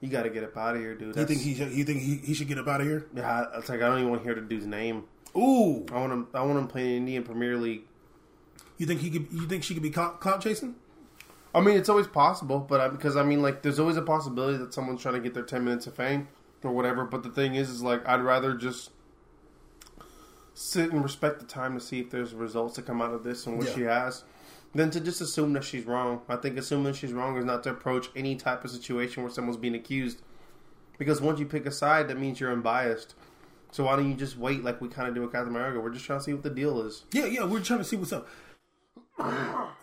you 0.00 0.08
got 0.08 0.22
to 0.24 0.30
get 0.30 0.44
up 0.44 0.56
out 0.56 0.76
of 0.76 0.80
here, 0.80 0.94
dude. 0.94 1.16
You 1.16 1.24
think 1.24 1.40
he 1.42 1.54
should, 1.54 1.72
you 1.72 1.84
think 1.84 2.00
he, 2.02 2.16
he 2.16 2.34
should 2.34 2.48
get 2.48 2.58
up 2.58 2.68
out 2.68 2.80
of 2.80 2.86
here? 2.86 3.06
Yeah, 3.14 3.46
it's 3.56 3.68
like 3.68 3.80
I 3.82 3.88
don't 3.88 3.98
even 3.98 4.10
want 4.10 4.22
to 4.22 4.24
hear 4.24 4.34
the 4.34 4.40
dude's 4.42 4.66
name. 4.66 5.04
Ooh, 5.36 5.84
I 5.92 5.98
want 5.98 6.12
him. 6.12 6.26
I 6.34 6.42
want 6.42 6.58
him 6.58 6.68
playing 6.68 6.96
Indian 6.98 7.22
Premier 7.22 7.56
League. 7.56 7.82
you 8.78 8.86
think 8.86 9.00
he 9.00 9.10
could? 9.10 9.26
You 9.32 9.46
think 9.46 9.62
she 9.64 9.74
could 9.74 9.82
be 9.82 9.90
clout, 9.90 10.20
clout 10.20 10.40
chasing? 10.40 10.74
I 11.54 11.60
mean, 11.60 11.76
it's 11.76 11.88
always 11.88 12.06
possible, 12.06 12.60
but 12.60 12.80
I, 12.80 12.88
because 12.88 13.16
I 13.16 13.22
mean, 13.22 13.40
like, 13.42 13.62
there's 13.62 13.78
always 13.78 13.96
a 13.96 14.02
possibility 14.02 14.58
that 14.58 14.72
someone's 14.74 15.00
trying 15.02 15.14
to 15.14 15.20
get 15.20 15.34
their 15.34 15.42
ten 15.42 15.64
minutes 15.64 15.86
of 15.86 15.94
fame 15.94 16.28
or 16.62 16.70
whatever. 16.72 17.04
But 17.04 17.22
the 17.22 17.30
thing 17.30 17.54
is, 17.56 17.68
is 17.70 17.82
like, 17.82 18.06
I'd 18.06 18.20
rather 18.20 18.54
just 18.54 18.90
sit 20.54 20.92
and 20.92 21.02
respect 21.02 21.40
the 21.40 21.46
time 21.46 21.74
to 21.74 21.80
see 21.80 22.00
if 22.00 22.10
there's 22.10 22.34
results 22.34 22.76
that 22.76 22.86
come 22.86 23.00
out 23.00 23.12
of 23.12 23.22
this 23.22 23.46
and 23.46 23.56
what 23.58 23.66
Yeah. 23.68 23.74
she 23.74 23.82
has, 23.82 24.24
than 24.74 24.90
to 24.90 25.00
just 25.00 25.20
assume 25.20 25.52
that 25.54 25.64
she's 25.64 25.84
wrong. 25.84 26.22
I 26.28 26.36
think 26.36 26.58
assuming 26.58 26.94
she's 26.94 27.12
wrong 27.12 27.36
is 27.36 27.44
not 27.44 27.62
to 27.64 27.70
approach 27.70 28.08
any 28.14 28.36
type 28.36 28.64
of 28.64 28.70
situation 28.70 29.22
where 29.22 29.32
someone's 29.32 29.56
being 29.56 29.74
accused, 29.74 30.22
because 30.98 31.20
once 31.20 31.40
you 31.40 31.46
pick 31.46 31.66
a 31.66 31.70
side, 31.70 32.08
that 32.08 32.18
means 32.18 32.40
you're 32.40 32.52
unbiased. 32.52 33.14
So 33.70 33.84
why 33.84 33.96
don't 33.96 34.08
you 34.08 34.16
just 34.16 34.36
wait 34.38 34.64
like 34.64 34.80
we 34.80 34.88
kind 34.88 35.08
of 35.08 35.14
do 35.14 35.20
with 35.22 35.32
Captain 35.32 35.54
America? 35.54 35.80
We're 35.80 35.90
just 35.90 36.04
trying 36.04 36.20
to 36.20 36.24
see 36.24 36.32
what 36.32 36.42
the 36.42 36.50
deal 36.50 36.80
is. 36.82 37.04
Yeah, 37.12 37.26
yeah, 37.26 37.44
we're 37.44 37.60
trying 37.60 37.80
to 37.80 37.84
see 37.84 37.96
what's 37.96 38.12
up. 38.12 38.28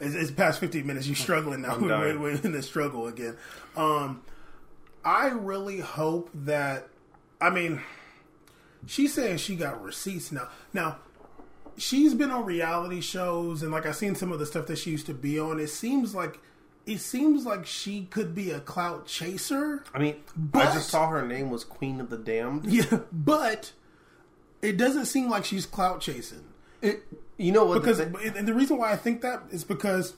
it's, 0.00 0.14
it's 0.14 0.30
past 0.30 0.60
15 0.60 0.86
minutes. 0.86 1.06
You're 1.06 1.16
struggling 1.16 1.62
now. 1.62 1.78
We're, 1.78 2.18
we're 2.18 2.30
in 2.32 2.52
the 2.52 2.62
struggle 2.62 3.06
again. 3.06 3.36
Um, 3.76 4.22
I 5.04 5.28
really 5.28 5.80
hope 5.80 6.30
that. 6.34 6.88
I 7.40 7.50
mean, 7.50 7.80
she's 8.86 9.14
saying 9.14 9.38
she 9.38 9.56
got 9.56 9.82
receipts 9.82 10.32
now. 10.32 10.48
Now, 10.72 10.98
she's 11.78 12.14
been 12.14 12.30
on 12.30 12.44
reality 12.44 13.00
shows, 13.00 13.62
and 13.62 13.72
like 13.72 13.86
I've 13.86 13.96
seen 13.96 14.14
some 14.14 14.32
of 14.32 14.38
the 14.38 14.46
stuff 14.46 14.66
that 14.66 14.76
she 14.78 14.90
used 14.90 15.06
to 15.06 15.14
be 15.14 15.38
on. 15.38 15.58
It 15.60 15.68
seems 15.68 16.14
like 16.14 16.40
it 16.86 16.98
seems 16.98 17.44
like 17.44 17.66
she 17.66 18.04
could 18.10 18.34
be 18.34 18.50
a 18.50 18.60
clout 18.60 19.06
chaser. 19.06 19.84
I 19.94 19.98
mean, 19.98 20.16
But- 20.36 20.68
I 20.68 20.74
just 20.74 20.88
saw 20.90 21.08
her 21.08 21.26
name 21.26 21.50
was 21.50 21.64
Queen 21.64 22.00
of 22.00 22.10
the 22.10 22.16
Damned. 22.18 22.66
Yeah, 22.66 23.00
but 23.12 23.72
it 24.62 24.76
doesn't 24.76 25.06
seem 25.06 25.28
like 25.30 25.44
she's 25.44 25.66
clout 25.66 26.00
chasing. 26.00 26.44
It, 26.82 27.02
you 27.36 27.52
know 27.52 27.64
what? 27.64 27.80
because 27.80 27.98
the 27.98 28.06
thing- 28.06 28.36
and 28.36 28.46
the 28.48 28.54
reason 28.54 28.78
why 28.78 28.92
I 28.92 28.96
think 28.96 29.20
that 29.22 29.42
is 29.50 29.64
because 29.64 30.14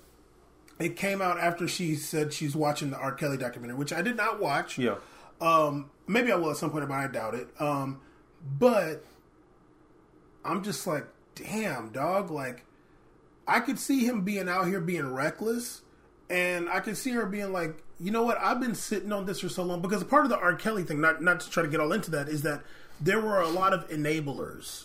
it 0.78 0.96
came 0.96 1.20
out 1.20 1.38
after 1.38 1.66
she 1.68 1.94
said 1.96 2.32
she's 2.32 2.54
watching 2.56 2.90
the 2.90 2.96
R. 2.98 3.12
Kelly 3.12 3.36
documentary, 3.36 3.76
which 3.76 3.92
I 3.92 4.00
did 4.02 4.16
not 4.16 4.40
watch. 4.40 4.78
yeah, 4.78 4.94
Um, 5.40 5.90
maybe 6.06 6.30
I 6.32 6.36
will 6.36 6.50
at 6.50 6.56
some 6.56 6.70
point, 6.70 6.86
but 6.88 6.94
I 6.94 7.06
doubt 7.08 7.34
it. 7.34 7.48
Um, 7.60 8.00
but 8.58 9.04
I'm 10.44 10.62
just 10.62 10.86
like, 10.86 11.04
damn, 11.42 11.90
dog. 11.90 12.30
Like, 12.30 12.64
I 13.46 13.60
could 13.60 13.78
see 13.78 14.04
him 14.04 14.22
being 14.22 14.48
out 14.48 14.66
here 14.66 14.80
being 14.80 15.12
reckless, 15.12 15.82
and 16.28 16.68
I 16.68 16.80
could 16.80 16.96
see 16.96 17.10
her 17.12 17.26
being 17.26 17.52
like, 17.52 17.82
you 17.98 18.10
know 18.10 18.22
what? 18.22 18.38
I've 18.40 18.60
been 18.60 18.74
sitting 18.74 19.12
on 19.12 19.26
this 19.26 19.40
for 19.40 19.48
so 19.48 19.62
long 19.62 19.82
because 19.82 20.02
part 20.04 20.24
of 20.24 20.30
the 20.30 20.38
R. 20.38 20.54
Kelly 20.54 20.84
thing, 20.84 21.00
not 21.00 21.22
not 21.22 21.40
to 21.40 21.50
try 21.50 21.62
to 21.62 21.68
get 21.68 21.80
all 21.80 21.92
into 21.92 22.10
that, 22.12 22.28
is 22.28 22.42
that 22.42 22.62
there 23.00 23.20
were 23.20 23.40
a 23.40 23.48
lot 23.48 23.72
of 23.72 23.88
enablers, 23.88 24.84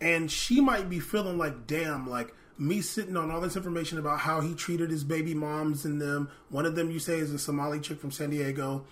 and 0.00 0.30
she 0.30 0.60
might 0.60 0.88
be 0.88 1.00
feeling 1.00 1.38
like, 1.38 1.66
damn, 1.66 2.08
like. 2.08 2.34
Me 2.56 2.80
sitting 2.80 3.16
on 3.16 3.32
all 3.32 3.40
this 3.40 3.56
information 3.56 3.98
about 3.98 4.20
how 4.20 4.40
he 4.40 4.54
treated 4.54 4.88
his 4.88 5.02
baby 5.02 5.34
moms 5.34 5.84
and 5.84 6.00
them. 6.00 6.30
One 6.50 6.64
of 6.66 6.76
them 6.76 6.88
you 6.88 7.00
say 7.00 7.18
is 7.18 7.32
a 7.32 7.38
Somali 7.40 7.80
chick 7.80 7.98
from 7.98 8.12
San 8.12 8.30
Diego 8.30 8.84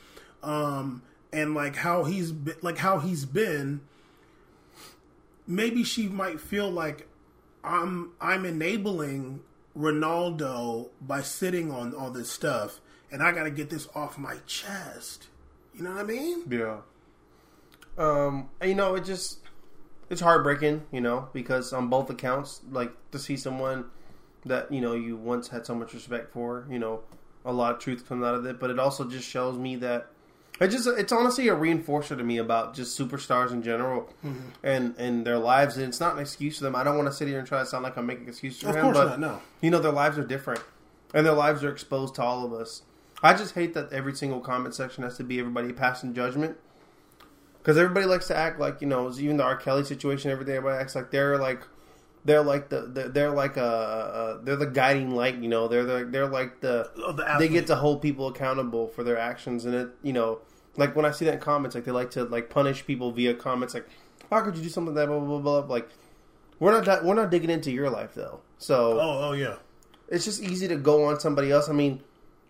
um, 0.42 1.02
and 1.32 1.54
like 1.54 1.76
how 1.76 2.04
he's 2.04 2.32
been, 2.32 2.56
like 2.62 2.78
how 2.78 2.98
he's 2.98 3.24
been. 3.24 3.80
Maybe 5.46 5.85
she 5.85 6.09
might 6.09 6.40
feel 6.40 6.70
like 6.70 7.09
I'm 7.64 8.12
I'm 8.20 8.44
enabling 8.44 9.40
Ronaldo 9.76 10.90
by 11.00 11.22
sitting 11.22 11.70
on 11.70 11.94
all 11.94 12.11
this 12.11 12.31
stuff, 12.31 12.81
and 13.11 13.22
I 13.22 13.33
got 13.33 13.44
to 13.44 13.50
get 13.50 13.70
this 13.70 13.88
off 13.94 14.18
my 14.18 14.37
chest. 14.46 15.28
You 15.74 15.83
know 15.83 15.92
what 15.92 16.00
I 16.00 16.05
mean? 16.05 16.42
Yeah. 16.50 16.78
Um, 17.98 18.50
you 18.62 18.74
know, 18.74 18.94
it 18.94 19.05
just 19.05 19.38
it's 20.11 20.20
heartbreaking, 20.20 20.83
you 20.90 21.00
know, 21.00 21.28
because 21.33 21.72
on 21.72 21.88
both 21.88 22.11
accounts, 22.11 22.61
like 22.70 22.92
to 23.12 23.18
see 23.18 23.37
someone 23.37 23.87
that 24.44 24.70
you 24.72 24.81
know 24.81 24.94
you 24.94 25.16
once 25.16 25.48
had 25.48 25.66
so 25.66 25.74
much 25.74 25.94
respect 25.94 26.33
for, 26.33 26.66
you 26.70 26.78
know, 26.78 27.00
a 27.44 27.52
lot 27.52 27.74
of 27.74 27.81
truth 27.81 28.07
comes 28.09 28.24
out 28.24 28.35
of 28.35 28.44
it, 28.46 28.59
but 28.59 28.70
it 28.70 28.78
also 28.78 29.09
just 29.09 29.28
shows 29.28 29.57
me 29.59 29.76
that 29.76 30.09
it 30.60 30.68
just 30.68 30.86
it's 30.86 31.12
honestly 31.12 31.48
a 31.48 31.54
reinforcer 31.56 32.16
to 32.16 32.22
me 32.22 32.38
about 32.38 32.74
just 32.74 32.98
superstars 32.98 33.50
in 33.52 33.62
general 33.62 34.08
Mm-hmm. 34.24 34.48
and 34.62 34.94
and 34.98 35.26
their 35.26 35.38
lives. 35.38 35.76
And 35.76 35.86
it's 35.86 36.00
not 36.00 36.14
an 36.14 36.20
excuse 36.20 36.58
for 36.58 36.64
them. 36.64 36.76
I 36.76 36.84
don't 36.84 36.96
want 36.96 37.08
to 37.08 37.12
sit 37.14 37.26
here 37.28 37.38
and 37.38 37.48
try 37.48 37.58
to 37.60 37.66
sound 37.66 37.82
like 37.84 37.96
I'm 37.96 38.06
making 38.06 38.28
excuses 38.28 38.60
for 38.62 38.68
Of 38.70 38.76
him, 38.76 38.82
course 38.82 38.96
but 38.98 39.08
not, 39.08 39.20
no. 39.20 39.40
you 39.60 39.70
know 39.70 39.80
their 39.80 39.92
lives 39.92 40.18
are 40.18 40.24
different, 40.26 40.60
and 41.14 41.26
their 41.26 41.32
lives 41.34 41.64
are 41.64 41.70
exposed 41.70 42.14
to 42.16 42.22
all 42.22 42.44
of 42.44 42.52
us. 42.52 42.82
I 43.22 43.34
just 43.34 43.54
hate 43.54 43.74
that 43.74 43.92
every 43.92 44.14
single 44.14 44.40
comment 44.40 44.74
section 44.74 45.04
has 45.04 45.16
to 45.16 45.24
be 45.24 45.38
everybody 45.38 45.72
passing 45.72 46.12
judgment. 46.14 46.56
Because 47.58 47.78
everybody 47.78 48.06
likes 48.06 48.26
to 48.26 48.36
act 48.36 48.58
like 48.58 48.80
you 48.80 48.88
know, 48.88 49.12
even 49.16 49.36
the 49.36 49.44
R. 49.44 49.56
Kelly 49.56 49.84
situation, 49.84 50.30
everything. 50.32 50.56
Everybody 50.56 50.80
acts 50.82 50.94
like 50.96 51.10
they're 51.12 51.38
like 51.38 51.60
they're 52.24 52.42
like 52.42 52.68
the 52.68 53.11
they're, 53.12 53.30
like 53.30 53.56
a, 53.56 54.38
a 54.40 54.44
they're 54.44 54.56
the 54.56 54.66
guiding 54.66 55.14
light. 55.14 55.37
You 55.37 55.48
know, 55.48 55.68
they're 55.68 55.85
the, 55.85 56.04
they're 56.08 56.28
like 56.28 56.61
the 56.61 56.90
Of 57.04 57.16
the 57.16 57.24
they 57.38 57.48
get 57.48 57.66
to 57.68 57.76
hold 57.76 58.00
people 58.02 58.28
accountable 58.28 58.88
for 58.88 59.02
their 59.02 59.18
actions, 59.18 59.64
and 59.64 59.74
it 59.74 59.88
you 60.02 60.12
know 60.12 60.38
like 60.76 60.94
when 60.96 61.04
I 61.04 61.11
see 61.11 61.24
that 61.26 61.35
in 61.35 61.40
comments, 61.40 61.74
like 61.74 61.85
they 61.85 61.90
like 61.90 62.11
to 62.12 62.24
like 62.24 62.48
punish 62.48 62.87
people 62.87 63.11
via 63.12 63.35
comments, 63.35 63.74
like 63.74 63.88
how 64.30 64.40
could 64.42 64.56
you 64.56 64.62
do 64.62 64.68
something 64.68 64.94
like 64.94 65.06
that 65.06 65.08
blah 65.08 65.18
blah 65.20 65.38
blah. 65.38 65.61
blah. 65.62 65.74
Like 65.74 65.88
we're 66.58 66.80
not 66.80 67.04
we're 67.04 67.14
not 67.14 67.30
digging 67.30 67.50
into 67.50 67.70
your 67.72 67.90
life 67.90 68.14
though, 68.14 68.40
so 68.58 69.00
Oh, 69.00 69.28
oh 69.28 69.32
yeah. 69.32 69.56
it's 70.08 70.24
just 70.24 70.40
easy 70.42 70.68
to 70.68 70.76
go 70.76 71.04
on 71.06 71.18
somebody 71.18 71.50
else. 71.50 71.68
I 71.68 71.72
mean, 71.72 72.02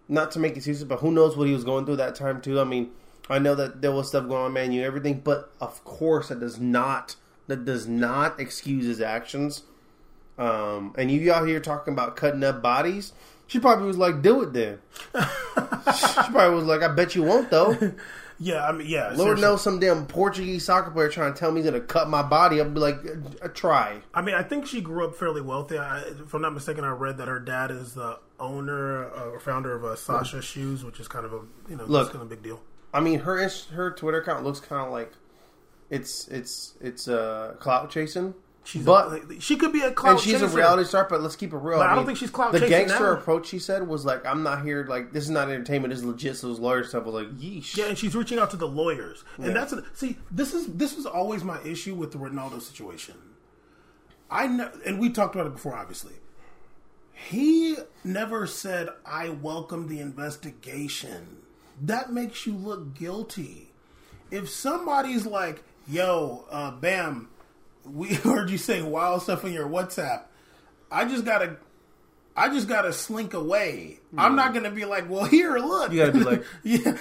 not 0.09 0.31
to 0.33 0.39
make 0.39 0.55
excuses, 0.57 0.85
but 0.85 0.99
who 1.01 1.11
knows 1.11 1.37
what 1.37 1.47
he 1.49 1.55
was 1.55 1.65
going 1.65 1.87
through 1.87 1.97
that 1.97 2.15
time 2.15 2.41
too. 2.43 2.61
I 2.61 2.65
mean, 2.65 2.91
I 3.31 3.39
know 3.39 3.55
that 3.55 3.81
there 3.81 3.93
was 3.93 4.09
stuff 4.09 4.29
going 4.29 4.45
on, 4.45 4.53
man, 4.53 4.71
you 4.73 4.83
everything, 4.83 5.21
but 5.21 5.51
of 5.61 5.83
course 5.85 6.29
that 6.29 6.41
does 6.41 6.61
not 6.61 7.17
that 7.53 7.67
does 7.67 7.87
not 7.87 8.41
excuse 8.41 8.87
his 8.87 9.03
actions. 9.03 9.63
Um, 10.39 10.95
and 10.97 11.11
you 11.11 11.31
out 11.31 11.47
here 11.47 11.61
talking 11.61 11.93
about 11.93 12.17
cutting 12.17 12.43
up 12.43 12.63
bodies. 12.63 13.13
She 13.47 13.61
probably 13.61 13.87
was 13.87 13.99
like, 13.99 14.23
"Do 14.23 14.41
it 14.43 14.55
then." 14.55 14.79
she 15.15 16.33
probably 16.33 16.55
was 16.55 16.65
like, 16.65 16.81
"I 16.81 16.89
bet 16.89 17.15
you 17.15 17.23
won't 17.23 17.51
though." 17.51 17.77
Yeah, 18.39 18.67
I 18.67 18.73
mean, 18.73 18.89
yeah. 18.89 19.09
Lord 19.11 19.19
seriously. 19.19 19.43
knows 19.43 19.63
some 19.63 19.79
damn 19.79 20.05
Portuguese 20.07 20.65
soccer 20.65 20.91
player 20.91 21.09
trying 21.09 21.33
to 21.33 21.39
tell 21.39 21.53
me 21.53 21.61
he's 21.61 21.71
gonna 21.71 21.81
cut 21.85 22.09
my 22.09 22.23
body. 22.23 22.61
I'd 22.61 22.75
be 22.75 22.81
like, 22.81 22.97
"Uh, 23.41 23.47
"Try." 23.49 24.01
I 24.13 24.21
mean, 24.21 24.35
I 24.35 24.43
think 24.43 24.67
she 24.67 24.81
grew 24.81 25.07
up 25.07 25.15
fairly 25.15 25.41
wealthy. 25.41 25.79
I, 25.79 26.01
if 26.01 26.35
I'm 26.35 26.43
not 26.43 26.53
mistaken, 26.53 26.83
I 26.83 26.91
read 26.91 27.19
that 27.19 27.29
her 27.29 27.39
dad 27.39 27.71
is 27.71 27.95
the 27.95 28.19
owner 28.41 29.05
uh, 29.13 29.31
or 29.31 29.39
founder 29.39 29.77
of 29.77 29.85
uh, 29.85 29.95
Sasha 29.95 30.43
Shoes, 30.43 30.83
which 30.85 30.99
is 30.99 31.07
kind 31.07 31.25
of 31.25 31.33
a 31.33 31.41
you 31.69 31.77
know 31.77 31.85
Look. 31.85 32.09
kind 32.09 32.17
of 32.17 32.23
a 32.23 32.35
big 32.35 32.43
deal. 32.43 32.61
I 32.93 32.99
mean, 32.99 33.21
her 33.21 33.49
her 33.75 33.93
Twitter 33.93 34.23
account 34.23 34.43
looks 34.43 34.59
kind 34.59 34.85
of 34.85 34.93
like 34.93 35.13
it's 35.93 36.27
it's 36.29 36.75
it's 36.81 37.07
uh, 37.07 37.55
clout 37.61 37.91
chasing. 37.91 38.35
She's 38.65 38.85
but 38.85 39.31
a, 39.31 39.41
she 39.41 39.57
could 39.57 39.73
be 39.73 39.81
a 39.83 39.91
clout 39.91 40.13
and 40.13 40.21
she's 40.21 40.35
chaser. 40.35 40.47
a 40.47 40.49
reality 40.49 40.85
star. 40.85 41.07
But 41.11 41.21
let's 41.21 41.35
keep 41.35 41.53
it 41.53 41.57
real. 41.57 41.79
But 41.79 41.89
I 41.91 41.95
don't 41.97 42.07
think 42.07 42.17
she's 42.17 42.31
clout 42.31 42.53
chasing. 42.53 42.69
The 42.69 42.71
gangster 42.71 43.13
now. 43.13 43.19
approach 43.21 43.47
she 43.49 43.59
said 43.59 43.87
was 43.87 44.05
like, 44.05 44.25
"I'm 44.25 44.43
not 44.45 44.65
here. 44.65 44.87
Like 44.89 45.13
this 45.13 45.25
is 45.25 45.31
not 45.31 45.49
entertainment. 45.51 45.91
This 45.93 45.99
is 45.99 46.05
legit." 46.07 46.37
So 46.37 46.47
those 46.49 46.61
lawyer 46.61 46.85
stuff 46.85 47.05
was 47.05 47.15
like, 47.15 47.29
"Yeesh." 47.39 47.77
Yeah, 47.77 47.87
and 47.87 47.99
she's 47.99 48.15
reaching 48.15 48.39
out 48.39 48.51
to 48.53 48.57
the 48.57 48.69
lawyers, 48.69 49.25
and 49.37 49.47
Yeah. 49.47 49.53
that's 49.53 49.73
a, 49.73 49.85
see. 49.95 50.17
This 50.31 50.55
is 50.55 50.67
this 50.69 50.97
was 50.97 51.07
always 51.07 51.43
my 51.45 51.61
issue 51.63 51.95
with 51.95 52.13
the 52.13 52.19
Ronaldo 52.19 52.63
situation. 52.63 53.17
I 54.31 54.47
ne- 54.47 54.71
and 54.87 54.99
we 55.01 55.11
talked 55.11 55.35
about 55.35 55.49
it 55.49 55.53
before. 55.55 55.75
Obviously, 55.77 56.15
he 57.13 57.77
never 58.05 58.47
said, 58.47 58.89
"I 59.05 59.29
welcome 59.29 59.89
the 59.89 59.99
investigation." 60.01 61.39
That 61.81 62.13
makes 62.13 62.47
you 62.47 62.55
look 62.55 62.95
guilty. 62.95 63.73
If 64.31 64.49
somebody's 64.49 65.27
like, 65.27 65.65
"Yo, 65.93 66.45
uh, 66.51 66.71
Bam, 66.73 67.29
we 67.85 68.09
heard 68.15 68.51
you 68.51 68.59
say 68.59 68.83
wild 68.83 69.23
stuff 69.23 69.45
on 69.45 69.53
your 69.53 69.69
WhatsApp," 69.69 70.23
I 70.91 71.05
just 71.05 71.25
gotta. 71.25 71.57
I 72.35 72.49
just 72.49 72.67
gotta 72.67 72.95
slink 72.95 73.35
away. 73.35 73.99
I'm 74.17 74.37
not 74.37 74.55
gonna 74.55 74.71
be 74.71 74.87
like, 74.87 75.11
well, 75.11 75.25
here, 75.37 75.59
look. 75.59 75.93
You 75.93 75.99
gotta 75.99 76.13
be 76.13 76.21
like- 76.25 76.45
yeah. 76.63 76.97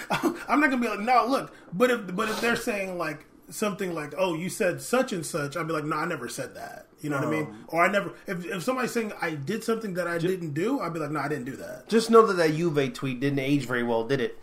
I'm 0.49 0.59
not 0.59 0.69
gonna 0.69 0.81
be 0.81 0.89
like, 0.89 0.99
no, 0.99 1.25
look. 1.25 1.55
But 1.71 1.89
if 1.89 2.13
but 2.13 2.27
if 2.27 2.41
they're 2.41 2.57
saying 2.57 2.97
like 2.97 3.23
something 3.49 3.93
like, 3.95 4.13
oh, 4.17 4.33
you 4.35 4.49
said 4.49 4.81
such 4.81 5.13
and 5.13 5.25
such, 5.25 5.55
I'd 5.55 5.67
be 5.67 5.71
like, 5.73 5.85
no, 5.85 5.95
I 5.95 6.05
never 6.05 6.27
said 6.27 6.55
that. 6.55 6.87
You 6.99 7.09
know 7.11 7.17
what 7.19 7.27
I 7.29 7.31
mean? 7.31 7.45
Um, 7.45 7.65
Or 7.69 7.85
I 7.85 7.89
never. 7.89 8.11
If 8.27 8.43
if 8.45 8.61
somebody's 8.63 8.91
saying 8.91 9.13
I 9.21 9.31
did 9.35 9.63
something 9.63 9.93
that 9.93 10.05
I 10.05 10.17
didn't 10.17 10.53
do, 10.53 10.81
I'd 10.81 10.91
be 10.93 10.99
like, 10.99 11.11
no, 11.11 11.21
I 11.21 11.29
didn't 11.29 11.45
do 11.45 11.55
that. 11.55 11.87
Just 11.87 12.09
know 12.11 12.25
that 12.27 12.33
that 12.33 12.53
Juve 12.53 12.93
tweet 12.93 13.21
didn't 13.21 13.39
age 13.39 13.65
very 13.65 13.83
well, 13.83 14.03
did 14.03 14.19
it? 14.19 14.37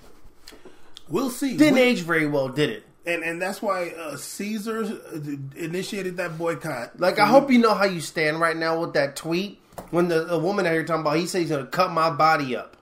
We'll 1.06 1.28
see. 1.28 1.58
Didn't 1.58 1.74
We- 1.74 1.82
age 1.82 2.00
very 2.00 2.26
well, 2.26 2.48
did 2.48 2.70
it? 2.70 2.84
And 3.08 3.22
and 3.24 3.40
that's 3.42 3.60
why 3.62 3.88
uh, 3.90 4.16
Caesar 4.16 4.82
uh, 4.84 5.18
initiated 5.56 6.16
that 6.18 6.36
boycott. 6.38 7.00
Like, 7.00 7.18
I 7.18 7.26
hope 7.26 7.50
you 7.50 7.58
know 7.58 7.74
how 7.74 7.84
you 7.84 8.00
stand 8.00 8.40
right 8.40 8.56
now 8.56 8.80
with 8.80 8.92
that 8.94 9.16
tweet. 9.16 9.60
When 9.90 10.08
the, 10.08 10.24
the 10.24 10.38
woman 10.38 10.66
out 10.66 10.72
here 10.72 10.84
talking 10.84 11.02
about, 11.02 11.16
he 11.16 11.26
said 11.26 11.40
he's 11.42 11.50
gonna 11.50 11.66
cut 11.66 11.92
my 11.92 12.10
body 12.10 12.56
up. 12.56 12.76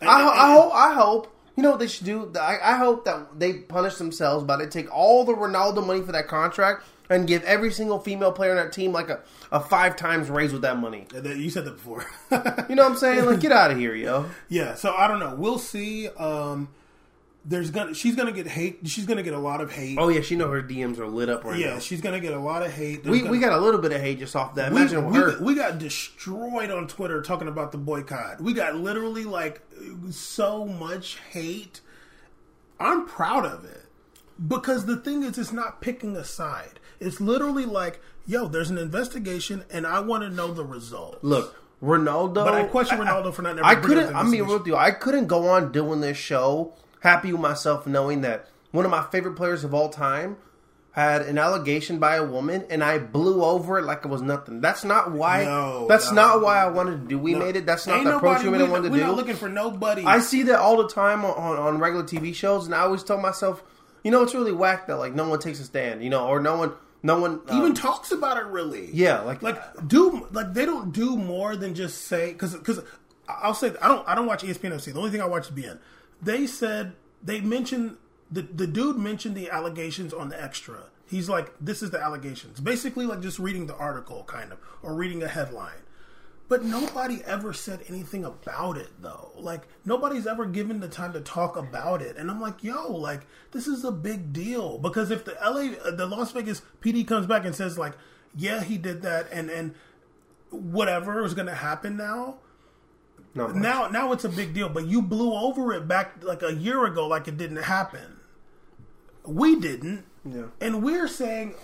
And- 0.00 0.08
I, 0.10 0.20
and- 0.20 0.30
I 0.30 0.52
hope. 0.54 0.72
I 0.74 0.92
hope. 0.94 1.30
You 1.56 1.62
know 1.62 1.70
what 1.70 1.78
they 1.78 1.86
should 1.86 2.06
do? 2.06 2.32
I, 2.40 2.58
I 2.60 2.76
hope 2.78 3.04
that 3.04 3.38
they 3.38 3.52
punish 3.52 3.94
themselves 3.94 4.44
by 4.44 4.56
they 4.56 4.66
take 4.66 4.92
all 4.92 5.24
the 5.24 5.34
Ronaldo 5.34 5.86
money 5.86 6.02
for 6.02 6.10
that 6.10 6.26
contract 6.26 6.84
and 7.08 7.28
give 7.28 7.44
every 7.44 7.70
single 7.70 8.00
female 8.00 8.32
player 8.32 8.50
on 8.50 8.56
that 8.56 8.72
team 8.72 8.90
like 8.90 9.08
a, 9.08 9.20
a 9.52 9.60
five 9.60 9.94
times 9.94 10.28
raise 10.28 10.52
with 10.52 10.62
that 10.62 10.78
money. 10.78 11.06
You 11.22 11.50
said 11.50 11.64
that 11.66 11.76
before. 11.76 12.04
You 12.68 12.74
know 12.74 12.82
what 12.82 12.92
I'm 12.92 12.96
saying? 12.96 13.24
Like, 13.26 13.38
get 13.38 13.52
out 13.52 13.70
of 13.70 13.78
here, 13.78 13.94
yo. 13.94 14.26
Yeah, 14.48 14.74
so 14.74 14.92
I 14.96 15.06
don't 15.06 15.20
know. 15.20 15.36
We'll 15.36 15.60
see. 15.60 16.08
Um, 16.08 16.70
there's 17.44 17.70
gonna 17.70 17.94
she's 17.94 18.16
gonna 18.16 18.32
get 18.32 18.46
hate. 18.46 18.80
She's 18.84 19.04
gonna 19.04 19.22
get 19.22 19.34
a 19.34 19.38
lot 19.38 19.60
of 19.60 19.70
hate. 19.70 19.98
Oh 19.98 20.08
yeah, 20.08 20.22
she 20.22 20.34
know 20.34 20.50
her 20.50 20.62
DMs 20.62 20.98
are 20.98 21.06
lit 21.06 21.28
up 21.28 21.44
right 21.44 21.58
yeah, 21.58 21.66
now. 21.66 21.72
Yeah, 21.74 21.78
she's 21.80 22.00
gonna 22.00 22.20
get 22.20 22.32
a 22.32 22.38
lot 22.38 22.62
of 22.62 22.72
hate. 22.72 23.04
There's 23.04 23.12
We, 23.12 23.18
gonna- 23.20 23.30
we 23.30 23.38
got 23.38 23.52
a 23.52 23.60
little 23.60 23.80
bit 23.80 23.92
of 23.92 24.00
hate 24.00 24.18
just 24.18 24.34
off 24.34 24.54
that. 24.54 24.72
we, 24.72 24.78
Imagine 24.78 25.10
we, 25.10 25.18
her. 25.18 25.42
we 25.42 25.54
got 25.54 25.78
destroyed 25.78 26.70
on 26.70 26.88
Twitter 26.88 27.20
talking 27.20 27.48
about 27.48 27.72
the 27.72 27.78
boycott. 27.78 28.40
We 28.40 28.54
got 28.54 28.76
literally 28.76 29.24
like 29.24 29.60
so 30.10 30.64
much 30.64 31.18
hate. 31.30 31.80
I'm 32.80 33.06
proud 33.06 33.44
of 33.44 33.64
it 33.64 33.84
because 34.48 34.86
the 34.86 34.96
thing 34.96 35.22
is, 35.22 35.36
it's 35.38 35.52
not 35.52 35.80
picking 35.80 36.16
a 36.16 36.24
side. 36.24 36.80
It's 36.98 37.20
literally 37.20 37.66
like, 37.66 38.00
yo, 38.26 38.48
there's 38.48 38.70
an 38.70 38.78
investigation, 38.78 39.64
and 39.70 39.86
I 39.86 40.00
want 40.00 40.22
to 40.22 40.30
know 40.30 40.52
the 40.52 40.64
result. 40.64 41.18
Look, 41.22 41.54
Ronaldo. 41.82 42.34
But 42.34 42.54
I 42.54 42.64
question 42.64 42.98
Ronaldo 42.98 43.34
for 43.34 43.42
not 43.42 43.56
never. 43.56 43.66
I 43.68 43.74
couldn't. 43.74 44.14
I 44.14 44.22
mean, 44.22 44.46
with 44.46 44.66
you, 44.66 44.76
I 44.76 44.92
couldn't 44.92 45.26
go 45.26 45.48
on 45.48 45.72
doing 45.72 46.00
this 46.00 46.16
show 46.16 46.74
happy 47.04 47.30
with 47.32 47.40
myself, 47.40 47.86
knowing 47.86 48.22
that 48.22 48.48
one 48.72 48.84
of 48.84 48.90
my 48.90 49.04
favorite 49.12 49.36
players 49.36 49.62
of 49.62 49.72
all 49.72 49.88
time 49.90 50.36
had 50.92 51.22
an 51.22 51.38
allegation 51.38 51.98
by 51.98 52.16
a 52.16 52.24
woman, 52.24 52.64
and 52.70 52.82
I 52.82 52.98
blew 52.98 53.42
over 53.44 53.78
it 53.78 53.82
like 53.84 54.04
it 54.04 54.08
was 54.08 54.22
nothing. 54.22 54.60
That's 54.60 54.84
not 54.84 55.10
why. 55.12 55.44
No, 55.44 55.86
that's 55.88 56.10
no. 56.10 56.22
not 56.22 56.40
why 56.42 56.58
I 56.58 56.68
wanted 56.68 57.02
to 57.02 57.08
do. 57.08 57.18
We 57.18 57.34
made 57.34 57.56
it. 57.56 57.66
That's 57.66 57.86
not 57.86 57.96
Ain't 57.98 58.04
the 58.06 58.16
approach 58.16 58.42
nobody- 58.44 58.62
we 58.62 58.64
we- 58.64 58.70
wanted 58.70 58.84
to 58.84 58.90
we're 58.90 58.98
do. 58.98 59.04
not 59.04 59.16
looking 59.16 59.36
for 59.36 59.48
nobody. 59.48 60.04
I 60.04 60.18
see 60.20 60.42
that 60.44 60.58
all 60.60 60.76
the 60.76 60.88
time 60.88 61.24
on, 61.24 61.32
on, 61.36 61.56
on 61.56 61.78
regular 61.78 62.04
TV 62.04 62.34
shows, 62.34 62.66
and 62.66 62.74
I 62.74 62.80
always 62.80 63.02
tell 63.04 63.18
myself, 63.18 63.62
you 64.04 64.10
know, 64.10 64.22
it's 64.22 64.34
really 64.34 64.52
whack 64.52 64.86
that 64.86 64.96
like 64.96 65.14
no 65.14 65.28
one 65.28 65.38
takes 65.40 65.60
a 65.60 65.64
stand, 65.64 66.02
you 66.04 66.10
know, 66.10 66.26
or 66.28 66.38
no 66.40 66.56
one, 66.58 66.72
no 67.02 67.18
one 67.18 67.40
uh, 67.48 67.56
even 67.58 67.74
talks 67.74 68.12
about 68.12 68.36
it 68.36 68.44
really. 68.46 68.88
yeah, 68.92 69.20
like 69.22 69.42
like 69.42 69.58
do 69.88 70.26
like 70.30 70.54
they 70.54 70.64
don't 70.64 70.92
do 70.92 71.16
more 71.16 71.56
than 71.56 71.74
just 71.74 72.02
say 72.02 72.32
because 72.32 72.54
because 72.54 72.80
I'll 73.28 73.54
say 73.54 73.72
I 73.82 73.88
don't 73.88 74.06
I 74.08 74.14
don't 74.14 74.26
watch 74.26 74.42
ESPN 74.44 74.72
FC. 74.72 74.92
The 74.92 74.98
only 74.98 75.10
thing 75.10 75.20
I 75.22 75.26
watch 75.26 75.46
is 75.50 75.52
beIN. 75.52 75.78
They 76.22 76.46
said 76.46 76.94
they 77.22 77.40
mentioned 77.40 77.96
the 78.30 78.42
the 78.42 78.66
dude 78.66 78.96
mentioned 78.96 79.36
the 79.36 79.50
allegations 79.50 80.12
on 80.12 80.28
the 80.28 80.42
extra. 80.42 80.84
He's 81.06 81.28
like, 81.28 81.52
this 81.60 81.82
is 81.82 81.90
the 81.90 82.00
allegations. 82.00 82.60
Basically, 82.60 83.06
like 83.06 83.20
just 83.20 83.38
reading 83.38 83.66
the 83.66 83.76
article, 83.76 84.24
kind 84.24 84.52
of, 84.52 84.58
or 84.82 84.94
reading 84.94 85.22
a 85.22 85.28
headline. 85.28 85.82
But 86.46 86.64
nobody 86.64 87.22
ever 87.24 87.52
said 87.52 87.80
anything 87.88 88.24
about 88.24 88.76
it, 88.76 88.90
though. 89.00 89.32
Like 89.36 89.62
nobody's 89.84 90.26
ever 90.26 90.46
given 90.46 90.80
the 90.80 90.88
time 90.88 91.12
to 91.14 91.20
talk 91.20 91.56
about 91.56 92.02
it, 92.02 92.16
and 92.16 92.30
I'm 92.30 92.40
like, 92.40 92.62
yo, 92.62 92.92
like 92.92 93.22
this 93.52 93.66
is 93.66 93.84
a 93.84 93.92
big 93.92 94.32
deal 94.32 94.78
because 94.78 95.10
if 95.10 95.24
the 95.24 95.36
LA, 95.42 95.74
uh, 95.86 95.90
the 95.90 96.06
Las 96.06 96.32
Vegas 96.32 96.62
PD 96.80 97.06
comes 97.06 97.26
back 97.26 97.44
and 97.44 97.54
says 97.54 97.78
like, 97.78 97.94
yeah, 98.36 98.62
he 98.62 98.76
did 98.76 99.02
that, 99.02 99.26
and 99.32 99.50
and 99.50 99.74
whatever 100.50 101.24
is 101.24 101.34
going 101.34 101.48
to 101.48 101.54
happen 101.54 101.96
now, 101.96 102.38
no, 103.34 103.48
now 103.48 103.88
now 103.88 104.12
it's 104.12 104.24
a 104.24 104.28
big 104.28 104.54
deal. 104.54 104.68
But 104.68 104.86
you 104.86 105.02
blew 105.02 105.34
over 105.34 105.72
it 105.72 105.88
back 105.88 106.22
like 106.22 106.42
a 106.42 106.54
year 106.54 106.86
ago, 106.86 107.06
like 107.06 107.28
it 107.28 107.36
didn't 107.36 107.62
happen. 107.64 108.20
We 109.26 109.58
didn't, 109.58 110.04
yeah. 110.24 110.46
and 110.60 110.82
we're 110.82 111.08
saying 111.08 111.54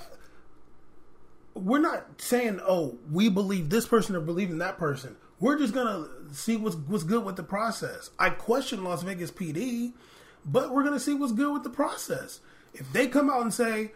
we're 1.54 1.80
not 1.80 2.20
saying, 2.20 2.60
oh, 2.66 2.98
we 3.10 3.28
believe 3.28 3.70
this 3.70 3.86
person 3.86 4.16
or 4.16 4.20
believe 4.20 4.50
in 4.50 4.58
that 4.58 4.78
person. 4.78 5.16
We're 5.38 5.58
just 5.58 5.72
gonna 5.72 6.06
see 6.32 6.56
what's 6.56 6.76
what's 6.76 7.04
good 7.04 7.24
with 7.24 7.36
the 7.36 7.42
process. 7.42 8.10
I 8.18 8.30
question 8.30 8.84
Las 8.84 9.02
Vegas 9.02 9.30
PD, 9.30 9.92
but 10.44 10.70
we're 10.70 10.84
gonna 10.84 11.00
see 11.00 11.14
what's 11.14 11.32
good 11.32 11.52
with 11.52 11.62
the 11.62 11.70
process. 11.70 12.40
If 12.74 12.92
they 12.92 13.08
come 13.08 13.30
out 13.30 13.42
and 13.42 13.52
say 13.52 13.92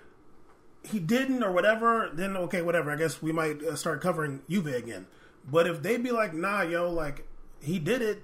he 0.82 0.98
didn't 0.98 1.42
or 1.42 1.52
whatever, 1.52 2.10
then 2.12 2.36
okay, 2.36 2.62
whatever. 2.62 2.90
I 2.90 2.96
guess 2.96 3.20
we 3.20 3.32
might 3.32 3.62
uh, 3.62 3.76
start 3.76 4.00
covering 4.00 4.42
Juve 4.48 4.66
again. 4.66 5.06
But 5.50 5.66
if 5.66 5.82
they 5.82 5.98
be 5.98 6.10
like, 6.10 6.32
nah, 6.32 6.62
yo, 6.62 6.90
like 6.90 7.26
he 7.64 7.78
did 7.78 8.02
it, 8.02 8.22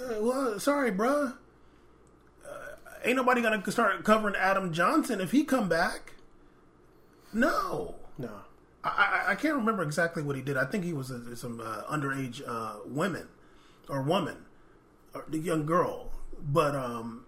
uh, 0.00 0.14
well, 0.20 0.60
sorry, 0.60 0.92
bruh. 0.92 1.36
Uh, 2.46 2.48
ain't 3.04 3.16
nobody 3.16 3.42
gonna 3.42 3.62
start 3.70 4.04
covering 4.04 4.34
Adam 4.36 4.72
Johnson 4.72 5.20
if 5.20 5.30
he 5.32 5.44
come 5.44 5.68
back. 5.68 6.14
No, 7.32 7.96
No. 8.16 8.30
I, 8.84 9.24
I, 9.26 9.32
I 9.32 9.34
can't 9.34 9.56
remember 9.56 9.82
exactly 9.82 10.22
what 10.22 10.36
he 10.36 10.42
did. 10.42 10.56
I 10.56 10.64
think 10.64 10.84
he 10.84 10.92
was 10.92 11.10
uh, 11.10 11.34
some 11.34 11.60
uh, 11.60 11.82
underage 11.92 12.42
uh, 12.46 12.76
women 12.86 13.26
or 13.88 14.02
woman, 14.02 14.36
or 15.14 15.24
the 15.28 15.38
young 15.38 15.66
girl. 15.66 16.10
But 16.40 16.76
um, 16.76 17.24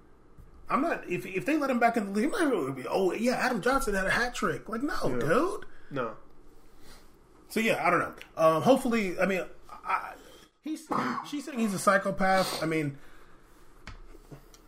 I'm 0.70 0.80
not. 0.80 1.02
If 1.10 1.26
if 1.26 1.44
they 1.44 1.56
let 1.58 1.68
him 1.68 1.80
back 1.80 1.96
in 1.96 2.06
the 2.06 2.12
league, 2.12 2.32
I'm 2.38 2.50
not 2.50 2.76
be. 2.76 2.84
Oh 2.88 3.12
yeah, 3.12 3.32
Adam 3.32 3.60
Johnson 3.60 3.94
had 3.94 4.06
a 4.06 4.10
hat 4.10 4.34
trick. 4.34 4.68
Like 4.68 4.82
no, 4.82 5.18
dude. 5.18 5.66
No. 5.90 6.12
So 7.48 7.58
yeah, 7.58 7.84
I 7.84 7.90
don't 7.90 7.98
know. 7.98 8.12
Um, 8.36 8.62
hopefully, 8.62 9.18
I 9.18 9.26
mean, 9.26 9.42
I, 9.84 10.12
he's 10.62 10.86
she's 11.28 11.44
saying 11.44 11.58
he's 11.58 11.74
a 11.74 11.78
psychopath. 11.78 12.62
I 12.62 12.66
mean, 12.66 12.98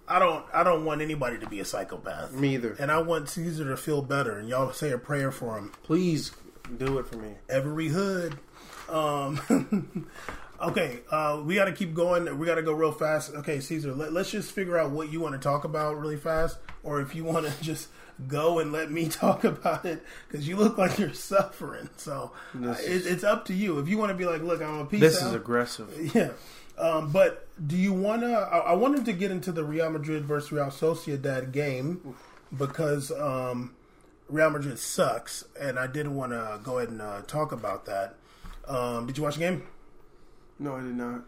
I 0.09 0.19
don't 0.19 0.45
I 0.53 0.63
don't 0.63 0.85
want 0.85 1.01
anybody 1.01 1.39
to 1.39 1.47
be 1.47 1.61
a 1.61 1.65
psychopath. 1.65 2.33
Me 2.33 2.55
either. 2.55 2.77
And 2.79 2.91
I 2.91 3.01
want 3.01 3.29
Caesar 3.31 3.69
to 3.71 3.77
feel 3.77 4.03
better. 4.03 4.39
And 4.39 4.49
y'all 4.49 4.73
say 4.73 4.91
a 4.91 4.99
prayer 4.99 5.31
for 5.31 5.57
him. 5.59 5.73
Please 5.83 6.33
do 6.77 6.99
it 6.99 7.07
for 7.07 7.17
me. 7.17 7.35
Every 7.49 7.89
hood. 7.89 8.39
Um, 8.89 10.09
okay, 10.63 11.01
uh, 11.11 11.43
we 11.45 11.57
got 11.57 11.67
to 11.67 11.73
keep 11.73 11.95
going. 11.95 12.39
We 12.39 12.47
got 12.47 12.55
to 12.55 12.63
go 12.63 12.73
real 12.73 12.93
fast. 12.93 13.35
Okay, 13.35 13.61
Caesar, 13.61 13.93
let, 13.95 14.15
us 14.17 14.31
just 14.31 14.53
figure 14.53 14.79
out 14.79 14.91
what 14.91 15.13
you 15.13 15.21
want 15.21 15.35
to 15.35 15.41
talk 15.41 15.65
about 15.65 15.99
really 15.99 16.17
fast, 16.17 16.59
or 16.83 17.01
if 17.01 17.15
you 17.15 17.25
want 17.25 17.47
to 17.47 17.53
just 17.63 17.89
go 18.29 18.59
and 18.59 18.73
let 18.73 18.91
me 18.91 19.09
talk 19.09 19.45
about 19.45 19.85
it 19.85 20.03
because 20.29 20.47
you 20.47 20.57
look 20.57 20.79
like 20.79 20.99
you're 20.99 21.13
suffering. 21.13 21.89
So 21.97 22.33
uh, 22.63 22.71
it, 22.81 23.07
it's 23.07 23.25
up 23.25 23.45
to 23.47 23.55
you. 23.55 23.79
If 23.79 23.89
you 23.89 23.99
want 23.99 24.11
to 24.11 24.17
be 24.17 24.25
like, 24.25 24.43
look, 24.43 24.63
I'm 24.63 24.81
a 24.81 24.87
piece. 24.87 25.01
This 25.01 25.23
out. 25.23 25.29
is 25.29 25.35
aggressive. 25.35 26.15
Yeah. 26.15 26.31
Um, 26.79 27.13
but 27.13 27.49
do 27.65 27.77
you 27.77 27.93
want 27.93 28.23
to? 28.23 28.33
I, 28.33 28.59
I 28.59 28.73
wanted 28.73 29.05
to 29.05 29.13
get 29.13 29.31
into 29.31 29.53
the 29.53 29.63
Real 29.63 29.91
Madrid 29.91 30.25
versus 30.25 30.51
Real 30.53 30.67
Sociedad 30.67 31.53
game 31.53 32.15
because 32.57 33.13
um, 33.13 33.75
Real 34.29 34.51
Madrid 34.51 34.79
sucks, 34.79 35.45
and 35.61 35.79
I 35.79 35.87
did 35.87 36.09
want 36.09 36.33
to 36.33 36.61
go 36.63 36.79
ahead 36.79 36.89
and 36.89 37.03
uh, 37.03 37.21
talk 37.27 37.53
about 37.53 37.85
that. 37.85 38.17
Um, 38.67 39.07
did 39.07 39.19
you 39.19 39.23
watch 39.23 39.35
the 39.35 39.41
game? 39.41 39.65
No, 40.59 40.77
I 40.77 40.81
did 40.81 40.97
not. 40.97 41.25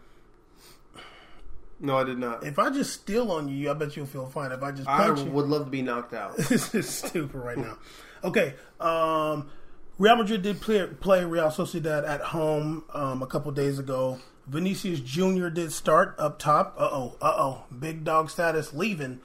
No, 1.79 1.97
I 1.97 2.03
did 2.03 2.17
not. 2.17 2.45
If 2.45 2.57
I 2.57 2.69
just 2.69 2.93
steal 2.93 3.31
on 3.31 3.49
you, 3.49 3.69
I 3.69 3.73
bet 3.73 3.95
you'll 3.95 4.05
feel 4.05 4.27
fine. 4.27 4.51
If 4.51 4.63
I 4.63 4.71
just 4.71 4.87
I 4.87 5.13
you, 5.13 5.25
would 5.25 5.47
love 5.47 5.65
to 5.65 5.71
be 5.71 5.81
knocked 5.81 6.13
out. 6.13 6.37
this 6.37 6.73
is 6.73 6.87
stupid 6.87 7.35
right 7.35 7.57
now. 7.57 7.77
Okay, 8.23 8.55
um, 8.79 9.49
Real 9.97 10.15
Madrid 10.15 10.41
did 10.41 10.61
play, 10.61 10.87
play 10.87 11.25
Real 11.25 11.47
Sociedad 11.47 12.07
at 12.07 12.21
home 12.21 12.85
um, 12.93 13.21
a 13.21 13.27
couple 13.27 13.51
days 13.51 13.77
ago. 13.77 14.19
Vinicius 14.47 14.99
Junior 14.99 15.49
did 15.49 15.71
start 15.71 16.15
up 16.17 16.39
top. 16.39 16.75
Uh 16.77 16.89
oh, 16.91 17.17
uh 17.21 17.33
oh, 17.37 17.63
big 17.77 18.03
dog 18.03 18.29
status 18.29 18.73
leaving. 18.73 19.19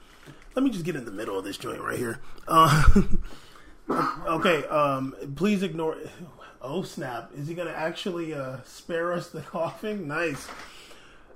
Let 0.55 0.63
me 0.63 0.71
just 0.71 0.83
get 0.83 0.95
in 0.95 1.05
the 1.05 1.11
middle 1.11 1.37
of 1.37 1.45
this 1.45 1.57
joint 1.57 1.81
right 1.81 1.97
here. 1.97 2.19
Uh, 2.47 2.83
okay, 4.27 4.65
um, 4.65 5.15
please 5.35 5.63
ignore. 5.63 5.97
Oh 6.61 6.83
snap! 6.83 7.31
Is 7.35 7.47
he 7.47 7.55
gonna 7.55 7.71
actually 7.71 8.33
uh, 8.33 8.57
spare 8.65 9.13
us 9.13 9.29
the 9.29 9.41
coughing? 9.41 10.07
Nice. 10.07 10.47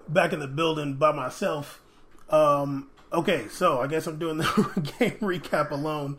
Back 0.08 0.34
in 0.34 0.40
the 0.40 0.48
building 0.48 0.96
by 0.96 1.12
myself. 1.12 1.82
Um, 2.30 2.90
okay, 3.12 3.48
so 3.50 3.82
I 3.82 3.88
guess 3.88 4.06
I'm 4.06 4.20
doing 4.20 4.38
the 4.38 4.94
game 5.00 5.18
recap 5.20 5.72
alone. 5.72 6.18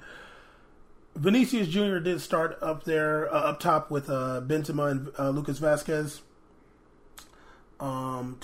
Vinicius 1.14 1.68
Jr. 1.68 1.98
did 1.98 2.20
start 2.20 2.58
up 2.60 2.84
there, 2.84 3.32
uh, 3.32 3.50
up 3.50 3.60
top 3.60 3.90
with 3.90 4.10
uh, 4.10 4.42
Benzema 4.44 4.90
and 4.90 5.12
uh, 5.18 5.30
Lucas 5.30 5.60
Vázquez. 5.60 6.20
Um, 7.78 8.40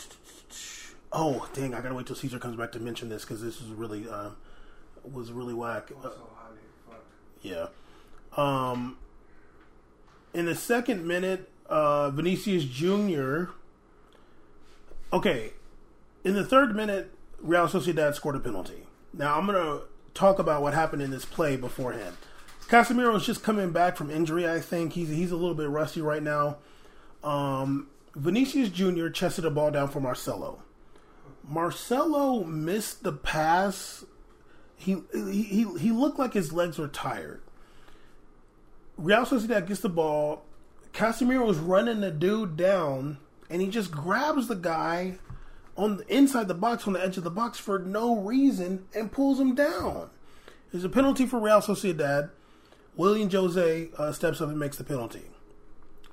oh 1.11 1.49
dang! 1.55 1.75
I 1.75 1.81
gotta 1.81 1.95
wait 1.95 2.07
till 2.07 2.17
Caesar 2.17 2.39
comes 2.39 2.57
back 2.57 2.71
to 2.73 2.81
mention 2.81 3.09
this 3.09 3.23
because 3.23 3.43
this 3.43 3.61
was 3.61 3.71
really 3.71 4.09
uh, 4.09 4.31
was 5.11 5.33
really 5.33 5.55
whack. 5.55 5.91
Yeah. 7.43 7.67
Um, 8.37 8.97
in 10.35 10.47
the 10.47 10.55
second 10.55 11.07
minute, 11.07 11.51
uh, 11.66 12.11
Vinicius 12.11 12.64
Jr. 12.64 13.45
Okay, 15.12 15.53
in 16.24 16.35
the 16.35 16.45
third 16.45 16.74
minute, 16.74 17.12
Real 17.41 17.68
Sociedad 17.68 18.14
scored 18.14 18.37
a 18.37 18.41
penalty. 18.41 18.87
Now 19.12 19.39
I'm 19.39 19.47
gonna 19.47 19.80
talk 20.14 20.39
about 20.39 20.62
what 20.62 20.74
happened 20.74 21.03
in 21.03 21.11
this 21.11 21.24
play 21.24 21.57
beforehand. 21.57 22.16
Casemiro 22.68 23.14
is 23.16 23.26
just 23.26 23.43
coming 23.43 23.70
back 23.70 23.97
from 23.97 24.11
injury. 24.11 24.49
I 24.49 24.61
think 24.61 24.95
he's 24.95 25.11
he's 25.11 25.33
a 25.33 25.37
little 25.37 25.55
bit 25.55 25.68
rusty 25.68 26.01
right 26.01 26.22
now. 26.22 26.59
Um, 27.22 27.89
Vinicius 28.14 28.70
Jr. 28.70 29.09
chested 29.09 29.45
a 29.45 29.51
ball 29.51 29.70
down 29.70 29.89
for 29.89 30.01
Marcelo. 30.01 30.62
Marcelo 31.47 32.45
missed 32.45 33.03
the 33.03 33.12
pass. 33.12 34.05
He 34.76 35.03
he 35.12 35.43
he, 35.43 35.78
he 35.78 35.91
looked 35.91 36.18
like 36.18 36.33
his 36.33 36.53
legs 36.53 36.78
were 36.78 36.89
tired. 36.89 37.43
Real 38.97 39.24
Sociedad 39.24 39.66
gets 39.66 39.80
the 39.80 39.88
ball. 39.88 40.45
Casemiro 40.93 41.47
was 41.47 41.59
running 41.59 42.01
the 42.01 42.11
dude 42.11 42.57
down, 42.57 43.18
and 43.49 43.62
he 43.62 43.68
just 43.68 43.90
grabs 43.90 44.49
the 44.49 44.55
guy 44.55 45.18
on 45.76 45.97
the 45.97 46.14
inside 46.14 46.49
the 46.49 46.55
box, 46.55 46.86
on 46.86 46.93
the 46.93 47.03
edge 47.03 47.16
of 47.16 47.24
the 47.24 47.30
box 47.30 47.59
for 47.59 47.78
no 47.78 48.16
reason, 48.20 48.86
and 48.95 49.11
pulls 49.11 49.40
him 49.40 49.55
down. 49.55 50.11
There's 50.70 50.84
a 50.84 50.88
penalty 50.88 51.26
for 51.26 51.40
Real 51.40 51.61
Sociedad. 51.61 52.30
Willian 52.95 53.30
José 53.30 53.93
uh, 53.99 54.12
steps 54.12 54.40
up 54.40 54.51
and 54.51 54.59
makes 54.59 54.76
the 54.76 54.84
penalty. 54.84 55.22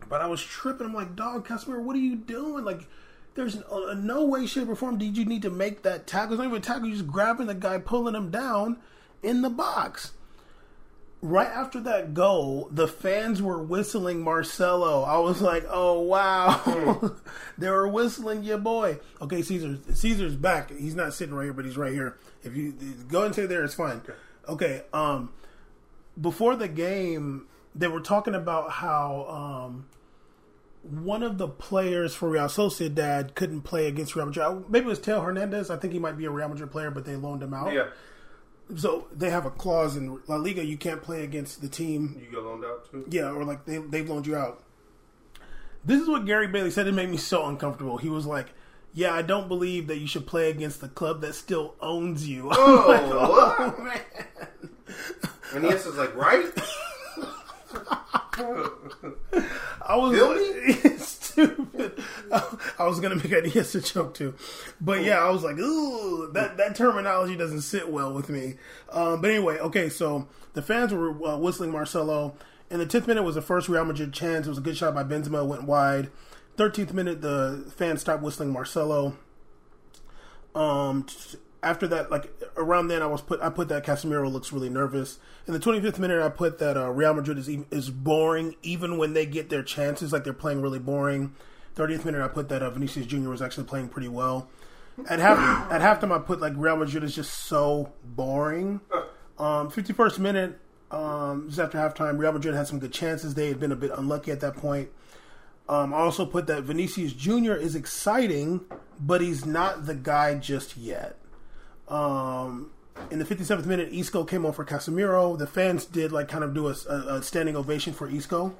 But 0.07 0.21
I 0.21 0.27
was 0.27 0.41
tripping. 0.41 0.88
I'm 0.88 0.93
like, 0.93 1.15
dog, 1.15 1.47
Casemiro, 1.47 1.84
what 1.84 1.95
are 1.95 1.99
you 1.99 2.15
doing? 2.15 2.63
Like, 2.63 2.88
there's 3.36 3.61
uh, 3.63 3.95
no 3.97 4.25
way, 4.25 4.45
shape, 4.45 4.69
or 4.69 4.75
form 4.75 4.97
did 4.97 5.17
you 5.17 5.25
need 5.25 5.41
to 5.41 5.49
make 5.49 5.84
that 5.84 6.07
tackle. 6.07 6.34
It's 6.34 6.39
not 6.39 6.47
even 6.47 6.57
a 6.57 6.61
tackle. 6.61 6.88
You're 6.88 6.97
just 6.97 7.07
grabbing 7.07 7.47
the 7.47 7.53
guy, 7.53 7.77
pulling 7.77 8.15
him 8.15 8.32
down 8.32 8.77
in 9.21 9.41
the 9.41 9.49
box. 9.49 10.11
Right 11.22 11.47
after 11.47 11.82
that 11.82 12.13
goal, 12.13 12.70
the 12.72 12.88
fans 12.88 13.41
were 13.41 13.61
whistling 13.61 14.22
Marcelo. 14.24 15.03
I 15.03 15.17
was 15.17 15.41
like, 15.41 15.65
"Oh 15.70 15.99
wow!" 15.99 17.11
they 17.57 17.70
were 17.70 17.89
whistling 17.89 18.43
your 18.43 18.57
boy. 18.57 18.99
Okay, 19.22 19.41
Caesar. 19.41 19.78
Caesar's 19.93 20.38
back. 20.38 20.72
He's 20.72 20.95
not 20.95 21.13
sitting 21.13 21.36
right 21.36 21.43
here, 21.43 21.53
but 21.53 21.65
he's 21.65 21.78
right 21.78 21.91
here. 21.91 22.17
If 22.41 22.55
you 22.55 22.74
go 23.09 23.24
and 23.24 23.36
sit 23.36 23.49
there, 23.49 23.65
it's 23.65 23.74
fine. 23.74 24.01
Okay. 24.47 24.84
Um, 24.93 25.32
before 26.20 26.55
the 26.55 26.70
game, 26.70 27.47
they 27.76 27.88
were 27.88 28.01
talking 28.01 28.34
about 28.34 28.72
how 28.72 29.26
um, 29.67 29.88
one 30.84 31.24
of 31.24 31.38
the 31.38 31.47
players 31.47 32.15
for 32.15 32.30
Real 32.30 32.45
Sociedad 32.45 33.36
couldn't 33.36 33.61
play 33.61 33.88
against 33.88 34.15
Real 34.15 34.26
Madrid. 34.26 34.70
Maybe 34.70 34.86
it 34.86 34.89
was 34.89 34.99
Theo 34.99 35.22
Hernandez. 35.22 35.70
I 35.70 35.78
think 35.78 35.93
he 35.93 35.99
might 35.99 36.17
be 36.17 36.26
a 36.26 36.32
Real 36.32 36.47
Madrid 36.47 36.72
player, 36.72 36.91
but 36.91 37.05
they 37.05 37.15
loaned 37.15 37.43
him 37.43 37.53
out. 37.53 37.74
Yeah. 37.74 37.88
So 38.76 39.07
they 39.11 39.30
have 39.30 39.45
a 39.45 39.51
clause 39.51 39.95
in 39.95 40.20
La 40.28 40.36
Liga 40.36 40.63
you 40.63 40.78
can't 40.78 41.01
play 41.01 41.24
against 41.24 41.61
the 41.61 41.67
team. 41.67 42.22
You 42.24 42.30
get 42.32 42.43
loaned 42.43 42.63
out 42.65 42.89
too? 42.89 43.05
Yeah, 43.09 43.32
or 43.32 43.43
like 43.43 43.65
they 43.65 43.78
they've 43.78 44.07
loaned 44.07 44.28
you 44.28 44.36
out. 44.36 44.63
This 45.84 46.01
is 46.01 46.07
what 46.07 46.26
Gary 46.26 46.47
Bailey 46.47 46.72
said. 46.72 46.88
It 46.88 46.93
made 46.93 47.09
me 47.09 47.17
so 47.17 47.45
uncomfortable. 47.47 47.97
He 47.97 48.09
was 48.09 48.26
like, 48.26 48.53
"Yeah, 48.93 49.13
I 49.13 49.22
don't 49.24 49.47
believe 49.47 49.88
that 49.88 49.97
you 49.97 50.07
should 50.07 50.28
play 50.28 50.49
against 50.51 50.82
the 50.82 50.89
club 50.89 51.22
that 51.22 51.34
still 51.34 51.76
owns 51.82 52.28
you." 52.28 52.49
Oh, 52.53 52.86
like, 52.88 53.01
oh, 53.01 53.32
what? 53.32 53.55
oh, 53.59 53.82
man. 53.82 54.01
And 55.53 55.63
the 55.63 55.70
answer's 55.70 55.95
like, 55.97 56.15
right? 56.15 56.45
I 59.82 59.95
was 59.95 60.13
like, 60.15 60.99
stupid. 61.30 62.01
I 62.32 62.86
was 62.86 62.99
gonna 62.99 63.15
make 63.15 63.32
an 63.32 63.51
yes 63.53 63.71
to 63.73 63.82
joke 63.82 64.13
too, 64.13 64.36
but 64.80 65.03
yeah, 65.03 65.19
I 65.19 65.30
was 65.30 65.43
like, 65.43 65.57
ooh, 65.57 66.32
that 66.34 66.57
that 66.57 66.75
terminology 66.75 67.36
doesn't 67.36 67.61
sit 67.61 67.89
well 67.89 68.13
with 68.13 68.30
me. 68.30 68.55
Um, 68.91 69.21
but 69.21 69.30
anyway, 69.32 69.57
okay, 69.59 69.89
so 69.89 70.27
the 70.53 70.61
fans 70.61 70.93
were 70.93 71.11
uh, 71.25 71.38
whistling 71.38 71.71
Marcelo. 71.71 72.36
In 72.69 72.80
the 72.80 72.86
tenth 72.86 73.07
minute 73.07 73.23
was 73.23 73.36
the 73.36 73.41
first 73.41 73.67
Real 73.67 73.86
Madrid 73.86 74.13
chance. 74.13 74.45
It 74.45 74.49
was 74.49 74.59
a 74.59 74.61
good 74.61 74.77
shot 74.77 74.93
by 74.93 75.03
Benzema, 75.03 75.45
went 75.45 75.63
wide. 75.63 76.09
Thirteenth 76.57 76.93
minute, 76.93 77.21
the 77.21 77.71
fans 77.75 78.01
stopped 78.01 78.21
whistling 78.21 78.51
Marcelo. 78.51 79.15
Um, 80.53 81.05
after 81.62 81.88
that, 81.88 82.10
like 82.10 82.34
around 82.55 82.88
then, 82.88 83.01
I 83.01 83.07
was 83.07 83.22
put. 83.22 83.41
I 83.41 83.49
put 83.49 83.68
that 83.70 83.86
Casemiro 83.86 84.32
looks 84.32 84.53
really 84.53 84.70
nervous. 84.70 85.20
In 85.45 85.53
the 85.53 85.60
25th 85.60 85.99
minute, 85.99 86.22
I 86.22 86.30
put 86.30 86.60
that 86.60 86.78
uh, 86.78 86.89
Real 86.89 87.14
Madrid 87.14 87.38
is 87.38 87.49
is 87.72 87.89
boring, 87.89 88.55
even 88.64 88.97
when 88.97 89.14
they 89.14 89.26
get 89.26 89.49
their 89.49 89.64
chances. 89.64 90.14
Like 90.14 90.24
they're 90.24 90.34
playing 90.34 90.62
really 90.62 90.80
boring. 90.80 91.36
30th 91.76 92.03
minute, 92.03 92.22
I 92.22 92.28
put 92.28 92.49
that 92.49 92.62
uh, 92.62 92.70
Vinicius 92.70 93.05
Junior 93.05 93.30
was 93.30 93.41
actually 93.41 93.66
playing 93.66 93.89
pretty 93.89 94.07
well. 94.07 94.49
At 95.10 95.20
half 95.20 95.72
at 95.72 95.82
halftime, 95.82 96.14
I 96.14 96.20
put 96.20 96.41
like 96.41 96.53
Real 96.55 96.76
Madrid 96.78 97.03
is 97.03 97.16
just 97.16 97.34
so 97.34 97.93
boring. 98.03 98.82
Um, 99.38 99.72
51st 99.72 100.20
minute, 100.20 100.60
um, 100.91 101.45
just 101.47 101.60
after 101.60 101.78
halftime, 101.78 102.18
Real 102.18 102.34
Madrid 102.34 102.55
had 102.55 102.68
some 102.68 102.80
good 102.80 102.91
chances. 102.91 103.36
They 103.36 103.47
had 103.47 103.60
been 103.60 103.72
a 103.72 103.78
bit 103.78 103.91
unlucky 103.95 104.32
at 104.32 104.41
that 104.41 104.55
point. 104.57 104.89
Um, 105.70 105.93
I 105.93 105.97
also 105.97 106.26
put 106.26 106.47
that 106.47 106.64
Vinicius 106.64 107.14
Junior 107.14 107.55
is 107.55 107.76
exciting, 107.76 108.66
but 108.99 109.22
he's 109.22 109.45
not 109.45 109.86
the 109.86 109.95
guy 109.95 110.36
just 110.36 110.76
yet. 110.76 111.16
Um, 111.89 112.71
in 113.11 113.19
the 113.19 113.25
57th 113.25 113.65
minute, 113.65 113.89
Isco 113.91 114.23
came 114.23 114.45
on 114.45 114.53
for 114.53 114.65
Casemiro. 114.65 115.37
The 115.37 115.47
fans 115.47 115.85
did 115.85 116.11
like 116.11 116.27
kind 116.27 116.43
of 116.43 116.53
do 116.53 116.67
a, 116.67 116.71
a, 116.71 117.23
standing 117.23 117.55
ovation 117.55 117.93
for 117.93 118.09
Isco. 118.09 118.55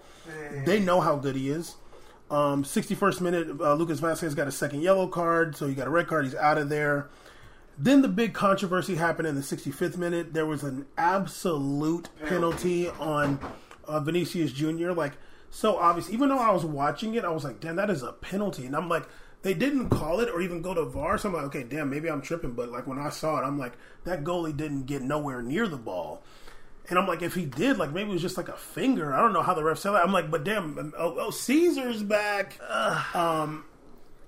They 0.65 0.80
know 0.80 1.01
how 1.01 1.15
good 1.15 1.36
he 1.36 1.49
is. 1.49 1.75
Um, 2.32 2.63
61st 2.63 3.21
minute, 3.21 3.47
uh, 3.59 3.73
Lucas 3.73 3.99
Vázquez 3.99 4.36
got 4.36 4.47
a 4.47 4.51
second 4.51 4.82
yellow 4.82 5.07
card, 5.07 5.55
so 5.55 5.67
he 5.67 5.73
got 5.73 5.88
a 5.88 5.89
red 5.89 6.07
card. 6.07 6.25
He's 6.25 6.36
out 6.36 6.57
of 6.57 6.69
there. 6.69 7.09
Then 7.77 8.01
the 8.01 8.07
big 8.07 8.34
controversy 8.34 8.95
happened 8.95 9.27
in 9.27 9.36
the 9.36 9.41
65th 9.41 9.97
minute. 9.97 10.34
There 10.34 10.45
was 10.45 10.63
an 10.63 10.86
absolute 10.97 12.09
penalty 12.25 12.89
on 12.89 13.39
uh, 13.88 13.99
Vinicius 14.01 14.51
Jr. 14.51 14.91
Like, 14.91 15.13
so 15.49 15.77
obvious. 15.77 16.09
Even 16.09 16.30
though 16.30 16.39
I 16.39 16.51
was 16.51 16.65
watching 16.65 17.15
it, 17.15 17.23
I 17.23 17.30
was 17.30 17.43
like, 17.43 17.59
damn, 17.59 17.77
that 17.77 17.89
is 17.89 18.03
a 18.03 18.11
penalty. 18.11 18.65
And 18.65 18.75
I'm 18.75 18.89
like, 18.89 19.07
they 19.42 19.54
didn't 19.54 19.90
call 19.90 20.20
it 20.20 20.30
or 20.30 20.42
even 20.42 20.62
go 20.62 20.74
to 20.74 20.84
VAR. 20.84 21.18
So 21.18 21.30
I'm 21.30 21.36
like, 21.36 21.46
okay, 21.46 21.64
damn, 21.64 21.90
maybe 21.90 22.10
I'm 22.10 22.22
tripping. 22.22 22.54
But 22.54 22.72
like 22.72 22.88
when 22.88 23.00
I 23.00 23.10
saw 23.10 23.40
it, 23.40 23.44
I'm 23.46 23.58
like, 23.58 23.74
that 24.04 24.24
goalie 24.24 24.56
didn't 24.56 24.84
get 24.84 25.02
nowhere 25.02 25.42
near 25.42 25.68
the 25.68 25.78
ball. 25.78 26.24
And 26.90 26.98
I'm 26.98 27.08
like, 27.08 27.22
if 27.22 27.36
he 27.36 27.46
did, 27.46 27.78
like 27.78 27.92
maybe 27.92 28.10
it 28.10 28.14
was 28.14 28.22
just 28.22 28.38
like 28.38 28.50
a 28.50 28.58
finger. 28.58 29.14
I 29.14 29.22
don't 29.22 29.34
know 29.34 29.44
how 29.44 29.54
the 29.54 29.64
ref 29.64 29.78
said 29.78 29.92
that. 29.92 30.04
I'm 30.04 30.12
like, 30.12 30.32
but 30.32 30.44
damn, 30.44 30.94
oh, 30.98 31.16
oh 31.20 31.30
Caesar's 31.30 32.02
back. 32.04 32.60
Um, 33.16 33.66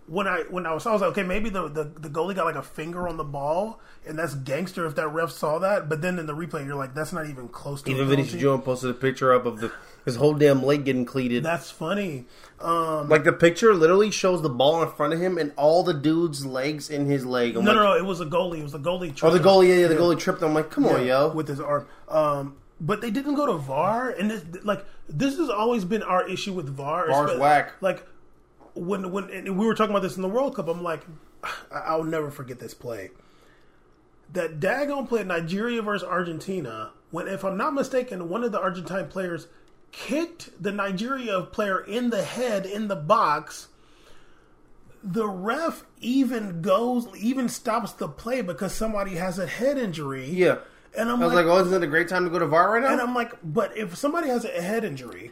when 0.08 0.28
I 0.28 0.44
when 0.50 0.66
I 0.66 0.74
was, 0.74 0.86
I 0.86 0.92
was 0.92 1.02
like, 1.02 1.12
okay, 1.12 1.24
maybe 1.24 1.50
the, 1.50 1.68
the 1.68 1.86
the 1.86 2.10
goalie 2.10 2.36
got 2.36 2.46
like 2.46 2.56
a 2.56 2.64
finger 2.64 3.08
on 3.08 3.18
the 3.18 3.24
ball, 3.24 3.80
and 4.06 4.20
that's 4.20 4.36
gangster 4.36 4.86
if 4.86 4.96
that 4.96 5.08
ref 5.08 5.32
saw 5.32 5.60
that. 5.60 5.90
But 5.90 6.02
then 6.02 6.20
in 6.20 6.28
the 6.28 6.36
replay, 6.36 6.66
you're 6.66 6.76
like, 6.76 6.94
that's 6.94 7.14
not 7.14 7.28
even 7.28 7.48
close 7.48 7.82
to 7.84 7.92
Even 7.92 8.08
Vinicius. 8.08 8.42
Jr. 8.42 8.58
posted 8.58 8.92
a 8.92 8.94
picture 8.94 9.34
up 9.34 9.46
of 9.46 9.60
the 9.60 9.72
his 10.06 10.16
whole 10.16 10.34
damn 10.34 10.64
leg 10.64 10.86
getting 10.86 11.06
cleated. 11.06 11.44
That's 11.44 11.72
funny. 11.72 12.26
Um, 12.60 13.10
like 13.10 13.24
the 13.24 13.34
picture 13.34 13.74
literally 13.74 14.12
shows 14.12 14.42
the 14.42 14.50
ball 14.50 14.84
in 14.84 14.90
front 14.90 15.14
of 15.14 15.22
him 15.22 15.38
and 15.38 15.52
all 15.58 15.84
the 15.84 15.94
dude's 15.94 16.46
legs 16.46 16.90
in 16.90 17.06
his 17.06 17.26
leg. 17.26 17.56
I'm 17.56 17.66
no, 17.66 17.72
like, 17.72 17.82
no, 17.82 17.84
no, 17.84 17.98
it 17.98 18.06
was 18.06 18.22
a 18.22 18.26
goalie. 18.26 18.60
It 18.60 18.64
was 18.64 18.72
the 18.72 18.80
goalie. 18.80 19.18
Oh, 19.24 19.32
the 19.32 19.40
goalie, 19.40 19.70
yeah, 19.70 19.76
yeah, 19.76 19.88
the 19.88 19.96
goalie 19.96 20.20
tripped. 20.20 20.42
I'm 20.42 20.54
like, 20.54 20.70
come 20.70 20.86
on, 20.86 21.06
yo. 21.06 21.32
with 21.34 21.48
his 21.48 21.60
arm. 21.60 21.88
Um, 22.08 22.58
but 22.80 23.02
they 23.02 23.12
didn't 23.12 23.36
go 23.36 23.46
to 23.46 23.54
VAR, 23.54 24.10
and 24.10 24.32
this, 24.32 24.44
like 24.64 24.86
this 25.08 25.38
has 25.38 25.50
always 25.50 25.86
been 25.86 26.02
our 26.02 26.28
issue 26.28 26.54
with 26.54 26.68
VAR. 26.68 27.08
VAR's 27.08 27.40
whack. 27.40 27.74
Like 27.80 28.08
when 28.74 29.12
when 29.12 29.30
and 29.30 29.58
we 29.58 29.66
were 29.66 29.76
talking 29.76 29.92
about 29.92 30.02
this 30.02 30.16
in 30.16 30.22
the 30.22 30.30
World 30.30 30.56
Cup, 30.56 30.68
I'm 30.68 30.84
like, 30.84 31.02
I'll 31.72 32.04
never 32.04 32.32
forget 32.32 32.60
this 32.60 32.74
play. 32.74 33.12
That 34.34 34.60
daggone 34.60 35.08
play, 35.08 35.24
Nigeria 35.24 35.82
versus 35.82 36.08
Argentina. 36.08 36.92
When, 37.12 37.28
if 37.28 37.44
I'm 37.44 37.58
not 37.58 37.74
mistaken, 37.74 38.30
one 38.30 38.44
of 38.46 38.54
the 38.54 38.62
Argentine 38.62 39.10
players 39.10 39.48
kicked 39.92 40.50
the 40.62 40.72
Nigeria 40.72 41.42
player 41.42 41.80
in 41.80 42.10
the 42.10 42.24
head 42.24 42.66
in 42.66 42.88
the 42.88 42.96
box. 42.96 43.68
The 45.04 45.28
ref 45.28 45.84
even 46.00 46.62
goes, 46.62 47.08
even 47.18 47.50
stops 47.50 47.94
the 47.94 48.08
play 48.08 48.42
because 48.42 48.74
somebody 48.74 49.16
has 49.16 49.40
a 49.40 49.48
head 49.48 49.78
injury. 49.78 50.30
Yeah. 50.30 50.58
And 50.96 51.10
I'm 51.10 51.22
I 51.22 51.26
was 51.26 51.34
like, 51.34 51.46
like, 51.46 51.56
oh, 51.56 51.60
isn't 51.66 51.74
it 51.74 51.86
a 51.86 51.90
great 51.90 52.08
time 52.08 52.26
to 52.26 52.30
go 52.30 52.38
to 52.40 52.46
VAR 52.46 52.74
right 52.74 52.84
now? 52.84 52.92
and 52.92 53.02
I'm 53.02 53.16
like, 53.16 53.32
but 53.44 53.76
if 53.78 53.96
somebody 53.96 54.28
has 54.28 54.46
a 54.46 54.62
head 54.62 54.84
injury, 54.84 55.32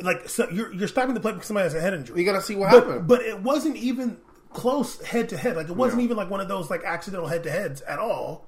like 0.00 0.28
so 0.28 0.48
you're 0.50 0.72
you're 0.72 0.88
stopping 0.88 1.14
the 1.14 1.20
play 1.20 1.32
because 1.32 1.46
somebody 1.46 1.64
has 1.64 1.74
a 1.74 1.80
head 1.80 1.94
injury. 1.94 2.18
you 2.18 2.24
gotta 2.26 2.42
see 2.42 2.56
what 2.56 2.70
but, 2.70 2.84
happened. 2.86 3.06
but 3.08 3.20
it 3.22 3.40
wasn't 3.42 3.76
even 3.76 4.16
close 4.50 5.00
head 5.02 5.28
to 5.28 5.36
head. 5.36 5.54
Like 5.56 5.68
it 5.68 5.76
wasn't 5.76 6.00
Yeah. 6.00 6.06
even 6.06 6.16
like 6.16 6.30
one 6.30 6.40
of 6.40 6.48
those 6.48 6.70
like 6.70 6.82
accidental 6.84 7.28
head 7.28 7.42
to 7.44 7.50
heads 7.50 7.82
at 7.82 7.98
all. 7.98 8.46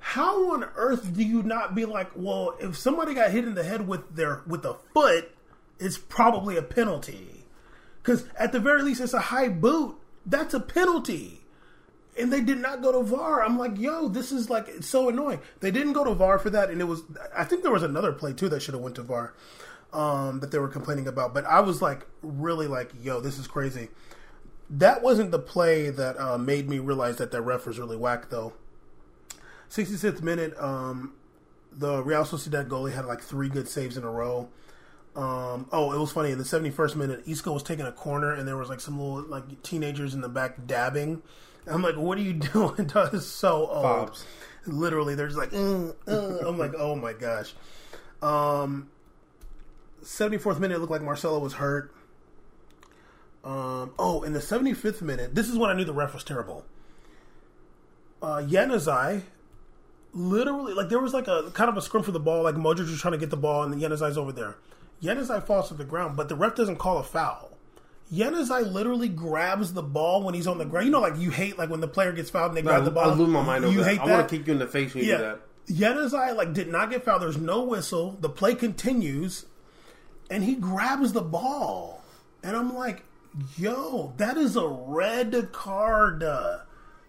How 0.00 0.52
on 0.52 0.64
earth 0.76 1.14
do 1.14 1.22
you 1.22 1.42
not 1.42 1.74
be 1.74 1.84
like, 1.84 2.10
well, 2.16 2.56
if 2.58 2.76
somebody 2.76 3.14
got 3.14 3.30
hit 3.30 3.44
in 3.44 3.54
the 3.54 3.62
head 3.62 3.86
with 3.86 4.16
their 4.16 4.42
with 4.46 4.64
a 4.64 4.76
foot, 4.94 5.30
it's 5.78 5.98
probably 5.98 6.56
a 6.56 6.62
penalty. 6.62 7.44
Because 8.02 8.24
at 8.36 8.52
the 8.52 8.60
very 8.60 8.82
least, 8.82 9.00
it's 9.00 9.14
a 9.14 9.20
high 9.20 9.48
boot. 9.48 9.96
That's 10.26 10.54
a 10.54 10.60
penalty 10.60 11.40
and 12.18 12.32
they 12.32 12.40
did 12.40 12.58
not 12.58 12.82
go 12.82 12.92
to 12.92 13.02
VAR. 13.02 13.42
I'm 13.42 13.58
like, 13.58 13.78
yo, 13.78 14.08
this 14.08 14.32
is 14.32 14.50
like 14.50 14.68
it's 14.68 14.88
so 14.88 15.08
annoying. 15.08 15.40
They 15.60 15.70
didn't 15.70 15.94
go 15.94 16.04
to 16.04 16.14
VAR 16.14 16.38
for 16.38 16.50
that, 16.50 16.70
and 16.70 16.80
it 16.80 16.84
was. 16.84 17.02
I 17.34 17.44
think 17.44 17.62
there 17.62 17.72
was 17.72 17.82
another 17.82 18.12
play 18.12 18.32
too 18.32 18.48
that 18.50 18.60
should 18.60 18.74
have 18.74 18.82
went 18.82 18.96
to 18.96 19.02
VAR 19.02 19.34
um, 19.92 20.40
that 20.40 20.50
they 20.50 20.58
were 20.58 20.68
complaining 20.68 21.06
about. 21.06 21.34
But 21.34 21.44
I 21.46 21.60
was 21.60 21.80
like, 21.80 22.06
really 22.22 22.66
like, 22.66 22.92
yo, 23.00 23.20
this 23.20 23.38
is 23.38 23.46
crazy. 23.46 23.88
That 24.68 25.02
wasn't 25.02 25.30
the 25.30 25.38
play 25.38 25.90
that 25.90 26.18
uh, 26.18 26.38
made 26.38 26.68
me 26.68 26.78
realize 26.78 27.16
that 27.16 27.32
that 27.32 27.42
ref 27.42 27.66
was 27.66 27.78
really 27.78 27.96
whack 27.96 28.30
though. 28.30 28.52
66th 29.70 30.22
minute, 30.22 30.54
um, 30.58 31.14
the 31.72 32.02
Real 32.02 32.24
Sociedad 32.24 32.68
goalie 32.68 32.92
had 32.92 33.06
like 33.06 33.22
three 33.22 33.48
good 33.48 33.68
saves 33.68 33.96
in 33.96 34.04
a 34.04 34.10
row. 34.10 34.48
Um, 35.16 35.68
oh, 35.72 35.92
it 35.92 35.98
was 35.98 36.12
funny. 36.12 36.30
In 36.30 36.38
the 36.38 36.44
71st 36.44 36.96
minute, 36.96 37.22
Isco 37.26 37.52
was 37.52 37.62
taking 37.62 37.86
a 37.86 37.92
corner, 37.92 38.32
and 38.32 38.46
there 38.46 38.56
was 38.56 38.68
like 38.68 38.80
some 38.80 38.98
little 38.98 39.28
like 39.28 39.62
teenagers 39.62 40.14
in 40.14 40.20
the 40.20 40.28
back 40.28 40.66
dabbing. 40.66 41.22
And 41.66 41.74
I'm 41.74 41.82
like, 41.82 41.96
"What 41.96 42.18
are 42.18 42.22
you 42.22 42.32
doing?" 42.52 42.88
That 42.88 43.10
is 43.12 43.26
so 43.26 43.66
old. 43.68 44.08
Fobs. 44.08 44.26
Literally, 44.66 45.14
they're 45.14 45.28
just 45.28 45.38
like, 45.38 45.52
"Uh, 45.52 45.92
uh." 46.06 46.48
I'm 46.48 46.58
like, 46.58 46.74
"Oh 46.76 46.94
my 46.94 47.12
gosh." 47.12 47.54
Um, 48.22 48.90
74th 50.02 50.58
minute, 50.58 50.76
it 50.76 50.78
looked 50.78 50.90
like 50.90 51.02
Marcelo 51.02 51.38
was 51.38 51.54
hurt. 51.54 51.94
Um, 53.42 53.92
oh, 53.98 54.22
in 54.22 54.34
the 54.34 54.40
75th 54.40 55.00
minute, 55.00 55.34
this 55.34 55.48
is 55.48 55.56
when 55.56 55.70
I 55.70 55.72
knew 55.72 55.84
the 55.84 55.94
ref 55.94 56.12
was 56.12 56.24
terrible. 56.24 56.66
Uh, 58.20 58.42
Januzaj 58.42 59.22
literally 60.12 60.74
like 60.74 60.88
there 60.88 60.98
was 61.00 61.12
like 61.14 61.28
a 61.28 61.50
kind 61.54 61.68
of 61.70 61.76
a 61.76 61.82
scrum 61.82 62.02
for 62.02 62.12
the 62.12 62.20
ball, 62.20 62.42
like 62.42 62.54
Modric 62.56 62.88
was 62.90 63.00
trying 63.00 63.12
to 63.12 63.18
get 63.18 63.30
the 63.30 63.36
ball, 63.36 63.62
and 63.62 63.74
Januzaj's 63.80 64.18
over 64.18 64.32
there. 64.32 64.56
Januzaj 65.02 65.46
falls 65.46 65.68
to 65.68 65.74
the 65.74 65.84
ground, 65.84 66.16
but 66.16 66.28
the 66.28 66.34
ref 66.36 66.54
doesn't 66.54 66.76
call 66.76 66.98
a 66.98 67.02
foul. 67.02 67.56
Januzaj 68.12 68.70
literally 68.72 69.08
grabs 69.08 69.72
the 69.72 69.82
ball 69.82 70.22
when 70.22 70.34
he's 70.34 70.46
on 70.46 70.58
the 70.58 70.64
ground. 70.64 70.86
You 70.86 70.92
know, 70.92 71.00
like 71.00 71.16
you 71.16 71.30
hate 71.30 71.58
like 71.58 71.70
when 71.70 71.80
the 71.80 71.88
player 71.88 72.12
gets 72.12 72.28
fouled 72.28 72.48
and 72.50 72.56
they 72.56 72.62
grab 72.62 72.84
the 72.84 72.90
ball. 72.90 73.10
I 73.10 73.14
lose 73.14 73.28
my 73.28 73.42
mind 73.42 73.64
over 73.64 73.72
You 73.72 73.82
that. 73.84 73.90
hate 73.90 74.00
I 74.00 74.06
that. 74.06 74.12
want 74.12 74.28
to 74.28 74.36
kick 74.36 74.46
you 74.46 74.52
in 74.52 74.58
the 74.58 74.66
face 74.66 74.94
when 74.94 75.04
you 75.04 75.12
do 75.12 75.18
that. 75.18 75.40
Januzaj 75.68 76.36
like 76.36 76.52
did 76.52 76.68
not 76.68 76.90
get 76.90 77.04
fouled. 77.04 77.22
There's 77.22 77.38
no 77.38 77.62
whistle. 77.62 78.16
The 78.20 78.28
play 78.28 78.54
continues, 78.56 79.46
and 80.28 80.42
he 80.42 80.56
grabs 80.56 81.12
the 81.12 81.22
ball, 81.22 82.02
and 82.42 82.56
I'm 82.56 82.74
like, 82.74 83.04
"Yo, 83.56 84.12
that 84.16 84.36
is 84.36 84.56
a 84.56 84.66
red 84.66 85.50
card." 85.52 86.24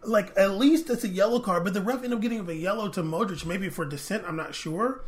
Like 0.03 0.35
at 0.37 0.51
least 0.51 0.89
it's 0.89 1.03
a 1.03 1.07
yellow 1.07 1.39
card, 1.39 1.63
but 1.63 1.73
the 1.73 1.81
ref 1.81 1.97
ended 1.97 2.13
up 2.13 2.21
getting 2.21 2.47
a 2.49 2.53
yellow 2.53 2.89
to 2.89 3.03
Modric, 3.03 3.45
maybe 3.45 3.69
for 3.69 3.85
dissent. 3.85 4.23
I'm 4.27 4.35
not 4.35 4.55
sure, 4.55 5.01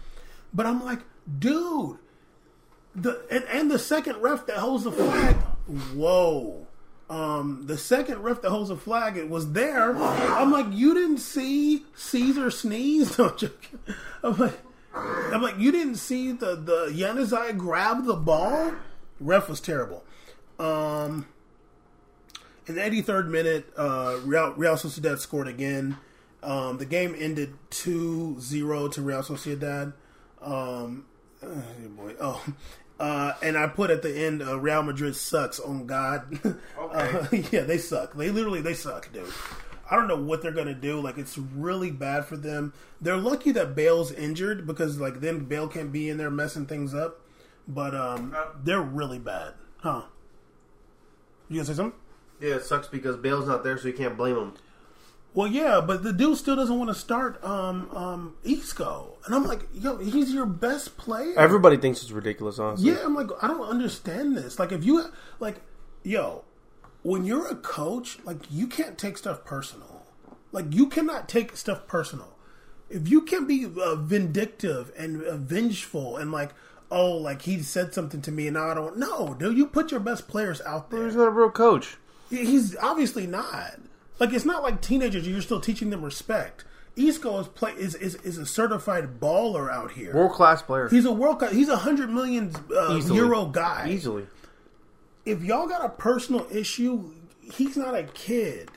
but 0.54 0.66
I'm 0.66 0.84
like, 0.84 1.00
dude, 1.40 1.98
the 2.96 3.26
and, 3.32 3.44
and 3.46 3.72
the 3.72 3.80
second 3.80 4.18
ref 4.22 4.46
that 4.46 4.58
holds 4.58 4.84
the 4.84 4.92
flag, 4.92 5.36
whoa. 5.96 6.68
Um, 7.10 7.64
the 7.68 7.78
second 7.78 8.20
ref 8.24 8.42
that 8.42 8.50
holds 8.50 8.70
the 8.70 8.78
flag, 8.78 9.18
it 9.18 9.30
was 9.30 9.52
there. 9.54 9.96
I'm 9.96 10.52
like, 10.52 10.68
you 10.72 10.94
didn't 10.94 11.20
see 11.20 11.86
Caesar 11.96 12.50
sneeze? 12.50 13.18
No, 13.18 13.36
I'm. 13.36 13.52
I'm 14.24 14.38
like, 14.38 14.60
I'm 14.96 15.42
like, 15.42 15.58
you 15.58 15.72
didn't 15.72 15.96
see 15.96 16.32
the 16.32 16.56
the 16.56 16.88
Januzaj 16.94 17.58
grab 17.58 18.06
the 18.06 18.16
ball? 18.16 18.74
Ref 19.20 19.50
was 19.50 19.60
terrible. 19.60 20.04
Um, 20.60 21.28
in 22.68 22.76
the 22.76 22.82
83rd 22.82 23.28
minute, 23.28 23.66
uh, 23.78 24.20
Real, 24.24 24.54
Real 24.54 24.76
Sociedad 24.76 25.20
scored 25.20 25.48
again. 25.48 25.98
Um, 26.42 26.78
the 26.78 26.86
game 26.86 27.16
ended 27.18 27.54
2-0 27.72 28.92
to 28.92 29.02
Real 29.02 29.22
Sociedad. 29.22 29.94
Um, 30.42 31.06
oh 31.42 31.64
boy, 31.96 32.16
oh, 32.20 32.44
uh, 33.00 33.34
and 33.42 33.58
I 33.58 33.68
put 33.68 33.90
at 33.90 34.02
the 34.02 34.14
end, 34.14 34.42
uh, 34.44 34.60
Real 34.60 34.84
Madrid 34.84 35.16
sucks. 35.16 35.60
On 35.60 35.86
God, 35.86 36.40
uh, 36.80 37.28
yeah, 37.52 37.62
they 37.62 37.78
suck. 37.78 38.14
They 38.14 38.30
literally 38.30 38.62
they 38.62 38.74
suck, 38.74 39.12
dude. 39.14 39.32
I 39.90 39.96
don't 39.96 40.08
know 40.08 40.22
what 40.22 40.42
they're 40.42 40.52
gonna 40.52 40.74
do. 40.74 41.00
Like 41.00 41.18
it's 41.18 41.38
really 41.38 41.92
bad 41.92 42.26
for 42.26 42.36
them. 42.36 42.74
They're 43.00 43.18
lucky 43.18 43.52
that 43.52 43.76
Bale's 43.76 44.12
injured 44.12 44.68
because 44.68 45.00
like 45.00 45.22
then 45.22 45.46
Bale 45.46 45.68
can't 45.68 45.92
be 45.92 46.10
in 46.10 46.18
there 46.18 46.32
messing 46.32 46.66
things 46.66 46.94
up. 46.94 47.22
But 47.68 47.96
um, 47.96 48.36
they're 48.62 48.82
really 48.82 49.20
bad, 49.20 49.54
huh? 49.78 50.04
You 51.48 51.58
gonna 51.58 51.66
say 51.66 51.74
something? 51.74 52.00
Yeah, 52.40 52.56
it 52.56 52.64
sucks 52.64 52.88
because 52.88 53.16
Bale's 53.18 53.48
not 53.48 53.64
there, 53.64 53.78
so 53.78 53.88
you 53.88 53.94
can't 53.94 54.18
blame 54.18 54.36
him. 54.36 54.54
Well, 55.34 55.48
yeah, 55.48 55.82
but 55.82 56.04
the 56.04 56.14
dude 56.14 56.38
still 56.38 56.56
doesn't 56.56 56.78
want 56.78 56.92
to 56.92 56.96
start 56.96 57.44
um, 57.44 57.90
um, 57.96 58.36
Isco, 58.44 59.18
and 59.26 59.34
I'm 59.34 59.46
like, 59.46 59.68
yo, 59.74 59.98
he's 59.98 60.32
your 60.32 60.46
best 60.46 60.96
player. 60.96 61.34
Everybody 61.38 61.78
thinks 61.78 62.04
it's 62.04 62.12
ridiculous, 62.12 62.60
honestly. 62.60 62.92
Yeah, 62.92 63.00
I'm 63.04 63.16
like, 63.16 63.30
I 63.42 63.48
don't 63.48 63.68
understand 63.68 64.38
this. 64.38 64.60
Like, 64.60 64.72
if 64.72 64.84
you 64.84 65.06
like, 65.40 65.56
yo, 66.04 66.44
when 67.02 67.26
you're 67.26 67.48
a 67.48 67.56
coach, 67.56 68.20
like, 68.26 68.38
you 68.52 68.68
can't 68.68 68.96
take 68.98 69.18
stuff 69.18 69.44
personal. 69.44 70.04
Like, 70.52 70.66
you 70.70 70.86
cannot 70.86 71.28
take 71.28 71.58
stuff 71.58 71.88
personal. 71.88 72.38
If 72.90 73.10
you 73.10 73.22
can't 73.22 73.48
be 73.48 73.66
uh, 73.66 73.96
vindictive 73.96 74.92
and 74.96 75.24
uh, 75.24 75.38
vengeful 75.38 76.18
and 76.18 76.32
like, 76.32 76.52
oh, 76.92 77.12
like 77.18 77.42
he 77.42 77.64
said 77.64 77.92
something 77.92 78.22
to 78.22 78.32
me 78.32 78.46
and 78.46 78.54
now 78.54 78.70
I 78.70 78.76
don't. 78.76 78.98
No, 78.98 79.34
dude, 79.34 79.58
you 79.58 79.66
put 79.66 79.90
your 79.90 80.00
best 80.00 80.28
players 80.28 80.62
out 80.62 80.92
there. 80.92 81.06
He's 81.06 81.16
not 81.16 81.30
a 81.30 81.32
real 81.32 81.50
coach. 81.50 81.98
He's 82.34 82.76
obviously 82.78 83.28
not. 83.28 83.76
Like 84.20 84.34
it's 84.34 84.46
not 84.46 84.64
like 84.64 84.82
teenagers. 84.82 85.28
You're 85.28 85.42
still 85.42 85.62
teaching 85.62 85.90
them 85.90 86.04
respect. 86.04 86.66
Isco 86.96 87.40
is 87.40 87.48
play 87.48 87.72
is, 87.72 87.96
is 87.96 88.16
is 88.16 88.38
a 88.38 88.46
certified 88.46 89.20
baller 89.20 89.72
out 89.72 89.92
here. 89.92 90.14
World 90.14 90.34
class 90.34 90.62
player. 90.62 90.88
He's 90.90 91.06
a 91.06 91.12
world. 91.12 91.40
class- 91.40 91.54
He's 91.54 91.70
a 91.70 91.78
hundred 91.78 92.10
million 92.10 92.54
uh, 92.76 93.02
euro 93.12 93.46
guy. 93.46 93.88
Easily. 93.90 94.28
If 95.26 95.42
y'all 95.42 95.68
got 95.68 95.84
a 95.84 95.90
personal 95.90 96.46
issue, 96.52 97.12
he's 97.42 97.78
not 97.78 97.96
a 97.96 98.04
kid. 98.04 98.70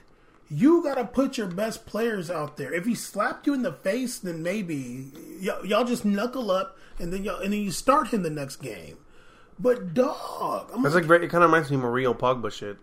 You 0.49 0.83
got 0.83 0.95
to 0.95 1.05
put 1.05 1.37
your 1.37 1.49
best 1.49 1.87
players 1.87 2.31
out 2.31 2.57
there. 2.57 2.73
If 2.73 2.85
he 2.85 2.95
slapped 2.95 3.49
you 3.49 3.55
in 3.55 3.63
the 3.63 3.73
face, 3.73 4.19
then 4.21 4.45
maybe 4.45 5.11
y'all, 5.41 5.67
y'all 5.67 5.85
just 5.85 6.05
knuckle 6.05 6.53
up 6.53 6.79
and 7.01 7.13
then 7.13 7.25
y'all 7.25 7.41
and 7.41 7.53
then 7.53 7.61
you 7.61 7.73
start 7.73 8.09
him 8.09 8.23
the 8.23 8.31
next 8.31 8.57
game. 8.57 8.97
But 9.59 9.93
dog, 9.93 10.71
I'm 10.73 10.83
That's 10.83 10.95
like, 10.95 11.07
like 11.09 11.23
it 11.23 11.31
kind 11.31 11.43
of 11.43 11.51
reminds 11.51 11.71
me 11.71 11.77
of 11.77 11.83
Mario 11.83 12.15
Pogba 12.15 12.53
shit. 12.53 12.77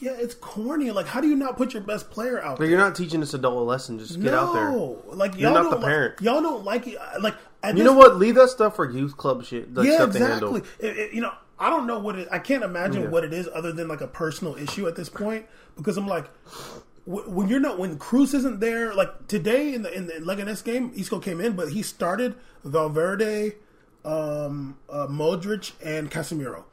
Yeah, 0.00 0.12
it's 0.18 0.34
corny. 0.34 0.90
Like, 0.90 1.06
how 1.06 1.20
do 1.20 1.28
you 1.28 1.36
not 1.36 1.56
put 1.58 1.74
your 1.74 1.82
best 1.82 2.10
player 2.10 2.42
out 2.42 2.58
there? 2.58 2.66
you're 2.66 2.78
not 2.78 2.96
teaching 2.96 3.20
this 3.20 3.34
adult 3.34 3.56
a 3.58 3.60
lesson. 3.60 3.98
Just 3.98 4.20
get 4.20 4.32
out 4.32 4.52
there. 4.54 4.70
No, 4.70 5.02
like 5.08 5.34
You're 5.34 5.50
y'all 5.50 5.54
not 5.54 5.62
don't 5.64 5.70
the 5.72 5.76
like- 5.76 5.84
parent. 5.86 6.20
y'all 6.22 6.40
don't 6.40 6.64
like 6.64 6.86
it. 6.86 6.98
Like, 7.20 7.34
at 7.62 7.76
You 7.76 7.82
this 7.82 7.92
know 7.92 7.98
what? 7.98 8.16
Leave 8.16 8.34
that 8.36 8.48
stuff 8.48 8.76
for 8.76 8.90
youth 8.90 9.16
club 9.18 9.44
shit. 9.44 9.74
Like 9.74 9.86
yeah, 9.86 9.96
stuff 9.96 10.12
to 10.12 10.18
handle. 10.18 10.56
exactly. 10.56 10.88
It- 10.88 10.96
it- 10.98 11.12
you 11.12 11.20
know, 11.20 11.32
I 11.58 11.68
don't 11.68 11.86
know 11.86 11.98
what 11.98 12.18
it. 12.18 12.28
I 12.32 12.38
can't 12.38 12.64
imagine 12.64 13.10
what 13.10 13.22
it 13.24 13.34
is 13.34 13.46
other 13.52 13.72
than 13.72 13.86
like 13.88 14.00
a 14.00 14.06
personal 14.08 14.56
issue 14.56 14.88
at 14.88 14.96
this 14.96 15.10
point 15.10 15.44
because 15.76 15.98
I'm 15.98 16.08
like, 16.08 16.26
wh- 17.04 17.28
when 17.28 17.48
you're 17.48 17.60
not 17.60 17.78
when 17.78 17.98
Kroos 17.98 18.32
isn't 18.32 18.60
there. 18.60 18.94
Like 18.94 19.28
today 19.28 19.74
in 19.74 19.82
the 19.82 19.92
in 19.94 20.06
the 20.06 20.14
Leganes 20.14 20.64
game, 20.64 20.90
Isco 20.96 21.18
came 21.18 21.38
in, 21.42 21.52
but 21.56 21.72
he 21.72 21.82
started 21.82 22.34
Valverde, 22.64 23.56
um, 24.06 24.78
uh, 24.88 25.06
Modric, 25.08 25.72
and 25.84 26.10
Casemiro. 26.10 26.64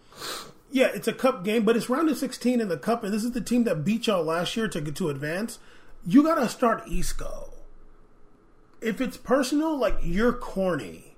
Yeah, 0.69 0.87
it's 0.93 1.07
a 1.07 1.13
cup 1.13 1.43
game, 1.43 1.63
but 1.63 1.77
it's 1.77 1.89
round 1.89 2.09
of 2.09 2.17
16 2.17 2.59
in 2.59 2.67
the 2.67 2.77
cup, 2.77 3.03
and 3.03 3.13
this 3.13 3.23
is 3.23 3.31
the 3.31 3.41
team 3.41 3.63
that 3.63 3.85
beat 3.85 4.07
y'all 4.07 4.23
last 4.23 4.55
year 4.57 4.67
to 4.67 4.81
get 4.81 4.95
to 4.97 5.09
advance. 5.09 5.59
You 6.05 6.23
gotta 6.23 6.49
start 6.49 6.89
Isco. 6.91 7.53
If 8.81 9.01
it's 9.01 9.17
personal, 9.17 9.77
like 9.77 9.97
you're 10.03 10.33
corny. 10.33 11.15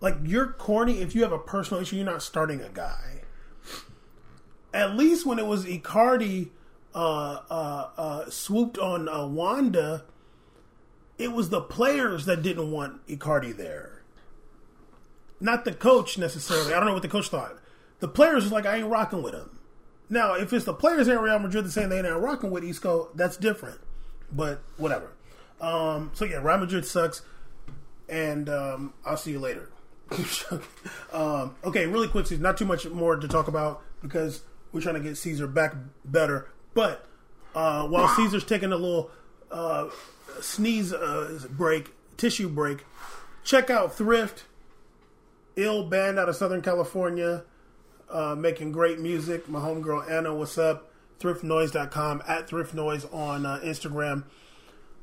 Like 0.00 0.16
you're 0.24 0.52
corny 0.52 1.00
if 1.00 1.14
you 1.14 1.22
have 1.22 1.32
a 1.32 1.38
personal 1.38 1.82
issue. 1.82 1.96
You're 1.96 2.04
not 2.04 2.22
starting 2.22 2.60
a 2.60 2.68
guy. 2.68 3.22
At 4.74 4.96
least 4.96 5.26
when 5.26 5.38
it 5.38 5.46
was 5.46 5.66
Icardi 5.66 6.48
uh, 6.94 7.40
uh, 7.50 7.88
uh, 7.96 8.30
swooped 8.30 8.78
on 8.78 9.08
uh, 9.08 9.26
Wanda, 9.26 10.04
it 11.18 11.32
was 11.32 11.50
the 11.50 11.60
players 11.60 12.24
that 12.24 12.42
didn't 12.42 12.70
want 12.70 13.06
Icardi 13.06 13.56
there, 13.56 14.02
not 15.40 15.64
the 15.64 15.72
coach 15.72 16.18
necessarily. 16.18 16.72
I 16.72 16.78
don't 16.78 16.86
know 16.86 16.94
what 16.94 17.02
the 17.02 17.08
coach 17.08 17.28
thought. 17.28 17.58
The 18.02 18.08
players 18.08 18.42
was 18.42 18.50
like, 18.50 18.66
I 18.66 18.78
ain't 18.78 18.88
rocking 18.88 19.22
with 19.22 19.32
him. 19.32 19.60
Now, 20.10 20.34
if 20.34 20.52
it's 20.52 20.64
the 20.64 20.74
players 20.74 21.06
in 21.06 21.16
Real 21.20 21.38
Madrid 21.38 21.70
saying 21.70 21.88
they 21.90 22.00
ain't 22.00 22.18
rocking 22.18 22.50
with 22.50 22.64
Isco, 22.64 23.10
that's 23.14 23.36
different. 23.36 23.78
But 24.32 24.60
whatever. 24.76 25.12
Um, 25.60 26.10
so 26.12 26.24
yeah, 26.24 26.38
Real 26.38 26.58
Madrid 26.58 26.84
sucks, 26.84 27.22
and 28.08 28.48
um, 28.48 28.94
I'll 29.06 29.16
see 29.16 29.30
you 29.30 29.38
later. 29.38 29.70
um, 31.12 31.54
okay, 31.62 31.86
really 31.86 32.08
quick, 32.08 32.26
Caesar, 32.26 32.42
not 32.42 32.58
too 32.58 32.64
much 32.64 32.88
more 32.88 33.14
to 33.14 33.28
talk 33.28 33.46
about 33.46 33.84
because 34.02 34.42
we're 34.72 34.80
trying 34.80 34.96
to 34.96 35.00
get 35.00 35.16
Caesar 35.16 35.46
back 35.46 35.76
better. 36.04 36.50
But 36.74 37.06
uh, 37.54 37.86
while 37.86 38.08
Caesar's 38.16 38.44
taking 38.44 38.72
a 38.72 38.76
little 38.76 39.12
uh, 39.52 39.90
sneeze 40.40 40.92
uh, 40.92 41.46
break, 41.50 41.92
tissue 42.16 42.48
break, 42.48 42.84
check 43.44 43.70
out 43.70 43.94
Thrift, 43.94 44.42
ill 45.54 45.84
band 45.84 46.18
out 46.18 46.28
of 46.28 46.34
Southern 46.34 46.62
California, 46.62 47.44
uh, 48.12 48.34
making 48.34 48.72
great 48.72 48.98
music. 49.00 49.48
My 49.48 49.60
homegirl 49.60 50.10
Anna, 50.10 50.34
what's 50.34 50.58
up? 50.58 50.90
ThriftNoise.com 51.20 52.22
at 52.26 52.48
ThriftNoise 52.48 53.12
on 53.14 53.46
uh, 53.46 53.60
Instagram. 53.64 54.24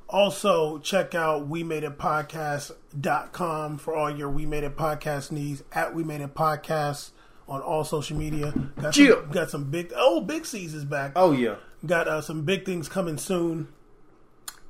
Also, 0.10 0.80
check 0.80 1.14
out 1.14 1.48
We 1.48 1.64
Made 1.64 1.84
It 1.84 1.98
Podcast.com 1.98 3.78
for 3.78 3.96
all 3.96 4.10
your 4.10 4.30
We 4.30 4.46
Made 4.46 4.64
It 4.64 4.76
Podcast 4.76 5.32
needs. 5.32 5.64
At 5.72 5.94
We 5.94 6.04
Made 6.04 6.22
It 6.22 6.34
Podcast 6.34 7.12
on 7.48 7.62
all 7.62 7.84
social 7.84 8.18
media. 8.18 8.54
Got 8.82 8.96
some, 8.96 9.30
got 9.32 9.50
some 9.50 9.64
big, 9.66 9.94
oh, 9.96 10.22
Big 10.22 10.46
C's 10.46 10.74
is 10.74 10.86
back. 10.86 11.14
Oh 11.16 11.32
yeah. 11.32 11.56
Got 11.86 12.08
uh, 12.08 12.22
some 12.22 12.44
big 12.44 12.66
things 12.66 12.90
coming 12.90 13.18
soon. 13.18 13.68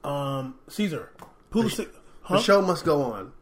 Um, 0.04 0.56
Caesar, 0.70 1.12
Pulisic, 1.52 1.90
huh? 2.22 2.38
The 2.38 2.42
show 2.42 2.62
must 2.62 2.86
go 2.86 3.02
on. 3.02 3.34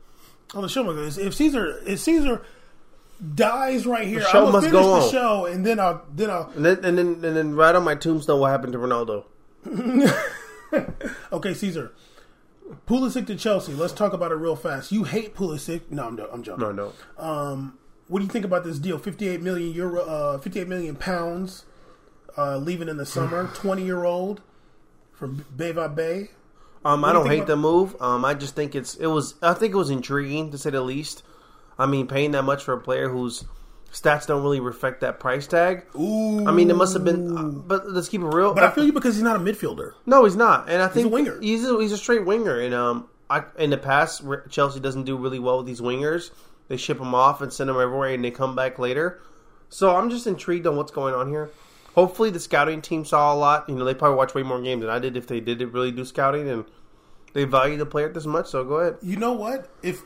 Oh, 0.55 0.61
the 0.61 0.69
show 0.69 0.83
must 0.83 1.17
go. 1.17 1.23
If 1.23 1.35
Caesar, 1.35 1.79
if 1.85 1.99
Caesar 1.99 2.41
dies 3.35 3.85
right 3.85 4.07
here, 4.07 4.19
The 4.19 4.25
show 4.29 4.39
I 4.39 4.43
will 4.43 4.51
must 4.51 4.67
finish 4.67 4.81
go 4.81 4.87
the 4.99 5.05
on. 5.05 5.11
show, 5.11 5.45
and 5.45 5.65
then 5.65 5.79
I'll 5.79 6.03
then 6.13 6.29
I'll. 6.29 6.51
And 6.55 6.65
then, 6.65 6.85
and 6.85 6.97
then 6.97 7.07
and 7.23 7.35
then 7.37 7.55
right 7.55 7.73
on 7.75 7.83
my 7.83 7.95
tombstone, 7.95 8.39
what 8.39 8.49
happened 8.51 8.73
to 8.73 8.79
Ronaldo? 8.79 9.25
Okay, 11.31 11.53
Caesar. 11.53 11.93
Pulisic 12.85 13.25
to 13.27 13.35
Chelsea. 13.35 13.73
Let's 13.73 13.93
talk 13.93 14.11
about 14.11 14.31
it 14.31 14.35
real 14.35 14.55
fast. 14.57 14.91
You 14.91 15.05
hate 15.05 15.33
Pulisic. 15.35 15.89
No, 15.89 16.05
I'm, 16.07 16.19
I'm 16.31 16.43
joking. 16.43 16.61
No, 16.61 16.71
no. 17.17 17.71
What 18.09 18.19
do 18.19 18.25
you 18.25 18.31
think 18.31 18.45
about 18.45 18.63
this 18.63 18.79
deal? 18.79 18.97
58 18.97 19.41
million 19.41 19.71
euro, 19.73 20.01
uh, 20.03 20.37
58 20.37 20.67
million 20.67 20.95
pounds, 20.95 21.65
uh, 22.37 22.57
leaving 22.57 22.89
in 22.89 22.97
the 22.97 23.05
summer. 23.05 23.49
20 23.55 23.83
year 23.83 24.03
old 24.03 24.41
from 25.13 25.45
BVB. 25.55 26.29
Um, 26.85 27.03
I 27.03 27.09
do 27.11 27.19
don't 27.19 27.27
hate 27.27 27.47
the 27.47 27.55
move. 27.57 27.95
Um, 28.01 28.23
I 28.23 28.33
just 28.33 28.55
think 28.55 28.75
it's 28.75 28.95
it 28.95 29.07
was 29.07 29.35
I 29.41 29.53
think 29.53 29.73
it 29.73 29.77
was 29.77 29.89
intriguing 29.89 30.51
to 30.51 30.57
say 30.57 30.69
the 30.69 30.81
least. 30.81 31.23
I 31.79 31.85
mean, 31.85 32.07
paying 32.07 32.31
that 32.31 32.43
much 32.43 32.63
for 32.63 32.73
a 32.73 32.79
player 32.79 33.09
whose 33.09 33.45
stats 33.91 34.27
don't 34.27 34.43
really 34.43 34.59
reflect 34.59 35.01
that 35.01 35.19
price 35.19 35.47
tag. 35.47 35.85
Ooh. 35.95 36.45
I 36.45 36.51
mean, 36.51 36.69
it 36.69 36.75
must 36.75 36.93
have 36.93 37.03
been. 37.03 37.37
Uh, 37.37 37.43
but 37.43 37.89
let's 37.89 38.09
keep 38.09 38.21
it 38.21 38.25
real. 38.25 38.53
But 38.53 38.63
I 38.63 38.71
feel 38.71 38.85
you 38.85 38.93
because 38.93 39.15
he's 39.15 39.23
not 39.23 39.35
a 39.35 39.39
midfielder. 39.39 39.93
no, 40.05 40.25
he's 40.25 40.35
not, 40.35 40.69
and 40.69 40.81
I 40.81 40.87
think 40.87 41.07
a 41.07 41.09
winger. 41.09 41.39
He's 41.39 41.67
a, 41.67 41.79
he's 41.79 41.91
a 41.91 41.97
straight 41.97 42.25
winger, 42.25 42.59
and 42.59 42.73
um, 42.73 43.09
I, 43.29 43.43
in 43.57 43.69
the 43.69 43.77
past, 43.77 44.23
Chelsea 44.49 44.79
doesn't 44.79 45.03
do 45.03 45.17
really 45.17 45.39
well 45.39 45.57
with 45.57 45.67
these 45.67 45.81
wingers. 45.81 46.31
They 46.67 46.77
ship 46.77 46.97
them 46.97 47.15
off 47.15 47.41
and 47.41 47.51
send 47.51 47.69
them 47.69 47.79
everywhere, 47.79 48.13
and 48.13 48.23
they 48.23 48.31
come 48.31 48.55
back 48.55 48.77
later. 48.79 49.21
So 49.69 49.95
I'm 49.95 50.09
just 50.09 50.27
intrigued 50.27 50.67
on 50.67 50.75
what's 50.75 50.91
going 50.91 51.13
on 51.13 51.29
here. 51.29 51.49
Hopefully, 51.95 52.29
the 52.29 52.39
scouting 52.39 52.81
team 52.81 53.05
saw 53.05 53.33
a 53.33 53.35
lot. 53.35 53.67
You 53.67 53.75
know, 53.75 53.85
they 53.85 53.93
probably 53.93 54.17
watch 54.17 54.35
way 54.35 54.43
more 54.43 54.61
games 54.61 54.81
than 54.81 54.89
I 54.89 54.99
did 54.99 55.17
if 55.17 55.27
they 55.27 55.39
did 55.39 55.61
really 55.73 55.91
do 55.91 56.05
scouting 56.05 56.47
and 56.49 56.65
they 57.33 57.43
value 57.43 57.77
the 57.77 57.85
player 57.85 58.09
this 58.09 58.25
much. 58.25 58.47
So 58.47 58.63
go 58.63 58.75
ahead. 58.75 58.97
You 59.01 59.17
know 59.17 59.33
what? 59.33 59.69
If 59.81 60.03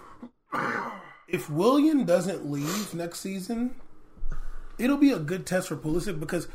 if 1.32 1.49
Willian 1.49 2.05
doesn't 2.05 2.49
leave 2.49 2.93
next 2.93 3.19
season, 3.19 3.75
it'll 4.77 4.97
be 4.97 5.11
a 5.11 5.19
good 5.19 5.45
test 5.45 5.67
for 5.69 5.75
Pulisic 5.75 6.19
because 6.19 6.47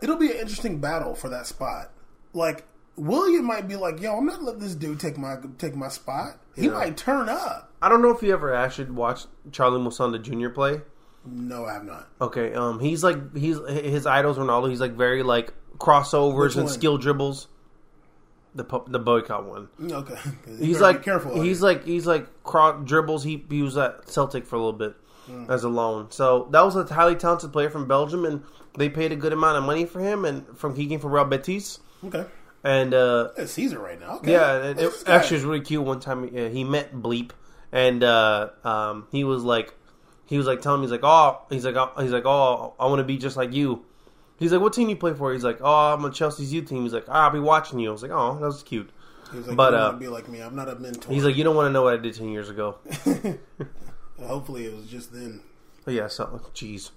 it'll 0.00 0.16
be 0.16 0.30
an 0.30 0.38
interesting 0.38 0.78
battle 0.80 1.14
for 1.14 1.28
that 1.30 1.46
spot. 1.46 1.90
Like 2.32 2.64
Willian 2.96 3.44
might 3.44 3.66
be 3.68 3.76
like, 3.76 4.00
"Yo, 4.00 4.16
I'm 4.16 4.26
not 4.26 4.42
letting 4.42 4.60
this 4.60 4.74
dude 4.74 5.00
take 5.00 5.16
my 5.18 5.36
take 5.58 5.74
my 5.74 5.88
spot." 5.88 6.38
He 6.54 6.66
Yeah. 6.66 6.72
might 6.72 6.96
turn 6.96 7.28
up. 7.28 7.72
I 7.82 7.88
don't 7.88 8.02
know 8.02 8.10
if 8.10 8.22
you 8.22 8.32
ever 8.32 8.54
actually 8.54 8.90
watched 8.90 9.26
Charlie 9.52 9.80
Musonda 9.80 10.20
Jr. 10.22 10.48
play. 10.50 10.82
No, 11.26 11.64
I 11.64 11.72
have 11.74 11.84
not. 11.84 12.08
Okay, 12.20 12.54
um, 12.54 12.80
he's 12.80 13.02
like 13.02 13.34
he's 13.36 13.58
his 13.68 14.06
idols 14.06 14.36
Ronaldo. 14.38 14.68
He's 14.70 14.80
like 14.80 14.92
very 14.92 15.22
like 15.22 15.52
crossovers 15.78 16.56
and 16.56 16.68
skill 16.68 16.98
dribbles. 16.98 17.48
The 18.54 18.64
the 18.86 18.98
boycott 19.00 19.46
one. 19.46 19.68
Okay, 19.82 20.16
He's 20.58 20.80
like 20.80 21.02
careful. 21.02 21.40
He's 21.42 21.60
like 21.60 21.84
he's 21.84 22.06
like 22.06 22.44
cro- 22.44 22.80
dribbles. 22.84 23.24
He, 23.24 23.44
he 23.50 23.62
was 23.62 23.76
at 23.76 24.08
Celtic 24.08 24.46
for 24.46 24.56
a 24.56 24.58
little 24.58 24.72
bit 24.72 24.94
Hmm. 25.26 25.50
as 25.50 25.64
a 25.64 25.70
loan. 25.70 26.10
So 26.10 26.48
that 26.50 26.60
was 26.60 26.76
a 26.76 26.84
highly 26.84 27.16
talented 27.16 27.50
player 27.50 27.70
from 27.70 27.88
Belgium, 27.88 28.26
and 28.26 28.42
they 28.76 28.90
paid 28.90 29.10
a 29.10 29.16
good 29.16 29.32
amount 29.32 29.56
of 29.56 29.64
money 29.64 29.86
for 29.86 29.98
him. 30.00 30.24
And 30.26 30.46
from 30.58 30.76
he 30.76 30.86
came 30.86 31.00
from 31.00 31.12
Real 31.12 31.24
Betis, 31.24 31.78
okay. 32.04 32.26
and 32.62 32.92
uh, 32.92 33.30
It's 33.38 33.52
Caesar 33.52 33.78
right 33.78 33.98
now. 33.98 34.16
Okay. 34.16 34.32
yeah, 34.32 34.56
it, 34.64 34.78
it 34.78 34.92
actually 35.06 35.38
was 35.38 35.44
really 35.46 35.60
cute. 35.62 35.82
One 35.82 35.98
time 35.98 36.24
uh, 36.24 36.50
he 36.50 36.62
met 36.62 36.94
Bleep, 36.94 37.30
and 37.72 38.04
uh, 38.04 38.50
um, 38.64 39.06
he 39.12 39.24
was 39.24 39.42
like, 39.44 39.72
he 40.26 40.36
was 40.36 40.46
like 40.46 40.60
telling 40.60 40.82
me, 40.82 40.84
he's 40.88 40.92
like, 40.92 41.00
oh, 41.04 41.40
he's 41.48 41.64
like, 41.64 41.74
oh, 41.76 41.90
he's 42.02 42.12
like, 42.12 42.26
oh, 42.26 42.74
I 42.78 42.84
want 42.86 42.98
to 42.98 43.04
be 43.04 43.16
just 43.16 43.36
like 43.38 43.54
you. 43.54 43.82
He's 44.38 44.52
like, 44.52 44.60
what 44.60 44.72
team 44.72 44.88
you 44.88 44.96
play 44.96 45.14
for? 45.14 45.32
He's 45.32 45.44
like, 45.44 45.58
oh, 45.60 45.94
I'm 45.94 46.04
on 46.04 46.12
Chelsea's 46.12 46.52
youth 46.52 46.68
team. 46.68 46.82
He's 46.82 46.92
like, 46.92 47.06
ah, 47.08 47.26
I'll 47.26 47.30
be 47.30 47.38
watching 47.38 47.78
you. 47.78 47.88
I 47.88 47.92
was 47.92 48.02
like, 48.02 48.10
oh, 48.10 48.34
that 48.38 48.46
was 48.46 48.62
cute. 48.62 48.90
He 49.30 49.38
was 49.38 49.46
like, 49.46 49.56
but, 49.56 49.72
you 49.72 49.78
uh, 49.78 49.92
be 49.92 50.08
like 50.08 50.28
me. 50.28 50.40
I'm 50.40 50.56
not 50.56 50.68
a 50.68 50.74
mentor. 50.74 51.12
He's 51.12 51.24
like, 51.24 51.36
you 51.36 51.44
don't 51.44 51.56
want 51.56 51.68
to 51.68 51.72
know 51.72 51.82
what 51.82 51.94
I 51.94 51.96
did 51.96 52.14
ten 52.14 52.28
years 52.30 52.48
ago. 52.48 52.78
hopefully 54.20 54.66
it 54.66 54.74
was 54.74 54.86
just 54.86 55.12
then. 55.12 55.40
But 55.84 55.94
yeah, 55.94 56.08
so 56.08 56.40
jeez. 56.54 56.90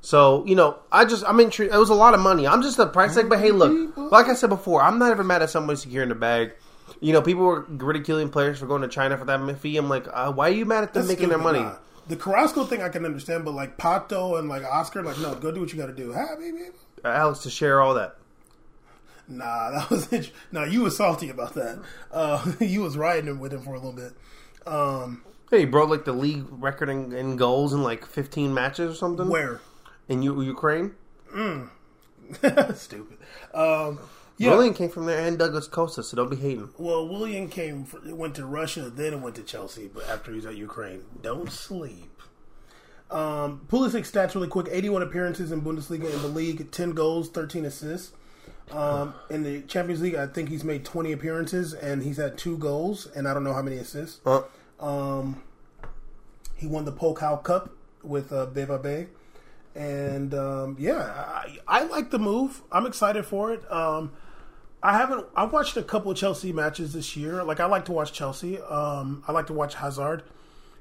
So 0.00 0.44
you 0.44 0.56
know, 0.56 0.78
I 0.90 1.04
just 1.04 1.24
I'm 1.24 1.38
intrigued. 1.40 1.72
It 1.72 1.78
was 1.78 1.90
a 1.90 1.94
lot 1.94 2.14
of 2.14 2.20
money. 2.20 2.46
I'm 2.46 2.62
just 2.62 2.78
a 2.78 2.86
price 2.86 3.14
tag, 3.14 3.28
but 3.28 3.38
hey, 3.38 3.52
look, 3.52 3.96
like 3.96 4.26
I 4.26 4.34
said 4.34 4.50
before, 4.50 4.82
I'm 4.82 4.98
not 4.98 5.12
ever 5.12 5.22
mad 5.24 5.42
at 5.42 5.50
somebody 5.50 5.78
securing 5.78 6.08
the 6.08 6.14
bag. 6.14 6.52
You 7.00 7.12
know, 7.12 7.22
people 7.22 7.44
were 7.44 7.60
ridiculing 7.68 8.28
players 8.28 8.58
for 8.58 8.66
going 8.66 8.82
to 8.82 8.88
China 8.88 9.16
for 9.16 9.24
that 9.24 9.60
fee. 9.60 9.76
I'm 9.76 9.88
like, 9.88 10.06
uh, 10.12 10.32
why 10.32 10.48
are 10.48 10.52
you 10.52 10.64
mad 10.64 10.84
at 10.84 10.94
them 10.94 11.06
That's 11.06 11.16
making 11.16 11.28
their 11.28 11.38
money? 11.38 11.60
nah. 11.60 11.76
The 12.06 12.16
Carrasco 12.16 12.64
thing 12.64 12.82
I 12.82 12.88
can 12.90 13.04
understand, 13.04 13.44
but 13.44 13.52
like 13.54 13.78
Pato 13.78 14.38
and 14.38 14.48
like 14.48 14.62
Oscar, 14.64 15.02
like 15.02 15.18
no, 15.18 15.34
go 15.34 15.50
do 15.50 15.60
what 15.60 15.72
you 15.72 15.78
got 15.78 15.86
to 15.86 15.94
do. 15.94 16.12
Hi, 16.12 16.34
baby. 16.38 16.66
Uh, 17.04 17.08
Alex 17.08 17.40
to 17.40 17.50
share 17.50 17.80
all 17.80 17.94
that. 17.94 18.16
Nah, 19.26 19.70
that 19.70 19.90
was 19.90 20.12
int- 20.12 20.30
nah. 20.52 20.64
You 20.64 20.82
was 20.82 20.96
salty 20.96 21.30
about 21.30 21.54
that. 21.54 21.80
Uh, 22.12 22.52
you 22.60 22.82
was 22.82 22.96
riding 22.98 23.38
with 23.40 23.52
him 23.54 23.62
for 23.62 23.70
a 23.74 23.78
little 23.78 23.92
bit. 23.92 24.12
Um, 24.66 25.22
Hey, 25.50 25.60
he 25.60 25.64
broke 25.66 25.88
like 25.90 26.04
the 26.04 26.12
league 26.12 26.46
record 26.50 26.88
in, 26.88 27.12
in 27.12 27.36
goals 27.36 27.72
in 27.74 27.82
like 27.82 28.04
15 28.06 28.52
matches 28.52 28.92
or 28.92 28.94
something. 28.96 29.28
where 29.28 29.60
in 30.08 30.22
U- 30.22 30.40
Ukraine? 30.42 30.94
stupid. 32.74 33.18
Um, 33.52 33.98
yeah. 34.36 34.50
Willian 34.50 34.74
came 34.74 34.90
from 34.90 35.06
there 35.06 35.26
and 35.26 35.38
Douglas 35.38 35.66
Costa, 35.68 36.02
so 36.02 36.16
don't 36.16 36.30
be 36.30 36.36
hating. 36.36 36.70
Well, 36.78 37.06
Willian 37.08 37.48
came 37.48 37.84
for, 37.84 38.00
went 38.14 38.34
to 38.36 38.46
Russia, 38.46 38.90
then 38.90 39.22
went 39.22 39.36
to 39.36 39.42
Chelsea, 39.42 39.88
but 39.92 40.08
after 40.08 40.32
he's 40.32 40.44
at 40.46 40.56
Ukraine. 40.56 41.02
Don't 41.22 41.50
sleep. 41.50 42.10
Um, 43.10 43.66
Pulisic 43.70 44.10
stats 44.10 44.34
really 44.34 44.48
quick: 44.48 44.66
eighty-one 44.70 45.02
appearances 45.02 45.52
in 45.52 45.62
Bundesliga 45.62 46.12
in 46.12 46.22
the 46.22 46.28
league, 46.28 46.70
ten 46.72 46.92
goals, 46.92 47.28
thirteen 47.28 47.64
assists. 47.64 48.12
Um, 48.72 49.14
in 49.28 49.42
the 49.42 49.60
Champions 49.62 50.00
League, 50.00 50.14
I 50.14 50.26
think 50.26 50.48
he's 50.48 50.64
made 50.64 50.84
twenty 50.84 51.12
appearances 51.12 51.74
and 51.74 52.02
he's 52.02 52.16
had 52.16 52.38
two 52.38 52.56
goals, 52.56 53.06
and 53.14 53.28
I 53.28 53.34
don't 53.34 53.44
know 53.44 53.52
how 53.52 53.62
many 53.62 53.76
assists. 53.76 54.20
Uh, 54.26 54.42
Um, 54.80 55.42
he 56.56 56.66
won 56.66 56.84
the 56.86 56.92
Pokal 56.92 57.42
Cup 57.42 57.70
with 58.02 58.32
uh, 58.32 58.46
BVB. 58.46 59.08
And 59.76 60.32
um, 60.34 60.76
yeah, 60.78 60.98
I, 60.98 61.58
I 61.66 61.82
like 61.84 62.10
the 62.10 62.18
move. 62.18 62.62
I'm 62.70 62.86
excited 62.86 63.26
for 63.26 63.52
it. 63.52 63.70
Um, 63.70 64.12
I 64.84 64.98
haven't. 64.98 65.26
I've 65.34 65.50
watched 65.50 65.78
a 65.78 65.82
couple 65.82 66.10
of 66.10 66.18
Chelsea 66.18 66.52
matches 66.52 66.92
this 66.92 67.16
year. 67.16 67.42
Like 67.42 67.58
I 67.58 67.64
like 67.64 67.86
to 67.86 67.92
watch 67.92 68.12
Chelsea. 68.12 68.60
Um, 68.60 69.24
I 69.26 69.32
like 69.32 69.46
to 69.46 69.54
watch 69.54 69.74
Hazard. 69.74 70.22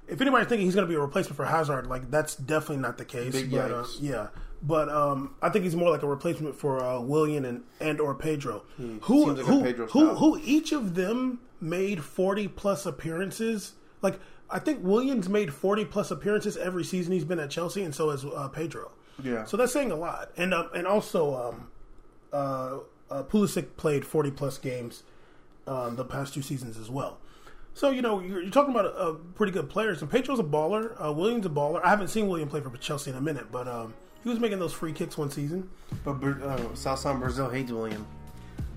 If 0.09 0.19
anybody's 0.19 0.49
thinking 0.49 0.67
he's 0.67 0.75
going 0.75 0.85
to 0.85 0.89
be 0.89 0.97
a 0.97 0.99
replacement 0.99 1.37
for 1.37 1.45
Hazard, 1.45 1.87
like 1.87 2.11
that's 2.11 2.35
definitely 2.35 2.81
not 2.81 2.97
the 2.97 3.05
case. 3.05 3.31
Big 3.31 3.49
but, 3.49 3.71
uh, 3.71 3.85
yeah, 4.01 4.27
but 4.61 4.89
um, 4.89 5.35
I 5.41 5.47
think 5.47 5.63
he's 5.63 5.77
more 5.77 5.89
like 5.89 6.03
a 6.03 6.07
replacement 6.07 6.53
for 6.53 6.83
uh, 6.83 6.99
Willian 6.99 7.45
and 7.45 7.63
and 7.79 8.01
or 8.01 8.13
Pedro, 8.13 8.63
who 8.75 8.99
seems 8.99 9.37
like 9.37 9.45
who 9.45 9.63
Pedro 9.63 9.87
who 9.87 10.09
who 10.15 10.41
each 10.43 10.73
of 10.73 10.95
them 10.95 11.39
made 11.61 12.03
forty 12.03 12.49
plus 12.49 12.85
appearances. 12.85 13.71
Like 14.01 14.19
I 14.49 14.59
think 14.59 14.79
Willian's 14.83 15.29
made 15.29 15.53
forty 15.53 15.85
plus 15.85 16.11
appearances 16.11 16.57
every 16.57 16.83
season 16.83 17.13
he's 17.13 17.23
been 17.23 17.39
at 17.39 17.49
Chelsea, 17.49 17.83
and 17.83 17.95
so 17.95 18.09
has 18.09 18.25
uh, 18.25 18.49
Pedro. 18.49 18.91
Yeah. 19.23 19.45
So 19.45 19.55
that's 19.55 19.71
saying 19.71 19.91
a 19.91 19.95
lot. 19.95 20.31
And 20.35 20.53
um, 20.53 20.69
and 20.75 20.85
also, 20.85 21.35
um, 21.35 21.67
uh, 22.33 22.79
uh, 23.09 23.23
Pulisic 23.23 23.75
played 23.77 24.05
forty 24.05 24.31
plus 24.31 24.57
games 24.57 25.03
um, 25.67 25.95
the 25.95 26.05
past 26.05 26.33
two 26.33 26.41
seasons 26.41 26.77
as 26.77 26.89
well. 26.89 27.19
So 27.73 27.89
you 27.89 28.01
know 28.01 28.19
you're, 28.19 28.41
you're 28.41 28.51
talking 28.51 28.73
about 28.73 28.85
uh, 28.85 29.13
pretty 29.35 29.51
good 29.51 29.69
players. 29.69 30.01
And 30.01 30.11
Pedro's 30.11 30.39
a 30.39 30.43
baller. 30.43 30.93
Uh, 31.03 31.11
Willian's 31.11 31.45
a 31.45 31.49
baller. 31.49 31.81
I 31.83 31.89
haven't 31.89 32.09
seen 32.09 32.27
Willian 32.27 32.49
play 32.49 32.61
for 32.61 32.75
Chelsea 32.77 33.11
in 33.11 33.17
a 33.17 33.21
minute, 33.21 33.51
but 33.51 33.67
um, 33.67 33.93
he 34.23 34.29
was 34.29 34.39
making 34.39 34.59
those 34.59 34.73
free 34.73 34.93
kicks 34.93 35.17
one 35.17 35.29
season. 35.29 35.69
But 36.03 36.23
uh, 36.23 36.75
Southside 36.75 37.19
Brazil 37.19 37.49
hates 37.49 37.71
Willian. 37.71 38.05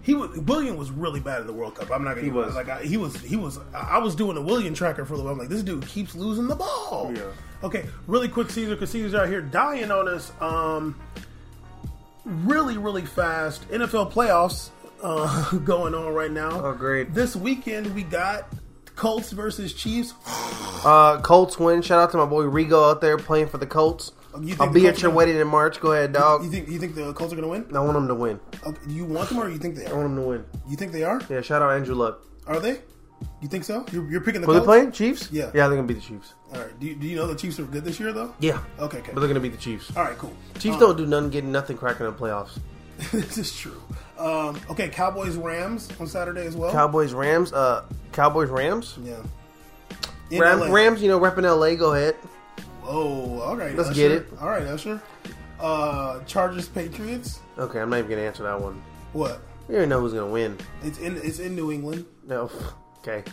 He 0.03 0.15
was 0.15 0.39
Willian 0.39 0.77
was 0.77 0.91
really 0.91 1.21
bad 1.21 1.41
in 1.41 1.47
the 1.47 1.53
World 1.53 1.75
Cup. 1.75 1.91
I'm 1.91 2.05
not 2.05 2.15
gonna. 2.15 2.23
He 2.23 2.31
was. 2.31 2.55
like 2.55 2.69
I, 2.69 2.83
he 2.83 2.97
was. 2.97 3.17
He 3.23 3.37
was. 3.37 3.59
I 3.75 3.99
was 3.99 4.15
doing 4.15 4.37
a 4.37 4.41
Willian 4.41 4.73
tracker 4.73 5.05
for 5.05 5.15
a 5.15 5.17
little. 5.17 5.33
I'm 5.33 5.39
like, 5.39 5.49
this 5.49 5.63
dude 5.63 5.87
keeps 5.87 6.15
losing 6.15 6.47
the 6.47 6.55
ball. 6.55 7.13
Yeah. 7.15 7.23
Okay, 7.65 7.87
really 8.07 8.29
quick, 8.29 8.51
Caesar, 8.51 8.75
because 8.75 8.91
Caesar's 8.91 9.15
out 9.15 9.29
here 9.29 9.41
dying 9.41 9.91
on 9.91 10.07
us. 10.09 10.31
Um, 10.41 10.95
really, 12.27 12.77
really 12.77 13.07
fast 13.07 13.69
NFL 13.71 14.13
playoffs 14.13 14.71
uh, 15.03 15.51
going 15.65 15.95
on 15.95 16.13
right 16.13 16.31
now. 16.31 16.65
Oh, 16.65 16.73
great. 16.75 17.15
This 17.15 17.35
weekend 17.37 17.95
we 17.95 18.03
got 18.03 18.53
Colts 18.97 19.31
versus 19.33 19.73
Chiefs. 19.73 20.13
Uh, 20.85 21.21
Colts 21.23 21.59
win. 21.59 21.83
Shout 21.83 21.99
out 22.01 22.11
to 22.13 22.17
my 22.19 22.27
boy 22.27 22.45
Rigo 22.45 22.91
out 22.91 23.01
there 23.01 23.17
playing 23.19 23.49
for 23.49 23.59
the 23.59 23.67
Colts. 23.67 24.13
You 24.41 24.49
think 24.49 24.61
I'll 24.61 24.67
the 24.69 24.73
be 24.75 24.81
Colts 24.83 24.99
at 24.99 25.03
your 25.03 25.13
are- 25.13 25.15
wedding 25.15 25.37
in 25.37 25.47
March. 25.49 25.81
Go 25.81 25.93
ahead, 25.93 26.13
dog. 26.13 26.45
You 26.45 26.51
think 26.51 26.69
you 26.69 26.79
think 26.79 26.95
the 26.95 27.13
Colts 27.15 27.33
are 27.33 27.37
going 27.37 27.45
to 27.45 27.49
win? 27.49 27.67
No, 27.71 27.83
I 27.83 27.85
want 27.85 27.95
them 27.95 28.09
to 28.09 28.15
win. 28.15 28.39
Okay, 28.67 28.79
do 28.87 28.95
you 28.95 29.05
want 29.05 29.29
them 29.31 29.39
or 29.39 29.49
you 29.49 29.59
think 29.59 29.77
they 29.77 29.87
I 29.87 29.93
want 29.93 30.05
them 30.05 30.17
to 30.17 30.23
win. 30.23 30.45
You 30.69 30.77
think 30.77 30.93
they 30.93 31.05
are? 31.05 31.21
Yeah, 31.31 31.41
shout 31.41 31.63
out 31.63 31.71
Andrew 31.73 31.95
Luck. 31.95 32.23
Are 32.47 32.61
they? 32.61 32.81
You 33.41 33.49
think 33.49 33.65
so? 33.65 33.85
You're, 33.93 34.11
you're 34.11 34.21
picking 34.21 34.41
the 34.41 34.47
Who 34.47 34.55
they 34.55 34.61
playing? 34.61 34.93
Chiefs? 34.93 35.31
Yeah. 35.31 35.47
Yeah, 35.55 35.69
they're 35.69 35.77
gonna 35.77 35.83
beat 35.85 35.95
the 35.95 36.01
Chiefs. 36.01 36.35
All 36.55 36.61
right. 36.61 36.79
Do 36.81 36.87
you, 36.87 36.95
do 36.95 37.07
you 37.07 37.17
know 37.17 37.27
the 37.27 37.35
Chiefs 37.35 37.59
are 37.59 37.65
good 37.65 37.85
this 37.85 38.01
year 38.01 38.13
though? 38.13 38.35
Yeah. 38.41 38.61
Okay. 38.79 38.99
Okay. 38.99 39.11
But 39.13 39.21
they're 39.21 39.29
gonna 39.29 39.41
beat 39.41 39.53
the 39.53 39.59
Chiefs. 39.59 39.95
All 39.97 40.05
right. 40.05 40.17
Cool. 40.19 40.33
Chiefs 40.59 40.75
Um, 40.75 40.81
don't 40.81 40.97
do 40.97 41.07
nothing, 41.07 41.31
getting 41.31 41.53
nothing 41.53 41.77
cracking 41.77 42.07
in 42.07 42.13
the 42.13 42.19
playoffs. 42.19 42.59
this 43.13 43.37
is 43.39 43.55
true. 43.55 43.81
Um, 44.19 44.59
okay, 44.71 44.89
Cowboys 44.89 45.37
Rams 45.37 45.89
on 46.01 46.07
Saturday 46.07 46.47
as 46.47 46.57
well. 46.57 46.73
Cowboys 46.73 47.13
Rams. 47.13 47.53
Uh, 47.53 47.85
Cowboys 48.13 48.49
Rams. 48.49 48.99
yeah. 49.03 49.17
In 50.31 50.41
Ram, 50.41 50.61
LA. 50.61 50.67
Rams. 50.73 51.03
You 51.03 51.09
know, 51.09 51.21
repping 51.21 51.43
LA. 51.43 51.75
Go 51.75 51.93
ahead. 51.93 52.17
Oh, 52.83 53.41
all 53.41 53.57
right. 53.57 53.75
Let's 53.77 53.91
Usher. 53.91 53.97
get 53.97 54.13
it. 54.13 54.29
All 54.41 54.49
right, 54.49 54.63
Usher. 54.63 55.01
Uh, 55.61 56.21
Chargers 56.25 56.69
Patriots. 56.69 57.41
Okay, 57.59 57.81
I'm 57.81 57.91
not 57.91 57.99
even 57.99 58.11
gonna 58.11 58.23
answer 58.23 58.43
that 58.45 58.61
one. 58.61 58.83
What? 59.13 59.41
You 59.69 59.75
already 59.75 59.89
know 59.91 60.01
who's 60.01 60.13
gonna 60.13 60.27
win. 60.27 60.57
It's 60.83 60.99
in 60.99 61.17
it's 61.19 61.39
in 61.39 61.55
New 61.55 61.71
England. 61.73 62.07
No. 62.27 62.51
Okay. 63.07 63.31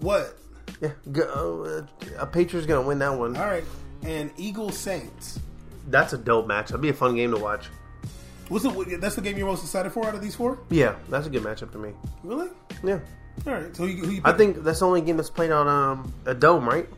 What? 0.00 0.36
Yeah. 0.80 0.90
Go, 1.12 1.86
uh, 1.86 2.06
a 2.18 2.26
Patriots 2.26 2.66
gonna 2.66 2.86
win 2.86 2.98
that 2.98 3.16
one. 3.16 3.36
All 3.36 3.46
right. 3.46 3.64
And 4.02 4.30
Eagles 4.36 4.76
Saints. 4.76 5.38
That's 5.88 6.12
a 6.12 6.18
dope 6.18 6.46
match. 6.46 6.68
That'd 6.68 6.80
be 6.80 6.88
a 6.88 6.94
fun 6.94 7.14
game 7.14 7.30
to 7.30 7.36
watch. 7.38 7.68
What's 8.48 8.64
the 8.64 8.98
that's 9.00 9.14
the 9.14 9.22
game 9.22 9.38
you're 9.38 9.46
most 9.46 9.62
excited 9.62 9.92
for 9.92 10.06
out 10.06 10.14
of 10.14 10.20
these 10.20 10.34
four? 10.34 10.58
Yeah, 10.70 10.96
that's 11.08 11.26
a 11.26 11.30
good 11.30 11.42
matchup 11.42 11.70
to 11.72 11.78
me. 11.78 11.92
Really? 12.22 12.48
Yeah. 12.82 12.98
All 13.46 13.52
right. 13.54 13.74
So 13.76 13.86
who, 13.86 13.92
who 14.04 14.10
you 14.12 14.20
I 14.24 14.32
think 14.32 14.62
that's 14.62 14.80
the 14.80 14.86
only 14.86 15.00
game 15.00 15.16
that's 15.16 15.30
played 15.30 15.50
on 15.50 15.68
um, 15.68 16.12
a 16.26 16.34
dome, 16.34 16.68
right? 16.68 16.88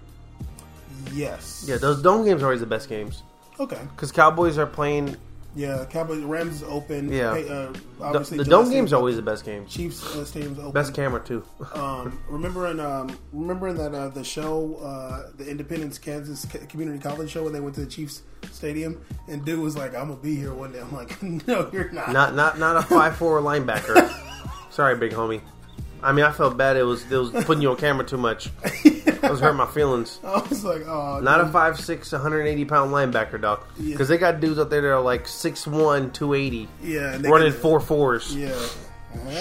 yes. 1.12 1.64
Yeah, 1.68 1.76
those 1.76 2.02
dome 2.02 2.24
games 2.24 2.42
are 2.42 2.46
always 2.46 2.60
the 2.60 2.66
best 2.66 2.88
games 2.88 3.22
Okay. 3.60 3.78
because 3.94 4.12
Cowboys 4.12 4.58
are 4.58 4.66
playing. 4.66 5.16
Yeah. 5.56 5.84
Cowboys 5.86 6.22
Rams 6.22 6.56
is 6.56 6.62
open. 6.64 7.10
Yeah. 7.10 7.34
Hey, 7.34 7.48
uh, 7.48 7.72
The, 7.72 7.80
obviously 8.04 8.38
the 8.38 8.44
Gillette 8.44 8.64
dome 8.66 8.72
games 8.72 8.92
always 8.92 9.16
the 9.16 9.22
best 9.22 9.44
games. 9.44 9.72
Chiefs 9.72 10.04
uh, 10.14 10.24
Stadium's 10.24 10.58
open. 10.58 10.72
Best 10.72 10.94
camera 10.94 11.20
too. 11.24 11.42
Um, 11.74 12.20
remember 12.28 12.66
in 12.68 12.78
um, 12.80 13.18
remembering 13.32 13.76
that 13.76 13.94
uh, 13.94 14.08
the 14.08 14.22
show, 14.24 14.76
uh, 14.76 15.30
the 15.36 15.48
Independence 15.48 15.98
Kansas 15.98 16.46
Community 16.68 16.98
College 16.98 17.30
show 17.30 17.42
when 17.44 17.52
they 17.52 17.60
went 17.60 17.74
to 17.74 17.80
the 17.82 17.86
Chiefs 17.90 18.22
Stadium, 18.50 19.00
and 19.28 19.44
dude 19.44 19.58
was 19.60 19.76
like, 19.76 19.94
"I'm 19.94 20.08
gonna 20.08 20.20
be 20.20 20.36
here 20.36 20.54
one 20.54 20.72
day." 20.72 20.80
I'm 20.80 20.92
like, 20.92 21.20
"No, 21.46 21.68
you're 21.72 21.90
not." 21.90 22.12
not 22.12 22.34
not 22.34 22.58
not 22.58 22.76
a 22.76 22.82
five 22.82 23.16
four 23.16 23.40
linebacker. 23.42 24.10
Sorry, 24.70 24.96
big 24.96 25.12
homie. 25.12 25.40
I 26.02 26.12
mean, 26.12 26.24
I 26.24 26.32
felt 26.32 26.56
bad. 26.56 26.76
It 26.76 26.82
was 26.84 27.10
it 27.10 27.16
was 27.16 27.30
putting 27.44 27.62
you 27.62 27.70
on 27.70 27.76
camera 27.76 28.04
too 28.04 28.16
much. 28.18 28.50
It 29.26 29.30
was 29.32 29.40
hurting 29.40 29.56
my 29.56 29.66
feelings. 29.66 30.20
I 30.22 30.38
was 30.48 30.62
like, 30.64 30.86
"Oh, 30.86 31.18
Not 31.20 31.40
a 31.40 31.44
dude. 31.44 31.52
5'6", 31.52 32.12
180 32.12 32.64
pound 32.66 32.92
linebacker, 32.92 33.40
doc. 33.40 33.66
Yeah. 33.76 33.90
Because 33.92 34.06
they 34.06 34.18
got 34.18 34.38
dudes 34.38 34.56
out 34.60 34.70
there 34.70 34.82
that 34.82 34.88
are 34.88 35.00
like 35.00 35.24
6'1", 35.24 36.12
280, 36.12 36.68
yeah, 36.84 37.14
and 37.14 37.24
they 37.24 37.28
running 37.30 37.50
could- 37.50 37.60
four 37.60 37.80
fours, 37.80 38.36
yeah, 38.36 38.52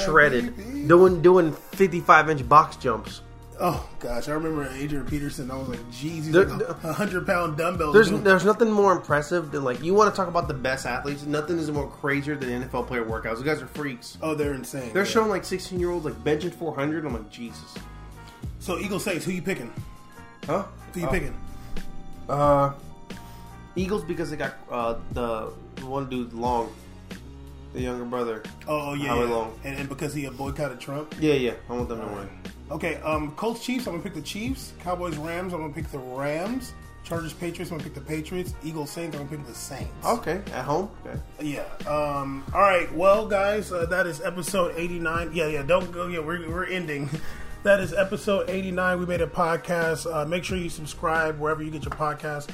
shredded, 0.05 0.87
doing 0.87 1.21
doing 1.21 1.51
fifty 1.51 1.99
five 1.99 2.29
inch 2.31 2.47
box 2.47 2.77
jumps. 2.77 3.21
Oh 3.59 3.87
gosh, 3.99 4.27
I 4.27 4.33
remember 4.33 4.67
Adrian 4.73 5.05
Peterson. 5.05 5.49
I 5.49 5.55
was 5.57 5.69
like, 5.69 5.79
"Jeez, 5.91 6.25
he's 6.25 6.29
like 6.31 6.47
a 6.83 6.93
hundred 6.93 7.25
pound 7.25 7.57
dumbbell." 7.57 7.93
There's 7.93 8.09
dude. 8.09 8.23
there's 8.23 8.43
nothing 8.43 8.69
more 8.69 8.91
impressive 8.91 9.51
than 9.51 9.63
like 9.63 9.81
you 9.81 9.93
want 9.93 10.13
to 10.13 10.15
talk 10.17 10.27
about 10.27 10.47
the 10.49 10.53
best 10.53 10.85
athletes. 10.85 11.23
Nothing 11.25 11.57
is 11.57 11.71
more 11.71 11.87
crazier 11.89 12.35
than 12.35 12.63
NFL 12.63 12.87
player 12.87 13.05
workouts. 13.05 13.35
Those 13.35 13.43
guys 13.43 13.61
are 13.61 13.67
freaks. 13.67 14.17
oh, 14.21 14.35
they're 14.35 14.53
insane. 14.53 14.91
They're 14.93 15.03
yeah. 15.03 15.09
showing 15.09 15.29
like 15.29 15.45
16 15.45 15.79
year 15.79 15.89
olds 15.91 16.03
like 16.05 16.15
benching 16.23 16.53
400. 16.53 17.05
I'm 17.05 17.13
like 17.13 17.29
Jesus, 17.29 17.75
So 18.59 18.77
Eagles 18.77 19.03
Saints, 19.05 19.23
who 19.25 19.31
you 19.31 19.41
picking? 19.41 19.71
huh? 20.45 20.65
Who 20.93 20.99
you 20.99 21.07
Uh, 21.07 21.11
picking? 21.11 21.37
Uh, 22.27 22.73
Eagles 23.77 24.03
because 24.03 24.29
they 24.31 24.37
got 24.37 24.55
uh 24.69 24.95
the 25.13 25.51
the 25.75 25.85
one 25.85 26.09
dude 26.09 26.33
long, 26.33 26.73
the 27.73 27.81
younger 27.81 28.05
brother. 28.05 28.43
Oh, 28.67 28.89
oh, 28.91 28.93
yeah, 28.95 29.07
Howie 29.07 29.19
yeah. 29.27 29.33
Long. 29.33 29.59
And, 29.63 29.79
and 29.79 29.87
because 29.89 30.13
he 30.13 30.23
had 30.23 30.37
boycotted 30.37 30.79
Trump. 30.79 31.15
Yeah, 31.19 31.33
yeah. 31.35 31.53
I 31.69 31.73
want 31.73 31.87
them 31.89 31.99
to 32.01 32.05
win. 32.07 32.29
Okay, 32.71 32.95
um, 32.97 33.31
Colts 33.35 33.63
Chiefs. 33.63 33.85
I'm 33.87 33.93
gonna 33.93 34.03
pick 34.03 34.15
the 34.15 34.21
Chiefs. 34.21 34.73
Cowboys 34.79 35.17
Rams. 35.17 35.53
I'm 35.53 35.61
gonna 35.61 35.73
pick 35.73 35.89
the 35.91 35.99
Rams. 35.99 36.73
Chargers 37.03 37.33
Patriots. 37.33 37.71
I'm 37.71 37.77
gonna 37.77 37.83
pick 37.89 37.93
the 37.93 38.01
Patriots. 38.01 38.55
Eagles 38.63 38.89
Saints. 38.89 39.15
I'm 39.15 39.27
gonna 39.27 39.37
pick 39.37 39.47
the 39.47 39.53
Saints. 39.53 39.91
Okay, 40.05 40.41
at 40.51 40.65
home. 40.65 40.89
Okay. 41.05 41.19
Yeah. 41.41 41.63
Um. 41.87 42.43
All 42.53 42.61
right. 42.61 42.91
Well, 42.95 43.27
guys, 43.27 43.71
uh, 43.71 43.85
that 43.87 44.07
is 44.07 44.21
episode 44.21 44.73
89. 44.75 45.31
Yeah, 45.33 45.47
yeah. 45.47 45.61
Don't 45.61 45.91
go. 45.91 46.07
Yeah, 46.07 46.19
we're 46.19 46.49
we're 46.49 46.65
ending. 46.65 47.09
That 47.63 47.79
is 47.79 47.93
episode 47.93 48.47
89. 48.47 48.99
We 48.99 49.05
Made 49.07 49.21
It 49.21 49.33
Podcast. 49.33 50.05
Uh, 50.05 50.23
make 50.23 50.43
sure 50.43 50.55
you 50.55 50.69
subscribe 50.69 51.39
wherever 51.39 51.63
you 51.63 51.71
get 51.71 51.83
your 51.83 51.93
podcast. 51.95 52.49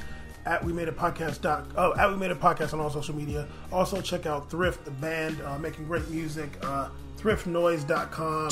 At 0.45 0.63
We 0.63 0.71
Made 0.71 0.87
It 0.87 0.95
Podcast 0.97 1.41
dot 1.41 1.67
oh 1.75 1.93
at 1.97 2.09
We 2.09 2.15
Made 2.15 2.31
It 2.31 2.39
Podcast 2.39 2.71
on 2.71 2.79
all 2.79 2.89
social 2.89 3.13
media. 3.13 3.45
Also 3.73 3.99
check 3.99 4.25
out 4.25 4.49
Thrift 4.49 4.85
the 4.85 4.91
band 4.91 5.41
uh, 5.41 5.59
making 5.59 5.85
great 5.85 6.09
music. 6.09 6.57
Uh, 6.63 6.87
thriftnoise.com 7.17 8.49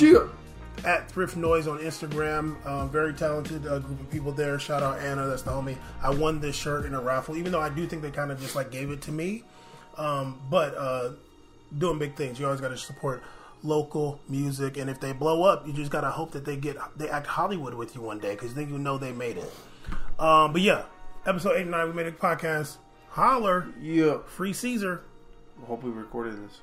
at 0.86 1.12
Thrift 1.12 1.36
Noise 1.36 1.68
on 1.68 1.80
Instagram. 1.80 2.56
Uh, 2.64 2.86
very 2.88 3.14
talented 3.14 3.68
uh, 3.68 3.80
group 3.80 4.00
of 4.00 4.10
people 4.10 4.32
there. 4.32 4.60
Shout 4.60 4.82
out 4.84 5.00
Anna, 5.00 5.26
that's 5.28 5.42
the 5.42 5.52
homie. 5.52 5.78
I 6.02 6.10
won 6.12 6.40
this 6.40 6.56
shirt 6.56 6.86
in 6.86 6.94
a 6.94 7.02
raffle, 7.02 7.36
even 7.38 7.52
though 7.52 7.60
I 7.62 7.70
do 7.70 7.86
think 7.86 8.02
they 8.02 8.12
kind 8.12 8.32
of 8.32 8.40
just 8.40 8.56
like 8.56 8.72
gave 8.72 8.90
it 8.92 9.02
to 9.04 9.12
me. 9.12 9.44
Um, 9.98 10.40
but 10.50 10.76
uh, 10.78 11.12
doing 11.78 12.00
big 12.00 12.16
things. 12.16 12.40
You 12.40 12.46
always 12.46 12.62
got 12.62 12.70
to 12.70 12.78
support 12.78 13.22
local 13.62 14.22
music, 14.30 14.78
and 14.78 14.90
if 14.90 15.02
they 15.02 15.12
blow 15.12 15.44
up, 15.44 15.68
you 15.68 15.74
just 15.74 15.92
gotta 15.92 16.10
hope 16.10 16.32
that 16.32 16.46
they 16.46 16.56
get 16.56 16.78
they 16.98 17.10
act 17.10 17.28
Hollywood 17.28 17.74
with 17.74 17.94
you 17.94 18.02
one 18.02 18.18
day 18.20 18.32
because 18.36 18.54
then 18.54 18.70
you 18.70 18.78
know 18.78 18.98
they 18.98 19.12
made 19.12 19.36
it. 19.38 19.52
Um, 20.18 20.54
but 20.54 20.62
yeah, 20.62 20.84
episode 21.26 21.56
eighty 21.58 21.70
nine, 21.70 21.88
We 21.88 21.94
Made 21.94 22.08
It 22.08 22.18
Podcast. 22.20 22.78
Holler, 23.10 23.68
Yeah. 23.82 24.20
free 24.28 24.54
Caesar. 24.54 25.02
Hope 25.66 25.84
we 25.84 25.90
recorded 25.92 26.42
this. 26.48 26.62